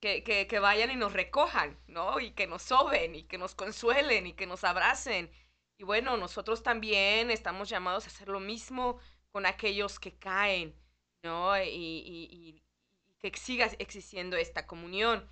que, 0.00 0.58
vayan 0.60 0.90
y 0.90 0.96
nos 0.96 1.12
recojan, 1.12 1.78
¿no? 1.86 2.20
Y 2.20 2.32
que 2.32 2.46
nos 2.46 2.62
soben 2.62 3.14
y 3.14 3.24
que 3.24 3.38
nos 3.38 3.54
consuelen 3.54 4.26
y 4.26 4.32
que 4.32 4.46
nos 4.46 4.64
abracen. 4.64 5.30
Y 5.78 5.84
bueno, 5.84 6.16
nosotros 6.16 6.62
también 6.62 7.30
estamos 7.30 7.68
llamados 7.68 8.04
a 8.04 8.08
hacer 8.08 8.28
lo 8.28 8.40
mismo 8.40 8.98
con 9.32 9.46
aquellos 9.46 9.98
que 9.98 10.16
caen, 10.18 10.74
¿no? 11.22 11.52
Y, 11.62 12.62
que 13.18 13.36
siga 13.36 13.66
existiendo 13.78 14.36
esta 14.36 14.66
comunión. 14.66 15.28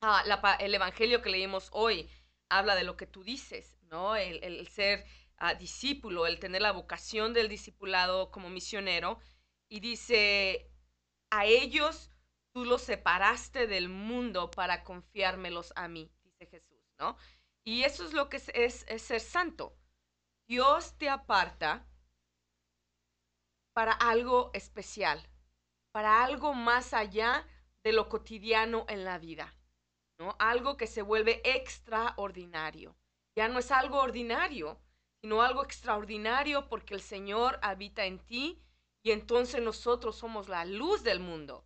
Ah, 0.00 0.22
el 0.60 0.74
Evangelio 0.74 1.20
que 1.20 1.30
leímos 1.30 1.68
hoy 1.72 2.08
habla 2.48 2.76
de 2.76 2.84
lo 2.84 2.96
que 2.96 3.06
tú 3.06 3.24
dices, 3.24 3.77
¿no? 3.90 4.16
El, 4.16 4.66
ser 4.68 5.04
ah, 5.36 5.54
discípulo, 5.54 6.26
el 6.26 6.38
tener 6.38 6.62
la 6.62 6.72
vocación 6.72 7.32
del 7.32 7.48
discipulado 7.48 8.30
como 8.30 8.50
misionero 8.50 9.18
y 9.68 9.80
dice, 9.80 10.70
a 11.30 11.44
ellos 11.44 12.10
tú 12.52 12.64
los 12.64 12.82
separaste 12.82 13.66
del 13.66 13.88
mundo 13.88 14.50
para 14.50 14.84
confiármelos 14.84 15.72
a 15.76 15.88
mí, 15.88 16.10
dice 16.22 16.46
Jesús, 16.46 16.80
¿no? 16.98 17.16
Y 17.64 17.84
eso 17.84 18.04
es 18.06 18.14
lo 18.14 18.28
que 18.28 18.42
es, 18.54 18.86
ser 19.02 19.20
santo. 19.20 19.76
Dios 20.48 20.96
te 20.96 21.10
aparta 21.10 21.86
para 23.74 23.92
algo 23.92 24.50
especial, 24.54 25.28
para 25.92 26.24
algo 26.24 26.54
más 26.54 26.94
allá 26.94 27.46
de 27.82 27.92
lo 27.92 28.08
cotidiano 28.08 28.86
en 28.88 29.04
la 29.04 29.18
vida, 29.18 29.54
¿no? 30.18 30.34
Algo 30.38 30.78
que 30.78 30.86
se 30.86 31.02
vuelve 31.02 31.42
extraordinario. 31.44 32.96
Ya 33.38 33.46
no 33.46 33.60
es 33.60 33.70
algo 33.70 34.00
ordinario, 34.00 34.80
sino 35.20 35.42
algo 35.42 35.62
extraordinario 35.62 36.68
porque 36.68 36.94
el 36.94 37.00
Señor 37.00 37.60
habita 37.62 38.04
en 38.04 38.18
ti 38.18 38.60
y 39.04 39.12
entonces 39.12 39.62
nosotros 39.62 40.16
somos 40.16 40.48
la 40.48 40.64
luz 40.64 41.04
del 41.04 41.20
mundo, 41.20 41.64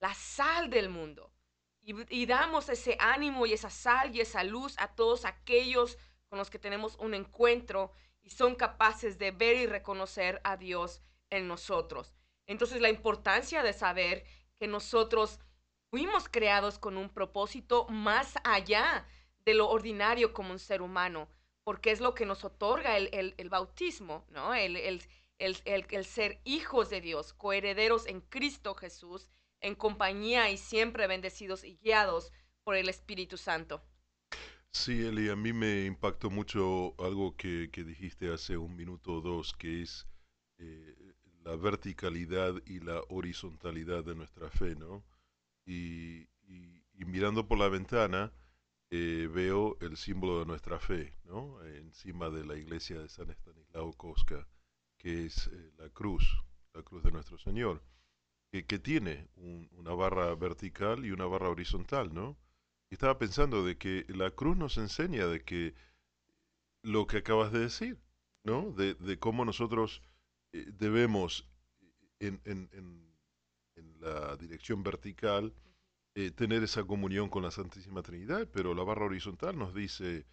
la 0.00 0.14
sal 0.14 0.68
del 0.68 0.88
mundo. 0.88 1.32
Y, 1.80 2.26
damos 2.26 2.68
ese 2.68 2.96
ánimo 2.98 3.46
y 3.46 3.52
esa 3.52 3.70
sal 3.70 4.12
y 4.12 4.20
esa 4.20 4.42
luz 4.42 4.74
a 4.78 4.96
todos 4.96 5.24
aquellos 5.24 5.96
con 6.28 6.40
los 6.40 6.50
que 6.50 6.58
tenemos 6.58 6.96
un 6.96 7.14
encuentro 7.14 7.92
y 8.22 8.30
son 8.30 8.56
capaces 8.56 9.16
de 9.16 9.30
ver 9.30 9.58
y 9.58 9.66
reconocer 9.66 10.40
a 10.42 10.56
Dios 10.56 11.02
en 11.30 11.46
nosotros. 11.46 12.16
Entonces 12.48 12.80
la 12.80 12.90
importancia 12.90 13.62
de 13.62 13.72
saber 13.72 14.24
que 14.58 14.66
nosotros 14.66 15.38
fuimos 15.88 16.28
creados 16.28 16.80
con 16.80 16.96
un 16.96 17.10
propósito 17.10 17.86
más 17.90 18.34
allá 18.42 19.06
de 19.44 19.54
lo 19.54 19.68
ordinario 19.68 20.32
como 20.32 20.52
un 20.52 20.58
ser 20.58 20.82
humano, 20.82 21.28
porque 21.64 21.90
es 21.90 22.00
lo 22.00 22.14
que 22.14 22.26
nos 22.26 22.44
otorga 22.44 22.96
el, 22.96 23.48
bautismo, 23.48 24.24
¿no? 24.30 24.54
el, 24.54 24.76
el, 25.38 26.04
ser 26.04 26.40
hijos 26.44 26.90
de 26.90 27.00
Dios, 27.00 27.32
coherederos 27.32 28.06
en 28.06 28.20
Cristo 28.20 28.74
Jesús, 28.74 29.28
en 29.60 29.74
compañía 29.74 30.50
y 30.50 30.56
siempre 30.56 31.06
bendecidos 31.06 31.64
y 31.64 31.76
guiados 31.76 32.32
por 32.64 32.76
el 32.76 32.88
Espíritu 32.88 33.36
Santo. 33.36 33.82
Sí, 34.70 35.04
Eli, 35.04 35.28
a 35.28 35.36
mí 35.36 35.52
me 35.52 35.84
impactó 35.84 36.30
mucho 36.30 36.94
algo 36.98 37.36
que, 37.36 37.68
dijiste 37.68 38.32
hace 38.32 38.56
un 38.56 38.74
minuto 38.74 39.14
o 39.14 39.20
dos, 39.20 39.52
que 39.52 39.82
es 39.82 40.06
eh, 40.58 40.94
la 41.44 41.56
verticalidad 41.56 42.54
y 42.66 42.80
la 42.80 43.02
horizontalidad 43.10 44.02
de 44.04 44.14
nuestra 44.14 44.48
fe, 44.50 44.74
¿no? 44.74 45.04
Y, 45.66 46.28
mirando 47.06 47.46
por 47.46 47.58
la 47.58 47.68
ventana, 47.68 48.32
eh, 48.92 49.28
veo 49.32 49.76
el 49.80 49.96
símbolo 49.96 50.38
de 50.40 50.46
nuestra 50.46 50.78
fe, 50.78 51.14
¿no? 51.24 51.60
Encima 51.64 52.30
de 52.30 52.44
la 52.44 52.56
iglesia 52.56 53.00
de 53.00 53.08
San 53.08 53.30
Estanislao 53.30 53.92
Cosca 53.94 54.46
que 55.02 55.26
es 55.26 55.48
eh, 55.48 55.72
la 55.78 55.88
cruz, 55.90 56.24
la 56.74 56.82
cruz 56.82 57.02
de 57.02 57.10
nuestro 57.10 57.36
Señor, 57.36 57.82
que, 58.52 58.78
tiene 58.78 59.28
una 59.72 59.94
barra 59.94 60.34
vertical 60.34 61.04
y 61.04 61.10
una 61.10 61.24
barra 61.24 61.48
horizontal, 61.48 62.12
¿no? 62.14 62.36
Estaba 62.90 63.18
pensando 63.18 63.64
de 63.64 63.78
que 63.78 64.04
la 64.08 64.30
cruz 64.30 64.56
nos 64.56 64.76
enseña 64.76 65.26
de 65.26 65.42
que 65.42 65.74
lo 66.82 67.06
que 67.06 67.18
acabas 67.18 67.50
de 67.50 67.60
decir, 67.60 67.98
¿no? 68.44 68.70
De, 68.72 68.94
de 68.94 69.18
cómo 69.18 69.44
nosotros 69.44 70.02
eh, 70.52 70.66
debemos 70.78 71.48
en, 72.20 72.40
en, 72.44 72.68
en, 72.72 73.02
la 74.00 74.36
dirección 74.36 74.82
vertical 74.82 75.54
eh, 76.14 76.30
tener 76.30 76.62
esa 76.62 76.84
comunión 76.84 77.28
con 77.28 77.42
la 77.42 77.50
Santísima 77.50 78.02
Trinidad, 78.02 78.48
pero 78.52 78.74
la 78.74 78.84
barra 78.84 79.06
horizontal 79.06 79.58
nos 79.58 79.74
dice 79.74 80.26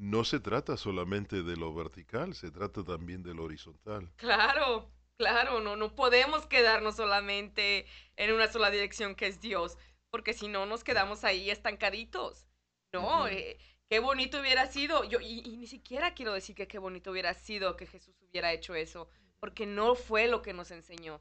no 0.00 0.24
se 0.24 0.40
trata 0.40 0.78
solamente 0.78 1.42
de 1.42 1.56
lo 1.56 1.74
vertical, 1.74 2.34
se 2.34 2.50
trata 2.50 2.82
también 2.82 3.22
de 3.22 3.34
lo 3.34 3.44
horizontal. 3.44 4.10
Claro, 4.16 4.90
claro, 5.18 5.60
no, 5.60 5.76
no 5.76 5.94
podemos 5.94 6.46
quedarnos 6.46 6.96
solamente 6.96 7.86
en 8.16 8.32
una 8.32 8.50
sola 8.50 8.70
dirección 8.70 9.14
que 9.14 9.26
es 9.26 9.40
Dios, 9.42 9.76
porque 10.10 10.32
si 10.32 10.48
no 10.48 10.64
nos 10.64 10.84
quedamos 10.84 11.22
ahí 11.24 11.50
estancaditos. 11.50 12.46
No, 12.94 13.28
eh, 13.28 13.58
qué 13.90 14.00
bonito 14.00 14.40
hubiera 14.40 14.66
sido, 14.66 15.04
yo, 15.04 15.20
y, 15.20 15.42
ni 15.58 15.66
siquiera 15.66 16.14
quiero 16.14 16.32
decir 16.32 16.56
que 16.56 16.66
qué 16.66 16.78
bonito 16.78 17.10
hubiera 17.10 17.34
sido 17.34 17.76
que 17.76 17.86
Jesús 17.86 18.16
hubiera 18.22 18.52
hecho 18.52 18.74
eso, 18.74 19.10
porque 19.38 19.66
no 19.66 19.94
fue 19.94 20.28
lo 20.28 20.40
que 20.40 20.54
nos 20.54 20.70
enseñó. 20.70 21.20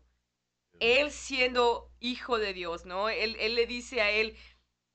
Él 0.79 1.11
siendo 1.11 1.91
hijo 1.99 2.37
de 2.37 2.53
Dios, 2.53 2.85
¿no? 2.85 3.09
Él, 3.09 3.35
le 3.55 3.65
dice 3.67 4.01
a 4.01 4.11
él, 4.11 4.35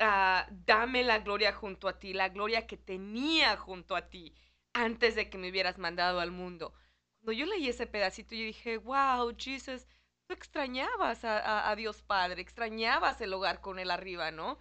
Ah, 0.01 0.47
dame 0.51 1.05
la 1.05 1.21
gloria 1.21 1.53
junto 1.53 1.89
a 1.89 1.99
ti, 1.99 2.13
la 2.13 2.29
gloria 2.29 2.67
que 2.67 2.77
tenía 2.77 3.57
junto 3.57 3.95
a 3.95 4.09
ti 4.11 4.35
antes 4.73 5.15
de 5.15 5.31
que 5.31 5.39
me 5.39 5.51
hubieras 5.51 5.79
mandado 5.79 6.21
al 6.21 6.33
mundo. 6.33 6.75
Cuando 7.21 7.33
yo 7.33 7.47
leí 7.47 7.69
ese 7.69 7.87
pedacito, 7.87 8.35
yo 8.35 8.45
dije, 8.45 8.79
wow, 8.79 9.35
Jesus, 9.39 9.87
tú 10.27 10.35
extrañabas 10.35 11.25
a, 11.25 11.71
a 11.71 11.77
Dios 11.77 12.03
Padre, 12.03 12.43
extrañabas 12.43 13.21
el 13.21 13.33
hogar 13.33 13.61
con 13.61 13.79
Él 13.79 13.91
arriba, 13.91 14.31
¿no? 14.33 14.59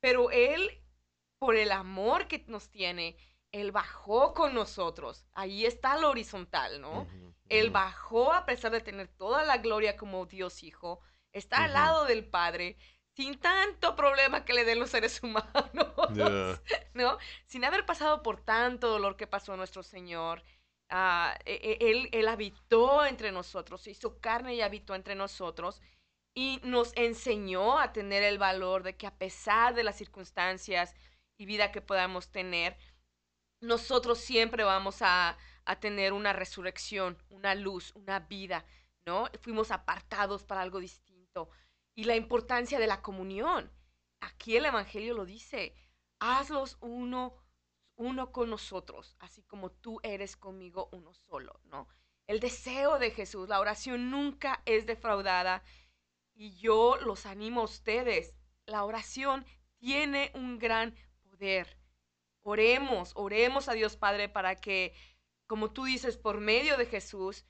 Pero 0.00 0.30
Él, 0.30 0.82
por 1.38 1.56
el 1.56 1.72
amor 1.72 2.28
que 2.28 2.44
nos 2.46 2.70
tiene, 2.70 3.16
Él 3.56 3.72
bajó 3.72 4.34
con 4.34 4.52
nosotros. 4.52 5.24
Ahí 5.32 5.64
está 5.64 5.96
lo 5.96 6.10
horizontal, 6.10 6.78
¿no? 6.82 7.06
Él 7.48 7.70
bajó 7.70 8.34
a 8.34 8.44
pesar 8.44 8.70
de 8.70 8.82
tener 8.82 9.08
toda 9.08 9.44
la 9.44 9.56
gloria 9.56 9.96
como 9.96 10.26
Dios 10.26 10.62
Hijo. 10.62 11.00
Está 11.32 11.64
al 11.64 11.72
lado 11.72 12.04
del 12.04 12.26
Padre 12.28 12.76
sin 13.14 13.40
tanto 13.40 13.96
problema 13.96 14.44
que 14.44 14.52
le 14.52 14.66
den 14.66 14.78
los 14.78 14.90
seres 14.90 15.22
humanos, 15.22 15.70
¿no? 16.92 17.18
Sin 17.46 17.64
haber 17.64 17.86
pasado 17.86 18.22
por 18.22 18.42
tanto 18.42 18.88
dolor 18.88 19.16
que 19.16 19.26
pasó 19.26 19.56
nuestro 19.56 19.82
Señor. 19.82 20.42
Ah, 20.90 21.34
e, 21.46 21.78
e, 21.80 21.90
él, 21.90 22.10
él 22.12 22.28
habitó 22.28 23.06
entre 23.06 23.32
nosotros, 23.32 23.86
hizo 23.86 24.20
carne 24.20 24.54
y 24.54 24.60
habitó 24.60 24.94
entre 24.94 25.14
nosotros 25.14 25.80
y 26.34 26.60
nos 26.62 26.92
enseñó 26.94 27.78
a 27.78 27.94
tener 27.94 28.22
el 28.22 28.36
valor 28.36 28.82
de 28.82 28.98
que 28.98 29.06
a 29.06 29.16
pesar 29.16 29.74
de 29.74 29.82
las 29.82 29.96
circunstancias 29.96 30.94
y 31.38 31.46
vida 31.46 31.72
que 31.72 31.80
podamos 31.80 32.30
tener, 32.30 32.76
nosotros 33.60 34.18
siempre 34.18 34.64
vamos 34.64 35.02
a, 35.02 35.36
a 35.64 35.80
tener 35.80 36.12
una 36.12 36.32
resurrección, 36.32 37.22
una 37.28 37.54
luz, 37.54 37.92
una 37.94 38.20
vida, 38.20 38.64
¿no? 39.04 39.28
Fuimos 39.40 39.70
apartados 39.70 40.44
para 40.44 40.62
algo 40.62 40.80
distinto 40.80 41.48
y 41.94 42.04
la 42.04 42.16
importancia 42.16 42.78
de 42.78 42.86
la 42.86 43.02
comunión. 43.02 43.72
Aquí 44.20 44.56
el 44.56 44.66
Evangelio 44.66 45.14
lo 45.14 45.24
dice, 45.24 45.74
hazlos 46.20 46.78
uno, 46.80 47.34
uno 47.96 48.32
con 48.32 48.50
nosotros, 48.50 49.16
así 49.18 49.42
como 49.42 49.70
tú 49.70 50.00
eres 50.02 50.36
conmigo 50.36 50.88
uno 50.92 51.14
solo, 51.14 51.60
¿no? 51.64 51.88
El 52.26 52.40
deseo 52.40 52.98
de 52.98 53.10
Jesús, 53.12 53.48
la 53.48 53.60
oración 53.60 54.10
nunca 54.10 54.62
es 54.66 54.84
defraudada 54.84 55.62
y 56.34 56.56
yo 56.56 56.96
los 56.96 57.24
animo 57.24 57.60
a 57.60 57.64
ustedes. 57.64 58.34
La 58.66 58.84
oración 58.84 59.46
tiene 59.78 60.32
un 60.34 60.58
gran 60.58 60.96
poder. 61.22 61.78
Oremos, 62.48 63.10
oremos 63.16 63.68
a 63.68 63.72
Dios 63.72 63.96
Padre 63.96 64.28
para 64.28 64.54
que, 64.54 64.94
como 65.48 65.72
tú 65.72 65.84
dices, 65.84 66.16
por 66.16 66.38
medio 66.40 66.76
de 66.76 66.86
Jesús, 66.86 67.44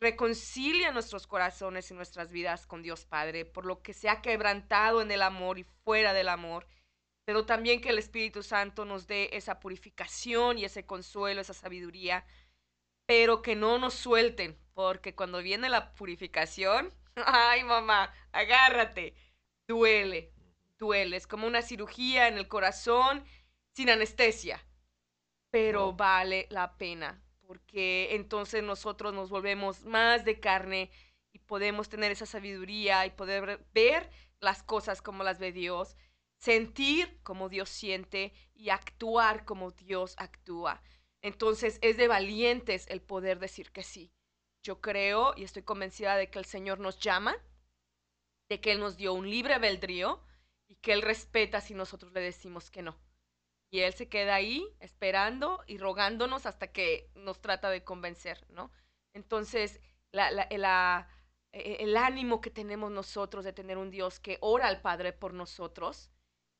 reconcilia 0.00 0.92
nuestros 0.92 1.26
corazones 1.26 1.90
y 1.90 1.94
nuestras 1.94 2.30
vidas 2.30 2.66
con 2.66 2.82
Dios 2.82 3.06
Padre, 3.06 3.46
por 3.46 3.64
lo 3.64 3.80
que 3.80 3.94
se 3.94 4.10
ha 4.10 4.20
quebrantado 4.20 5.00
en 5.00 5.10
el 5.10 5.22
amor 5.22 5.58
y 5.58 5.64
fuera 5.82 6.12
del 6.12 6.28
amor, 6.28 6.66
pero 7.24 7.46
también 7.46 7.80
que 7.80 7.88
el 7.88 7.98
Espíritu 7.98 8.42
Santo 8.42 8.84
nos 8.84 9.06
dé 9.06 9.30
esa 9.32 9.60
purificación 9.60 10.58
y 10.58 10.66
ese 10.66 10.84
consuelo, 10.84 11.40
esa 11.40 11.54
sabiduría, 11.54 12.26
pero 13.06 13.40
que 13.40 13.56
no 13.56 13.78
nos 13.78 13.94
suelten, 13.94 14.58
porque 14.74 15.14
cuando 15.14 15.38
viene 15.38 15.70
la 15.70 15.94
purificación, 15.94 16.92
ay 17.24 17.64
mamá, 17.64 18.12
agárrate, 18.32 19.14
duele, 19.66 20.34
duele, 20.76 21.16
es 21.16 21.26
como 21.26 21.46
una 21.46 21.62
cirugía 21.62 22.28
en 22.28 22.36
el 22.36 22.46
corazón 22.46 23.24
sin 23.78 23.90
anestesia, 23.90 24.60
pero 25.50 25.92
vale 25.92 26.48
la 26.50 26.76
pena, 26.76 27.22
porque 27.46 28.08
entonces 28.16 28.60
nosotros 28.60 29.14
nos 29.14 29.30
volvemos 29.30 29.84
más 29.84 30.24
de 30.24 30.40
carne 30.40 30.90
y 31.32 31.38
podemos 31.38 31.88
tener 31.88 32.10
esa 32.10 32.26
sabiduría 32.26 33.06
y 33.06 33.10
poder 33.10 33.64
ver 33.72 34.10
las 34.40 34.64
cosas 34.64 35.00
como 35.00 35.22
las 35.22 35.38
ve 35.38 35.52
Dios, 35.52 35.96
sentir 36.38 37.20
como 37.22 37.48
Dios 37.48 37.68
siente 37.68 38.32
y 38.52 38.70
actuar 38.70 39.44
como 39.44 39.70
Dios 39.70 40.16
actúa. 40.18 40.82
Entonces 41.22 41.78
es 41.80 41.96
de 41.96 42.08
valientes 42.08 42.84
el 42.88 43.00
poder 43.00 43.38
decir 43.38 43.70
que 43.70 43.84
sí. 43.84 44.12
Yo 44.60 44.80
creo 44.80 45.34
y 45.36 45.44
estoy 45.44 45.62
convencida 45.62 46.16
de 46.16 46.30
que 46.30 46.40
el 46.40 46.46
Señor 46.46 46.80
nos 46.80 46.98
llama, 46.98 47.36
de 48.48 48.60
que 48.60 48.72
Él 48.72 48.80
nos 48.80 48.96
dio 48.96 49.12
un 49.12 49.30
libre 49.30 49.54
albedrío 49.54 50.20
y 50.66 50.74
que 50.74 50.92
Él 50.92 51.02
respeta 51.02 51.60
si 51.60 51.74
nosotros 51.74 52.12
le 52.12 52.20
decimos 52.20 52.72
que 52.72 52.82
no. 52.82 52.98
Y 53.70 53.80
Él 53.80 53.92
se 53.92 54.08
queda 54.08 54.34
ahí 54.34 54.66
esperando 54.80 55.62
y 55.66 55.78
rogándonos 55.78 56.46
hasta 56.46 56.72
que 56.72 57.10
nos 57.14 57.40
trata 57.40 57.68
de 57.70 57.84
convencer, 57.84 58.46
¿no? 58.50 58.72
Entonces, 59.12 59.80
la, 60.10 61.08
e, 61.52 61.76
el 61.80 61.96
ánimo 61.96 62.40
que 62.40 62.50
tenemos 62.50 62.90
nosotros 62.90 63.44
de 63.44 63.52
tener 63.52 63.78
un 63.78 63.90
Dios 63.90 64.20
que 64.20 64.38
ora 64.40 64.68
al 64.68 64.80
Padre 64.80 65.12
por 65.12 65.34
nosotros 65.34 66.10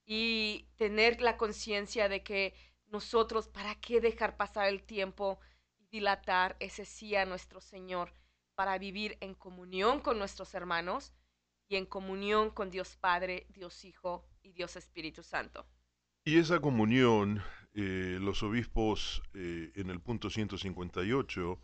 y 0.04 0.68
tener 0.76 1.20
la 1.20 1.36
conciencia 1.36 2.08
de 2.08 2.22
que 2.22 2.54
nosotros, 2.86 3.48
¿para 3.48 3.74
qué 3.76 4.00
dejar 4.00 4.36
pasar 4.36 4.68
el 4.68 4.82
tiempo 4.82 5.40
y 5.78 5.86
dilatar 5.86 6.56
ese 6.60 6.84
sí 6.84 7.14
a 7.16 7.26
nuestro 7.26 7.60
Señor 7.60 8.14
para 8.54 8.78
vivir 8.78 9.18
en 9.20 9.34
comunión 9.34 10.00
con 10.00 10.18
nuestros 10.18 10.54
hermanos 10.54 11.14
y 11.68 11.76
en 11.76 11.86
comunión 11.86 12.50
con 12.50 12.70
Dios 12.70 12.96
Padre, 12.96 13.46
Dios 13.50 13.84
Hijo 13.84 14.26
y 14.42 14.52
Dios 14.52 14.76
Espíritu 14.76 15.22
Santo? 15.22 15.66
Y 16.28 16.36
esa 16.36 16.60
comunión, 16.60 17.42
eh, 17.72 18.18
los 18.20 18.42
obispos 18.42 19.22
eh, 19.32 19.72
en 19.76 19.88
el 19.88 19.98
punto 19.98 20.28
158 20.28 21.58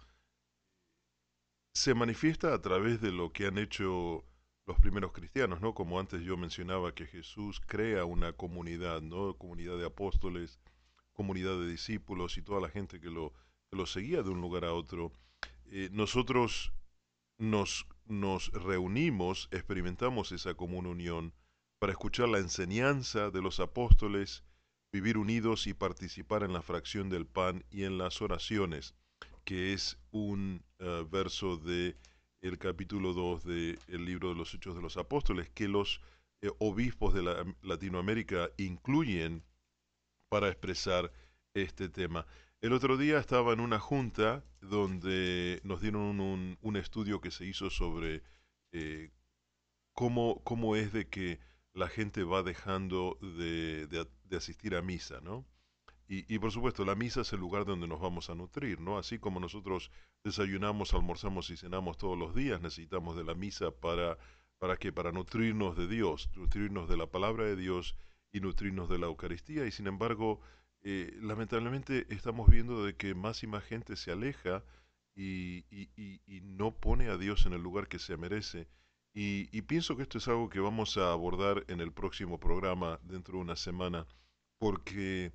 se 1.75 1.93
manifiesta 1.93 2.55
a 2.55 2.63
través 2.63 3.03
de 3.03 3.13
lo 3.13 3.31
que 3.31 3.45
han 3.45 3.59
hecho 3.59 4.25
los 4.67 4.79
primeros 4.79 5.13
cristianos, 5.13 5.61
¿no? 5.61 5.75
Como 5.75 6.01
antes 6.01 6.23
yo 6.23 6.39
mencionaba 6.39 6.95
que 6.95 7.05
Jesús 7.05 7.61
crea 7.61 8.07
una 8.07 8.33
comunidad, 8.33 9.03
¿no? 9.03 9.37
Comunidad 9.37 9.77
de 9.77 9.85
apóstoles, 9.85 10.59
comunidad 11.13 11.59
de 11.59 11.69
discípulos 11.69 12.39
y 12.39 12.43
toda 12.43 12.63
la 12.63 12.71
gente 12.71 13.03
que 13.03 13.11
lo, 13.11 13.35
lo 13.71 13.85
seguía 13.85 14.23
de 14.23 14.31
un 14.31 14.41
lugar 14.41 14.65
a 14.65 14.73
otro. 14.73 15.13
Eh, 15.67 15.91
nosotros 15.93 16.73
nos, 17.37 17.87
nos 18.07 18.51
reunimos, 18.53 19.47
experimentamos 19.51 20.33
esa 20.33 20.55
común 20.55 20.87
unión 20.87 21.35
para 21.79 21.93
escuchar 21.93 22.31
la 22.31 22.39
enseñanza 22.39 23.31
de 23.31 23.43
los 23.43 23.61
apóstoles, 23.61 24.43
vivir 24.95 25.19
unidos 25.19 25.67
y 25.67 25.75
participar 25.75 26.45
en 26.45 26.53
la 26.53 26.63
fracción 26.63 27.09
del 27.09 27.27
pan 27.27 27.65
y 27.69 27.83
en 27.83 27.99
las 27.99 28.23
oraciones, 28.23 28.95
que 29.45 29.73
es 29.73 29.99
un 30.13 30.63
eh, 30.79 31.05
verso 31.11 31.57
de 31.57 31.97
el 32.43 32.59
capítulo 32.59 33.13
2 33.13 33.45
del 33.45 34.05
libro 34.05 34.29
de 34.29 34.37
los 34.37 34.55
Hechos 34.55 34.77
de 34.77 34.83
los 34.83 34.97
Apóstoles, 34.97 35.51
que 35.51 35.67
los 35.67 36.01
eh, 36.43 36.51
obispos 36.61 37.13
de 37.13 37.25
la, 37.25 37.45
Latinoamérica 37.63 38.51
incluyen 38.57 39.43
para 40.29 40.47
expresar 40.47 41.11
este 41.55 41.89
tema. 41.89 42.25
El 42.61 42.73
otro 42.73 42.97
día 42.97 43.19
estaba 43.19 43.53
en 43.53 43.59
una 43.59 43.81
junta 43.81 44.45
donde 44.61 45.61
nos 45.65 45.81
dieron 45.81 46.21
un, 46.21 46.77
estudio 46.77 47.21
que 47.21 47.33
se 47.33 47.45
hizo 47.47 47.69
sobre 47.69 48.23
eh, 48.71 49.11
cómo, 49.93 50.41
cómo 50.45 50.77
es 50.77 50.93
de 50.93 51.09
que 51.09 51.41
la 51.75 51.89
gente 51.89 52.23
va 52.23 52.43
dejando 52.43 53.19
de, 53.21 54.07
asistir 54.37 54.75
a 54.75 54.83
misa, 54.83 55.21
¿no? 55.21 55.47
Y, 56.07 56.39
por 56.39 56.53
supuesto, 56.53 56.85
la 56.85 56.95
misa 56.95 57.23
es 57.23 57.33
el 57.33 57.41
lugar 57.41 57.65
donde 57.65 57.89
nos 57.89 57.99
vamos 57.99 58.29
a 58.29 58.35
nutrir, 58.35 58.79
¿no? 58.79 58.99
Así 58.99 59.19
como 59.19 59.41
nosotros 59.41 59.91
desayunamos, 60.23 60.93
almorzamos 60.93 61.49
y 61.49 61.57
cenamos 61.57 61.97
todos 61.97 62.19
los 62.19 62.35
días, 62.35 62.61
necesitamos 62.61 63.17
de 63.17 63.25
la 63.25 63.35
misa 63.35 63.71
para, 63.71 64.19
¿para 64.59 64.77
qué? 64.77 64.93
Para 64.93 65.13
nutrirnos 65.13 65.79
de 65.79 65.89
Dios, 65.89 66.29
nutrirnos 66.37 66.91
de 66.91 66.99
la 66.99 67.07
palabra 67.07 67.45
de 67.45 67.57
Dios 67.57 67.97
y 68.33 68.41
nutrirnos 68.41 68.91
de 68.91 68.99
la 68.99 69.07
Eucaristía. 69.07 69.67
Y 69.67 69.73
sin 69.73 69.87
embargo, 69.87 70.41
eh, 70.83 71.17
lamentablemente 71.23 72.07
estamos 72.11 72.51
viendo 72.51 72.85
de 72.85 72.95
que 72.95 73.15
más 73.15 73.43
y 73.43 73.47
más 73.47 73.65
gente 73.65 73.97
se 73.97 74.13
aleja 74.13 74.63
y, 75.17 75.65
y 75.71 76.41
no 76.43 76.79
pone 76.79 77.09
a 77.09 77.17
Dios 77.17 77.47
en 77.47 77.55
el 77.55 77.63
lugar 77.63 77.89
que 77.89 77.99
se 77.99 78.19
merece. 78.19 78.69
Y, 79.17 79.63
pienso 79.63 79.97
que 79.97 80.03
esto 80.03 80.19
es 80.19 80.27
algo 80.27 80.49
que 80.49 80.59
vamos 80.59 80.97
a 80.97 81.13
abordar 81.13 81.65
en 81.69 81.81
el 81.81 81.93
próximo 81.93 82.41
programa 82.41 82.99
dentro 83.05 83.35
de 83.35 83.43
una 83.43 83.55
semana, 83.55 84.09
porque 84.65 85.31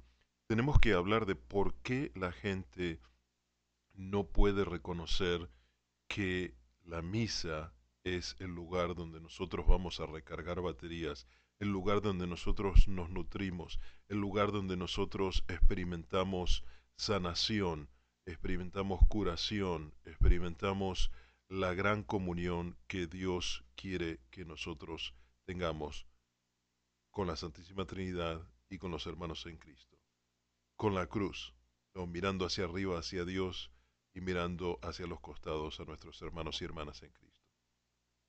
tenemos 0.47 0.79
que 0.79 0.93
hablar 0.93 1.27
de 1.27 1.35
por 1.35 1.75
qué 1.83 2.11
la 2.15 2.31
gente 2.31 2.99
no 3.93 4.23
puede 4.23 4.65
reconocer 4.65 5.51
que 6.07 6.55
la 6.83 7.03
misa 7.03 7.71
es 8.03 8.35
el 8.39 8.55
lugar 8.55 8.95
donde 8.95 9.21
nosotros 9.21 9.67
vamos 9.67 9.99
a 9.99 10.07
recargar 10.07 10.61
baterías, 10.61 11.27
el 11.59 11.67
lugar 11.69 12.01
donde 12.01 12.25
nosotros 12.25 12.87
nos 12.87 13.11
nutrimos, 13.11 13.79
el 14.07 14.17
lugar 14.17 14.51
donde 14.51 14.75
nosotros 14.77 15.43
experimentamos 15.47 16.63
sanación, 16.95 17.87
experimentamos 18.25 18.99
curación, 19.09 19.93
experimentamos 20.05 21.11
la 21.49 21.75
gran 21.75 22.01
comunión 22.01 22.77
que 22.87 23.05
Dios 23.05 23.63
quiere 23.75 24.21
que 24.31 24.43
nosotros 24.43 25.13
tengamos 25.45 26.07
con 27.11 27.27
la 27.27 27.35
Santísima 27.35 27.85
Trinidad 27.85 28.41
y 28.69 28.77
con 28.77 28.91
los 28.91 29.05
hermanos 29.07 29.45
en 29.45 29.57
Cristo. 29.57 29.97
Con 30.75 30.95
la 30.95 31.07
cruz, 31.07 31.53
mirando 32.07 32.45
hacia 32.45 32.65
arriba, 32.65 32.99
hacia 32.99 33.25
Dios 33.25 33.71
y 34.13 34.21
mirando 34.21 34.79
hacia 34.81 35.07
los 35.07 35.19
costados 35.19 35.79
a 35.79 35.85
nuestros 35.85 36.21
hermanos 36.21 36.61
y 36.61 36.65
hermanas 36.65 37.01
en 37.03 37.11
Cristo. 37.11 37.49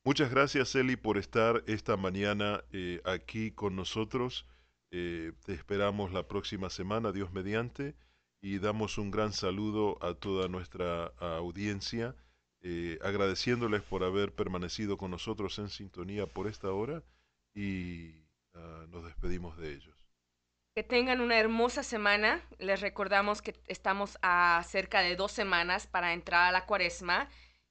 Muchas 0.02 0.30
gracias, 0.30 0.74
Eli, 0.74 0.96
por 0.96 1.18
estar 1.18 1.62
esta 1.66 1.96
mañana 1.96 2.64
eh, 2.72 3.00
aquí 3.04 3.52
con 3.52 3.76
nosotros. 3.76 4.46
Eh, 4.90 5.32
te 5.44 5.52
esperamos 5.52 6.12
la 6.12 6.26
próxima 6.26 6.70
semana, 6.70 7.12
Dios 7.12 7.32
mediante, 7.32 7.94
y 8.40 8.58
damos 8.58 8.98
un 8.98 9.10
gran 9.10 9.32
saludo 9.32 10.02
a 10.02 10.14
toda 10.14 10.48
nuestra 10.48 11.06
audiencia 11.18 12.16
eh, 12.62 12.98
agradeciéndoles 13.02 13.82
por 13.82 14.04
haber 14.04 14.34
permanecido 14.34 14.98
con 14.98 15.10
nosotros 15.10 15.58
en 15.58 15.70
sintonía 15.70 16.26
por 16.26 16.46
esta 16.46 16.70
hora 16.70 17.02
y 17.54 18.26
ah, 18.52 18.86
nos 18.90 19.04
despedimos 19.04 19.56
de 19.56 19.72
ellos. 19.72 19.99
Que 20.74 20.82
tengan 20.84 21.20
una 21.20 21.38
hermosa 21.38 21.82
semana. 21.82 22.46
Les 22.58 22.80
recordamos 22.80 23.42
que 23.42 23.54
estamos 23.66 24.18
a 24.22 24.62
cerca 24.66 25.00
de 25.00 25.16
dos 25.16 25.32
semanas 25.32 25.86
para 25.86 26.12
entrar 26.12 26.48
a 26.48 26.52
la 26.52 26.66
cuaresma. 26.66 27.28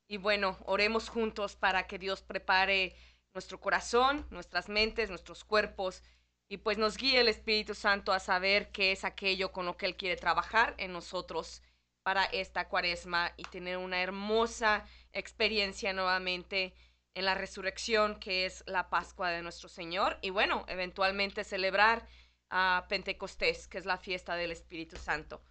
Y 0.07 0.17
bueno, 0.17 0.57
oremos 0.65 1.07
juntos 1.07 1.55
para 1.55 1.87
que 1.87 1.97
Dios 1.97 2.21
prepare 2.21 2.95
nuestro 3.33 3.59
corazón, 3.59 4.27
nuestras 4.31 4.69
mentes, 4.69 5.09
nuestros 5.09 5.43
cuerpos 5.43 6.03
y 6.49 6.57
pues 6.57 6.79
nos 6.79 6.97
guíe 6.97 7.19
el 7.19 7.27
Espíritu 7.27 7.75
Santo 7.75 8.11
a 8.11 8.19
saber 8.19 8.71
qué 8.71 8.91
es 8.91 9.05
aquello 9.05 9.51
con 9.51 9.67
lo 9.67 9.77
que 9.77 9.85
Él 9.85 9.95
quiere 9.95 10.15
trabajar 10.15 10.73
en 10.77 10.91
nosotros 10.91 11.61
para 12.03 12.25
esta 12.25 12.67
cuaresma 12.67 13.31
y 13.37 13.43
tener 13.43 13.77
una 13.77 14.01
hermosa 14.01 14.83
experiencia 15.13 15.93
nuevamente 15.93 16.73
en 17.13 17.25
la 17.25 17.35
resurrección 17.35 18.19
que 18.19 18.47
es 18.47 18.63
la 18.65 18.89
Pascua 18.89 19.29
de 19.29 19.43
nuestro 19.43 19.69
Señor 19.69 20.17
y 20.21 20.31
bueno, 20.31 20.65
eventualmente 20.67 21.43
celebrar 21.43 22.07
a 22.49 22.85
Pentecostés, 22.89 23.67
que 23.67 23.77
es 23.77 23.85
la 23.85 23.97
fiesta 23.97 24.35
del 24.35 24.51
Espíritu 24.51 24.97
Santo. 24.97 25.41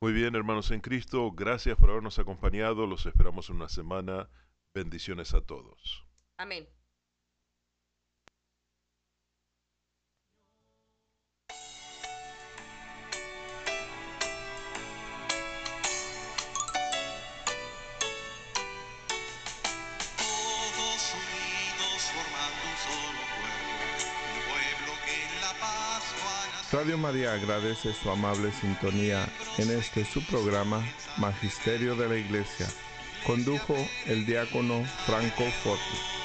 Muy 0.00 0.12
bien, 0.12 0.34
hermanos 0.34 0.70
en 0.70 0.80
Cristo, 0.80 1.30
gracias 1.32 1.76
por 1.76 1.90
habernos 1.90 2.18
acompañado, 2.18 2.86
los 2.86 3.04
esperamos 3.04 3.50
en 3.50 3.56
una 3.56 3.68
semana. 3.68 4.30
Bendiciones 4.72 5.34
a 5.34 5.42
todos. 5.42 6.06
Amén. 6.38 6.66
Radio 26.80 26.96
María 26.96 27.34
agradece 27.34 27.92
su 27.92 28.10
amable 28.10 28.50
sintonía 28.52 29.28
en 29.58 29.70
este 29.70 30.02
su 30.02 30.24
programa 30.24 30.82
Magisterio 31.18 31.94
de 31.94 32.08
la 32.08 32.16
Iglesia 32.16 32.66
Condujo 33.26 33.76
el 34.06 34.24
diácono 34.24 34.82
Franco 35.04 35.44
Forti. 35.62 36.19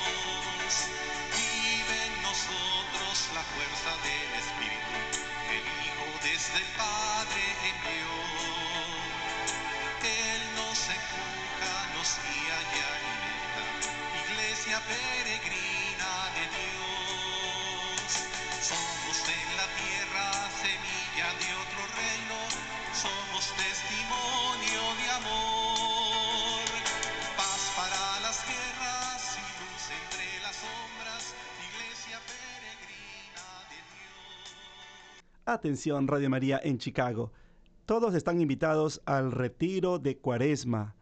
Atención 35.56 36.10
Radio 36.10 36.30
María 36.30 36.60
en 36.62 36.80
Chicago. 36.80 37.32
Todos 37.86 38.14
están 38.14 38.42
invitados 38.42 39.02
al 39.06 39.32
retiro 39.32 40.00
de 40.00 40.18
Cuaresma. 40.18 40.96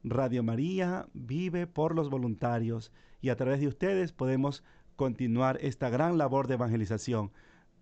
Radio 0.03 0.43
María 0.43 1.07
vive 1.15 1.65
por 1.65 1.95
los 1.95 2.11
voluntarios 2.11 2.91
y 3.21 3.29
a 3.29 3.35
través 3.35 3.59
de 3.59 3.69
ustedes 3.69 4.11
podemos 4.11 4.63
continuar 4.95 5.57
esta 5.61 5.89
gran 5.89 6.19
labor 6.19 6.45
de 6.45 6.53
evangelización. 6.53 7.31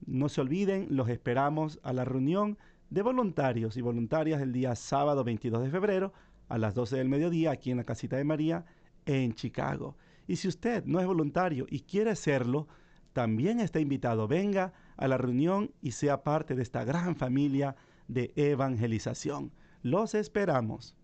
No 0.06 0.30
se 0.30 0.40
olviden, 0.40 0.88
los 0.90 1.10
esperamos 1.10 1.80
a 1.84 1.92
la 1.92 2.06
reunión 2.06 2.58
de 2.90 3.02
voluntarios 3.02 3.78
y 3.78 3.82
voluntarias 3.82 4.42
el 4.42 4.54
día 4.54 4.76
sábado 4.76 5.24
22 5.24 5.64
de 5.64 5.70
febrero 5.70 6.14
a 6.48 6.58
las 6.58 6.74
12 6.74 6.98
del 6.98 7.10
mediodía 7.10 7.52
aquí 7.52 7.72
en 7.72 7.78
la 7.78 7.84
casita 7.84 8.16
de 8.16 8.24
María 8.24 8.66
en 9.06 9.34
Chicago. 9.34 9.98
Y 10.28 10.38
si 10.38 10.48
usted 10.48 10.86
no 10.86 11.00
es 11.00 11.06
voluntario 11.06 11.66
y 11.70 11.82
quiere 11.82 12.16
serlo, 12.16 12.68
también 13.14 13.60
está 13.60 13.80
invitado. 13.80 14.28
Venga 14.28 14.74
a 14.96 15.08
la 15.08 15.18
reunión 15.18 15.72
y 15.82 15.92
sea 15.92 16.24
parte 16.24 16.56
de 16.56 16.64
esta 16.64 16.84
gran 16.84 17.16
familia 17.16 17.76
de 18.08 18.32
evangelización. 18.36 19.52
Los 19.82 20.16
esperamos. 20.16 20.96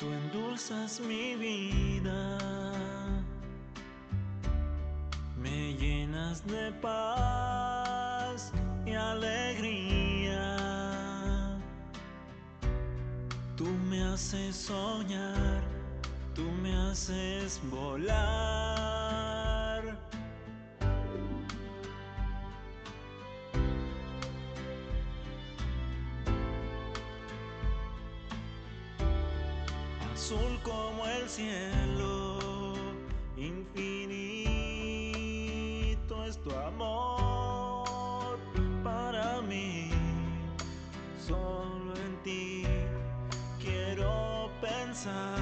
Tú 0.00 0.06
endulzas 0.06 0.98
mi 0.98 1.36
vida, 1.36 2.65
llenas 6.16 6.46
de 6.46 6.72
paz 6.80 8.52
y 8.86 8.92
alegría. 8.92 10.56
Tú 13.56 13.66
me 13.88 14.02
haces 14.02 14.56
soñar, 14.56 15.62
tú 16.34 16.42
me 16.62 16.74
haces 16.74 17.60
volar. 17.70 18.46
azul 30.14 30.58
como 30.64 31.06
el 31.06 31.28
cielo, 31.28 32.74
infinito 33.36 34.15
es 36.28 36.36
tu 36.38 36.50
amor 36.50 38.36
para 38.82 39.40
mí, 39.42 39.90
solo 41.24 41.94
en 42.04 42.22
ti 42.24 42.64
quiero 43.60 44.50
pensar, 44.60 45.35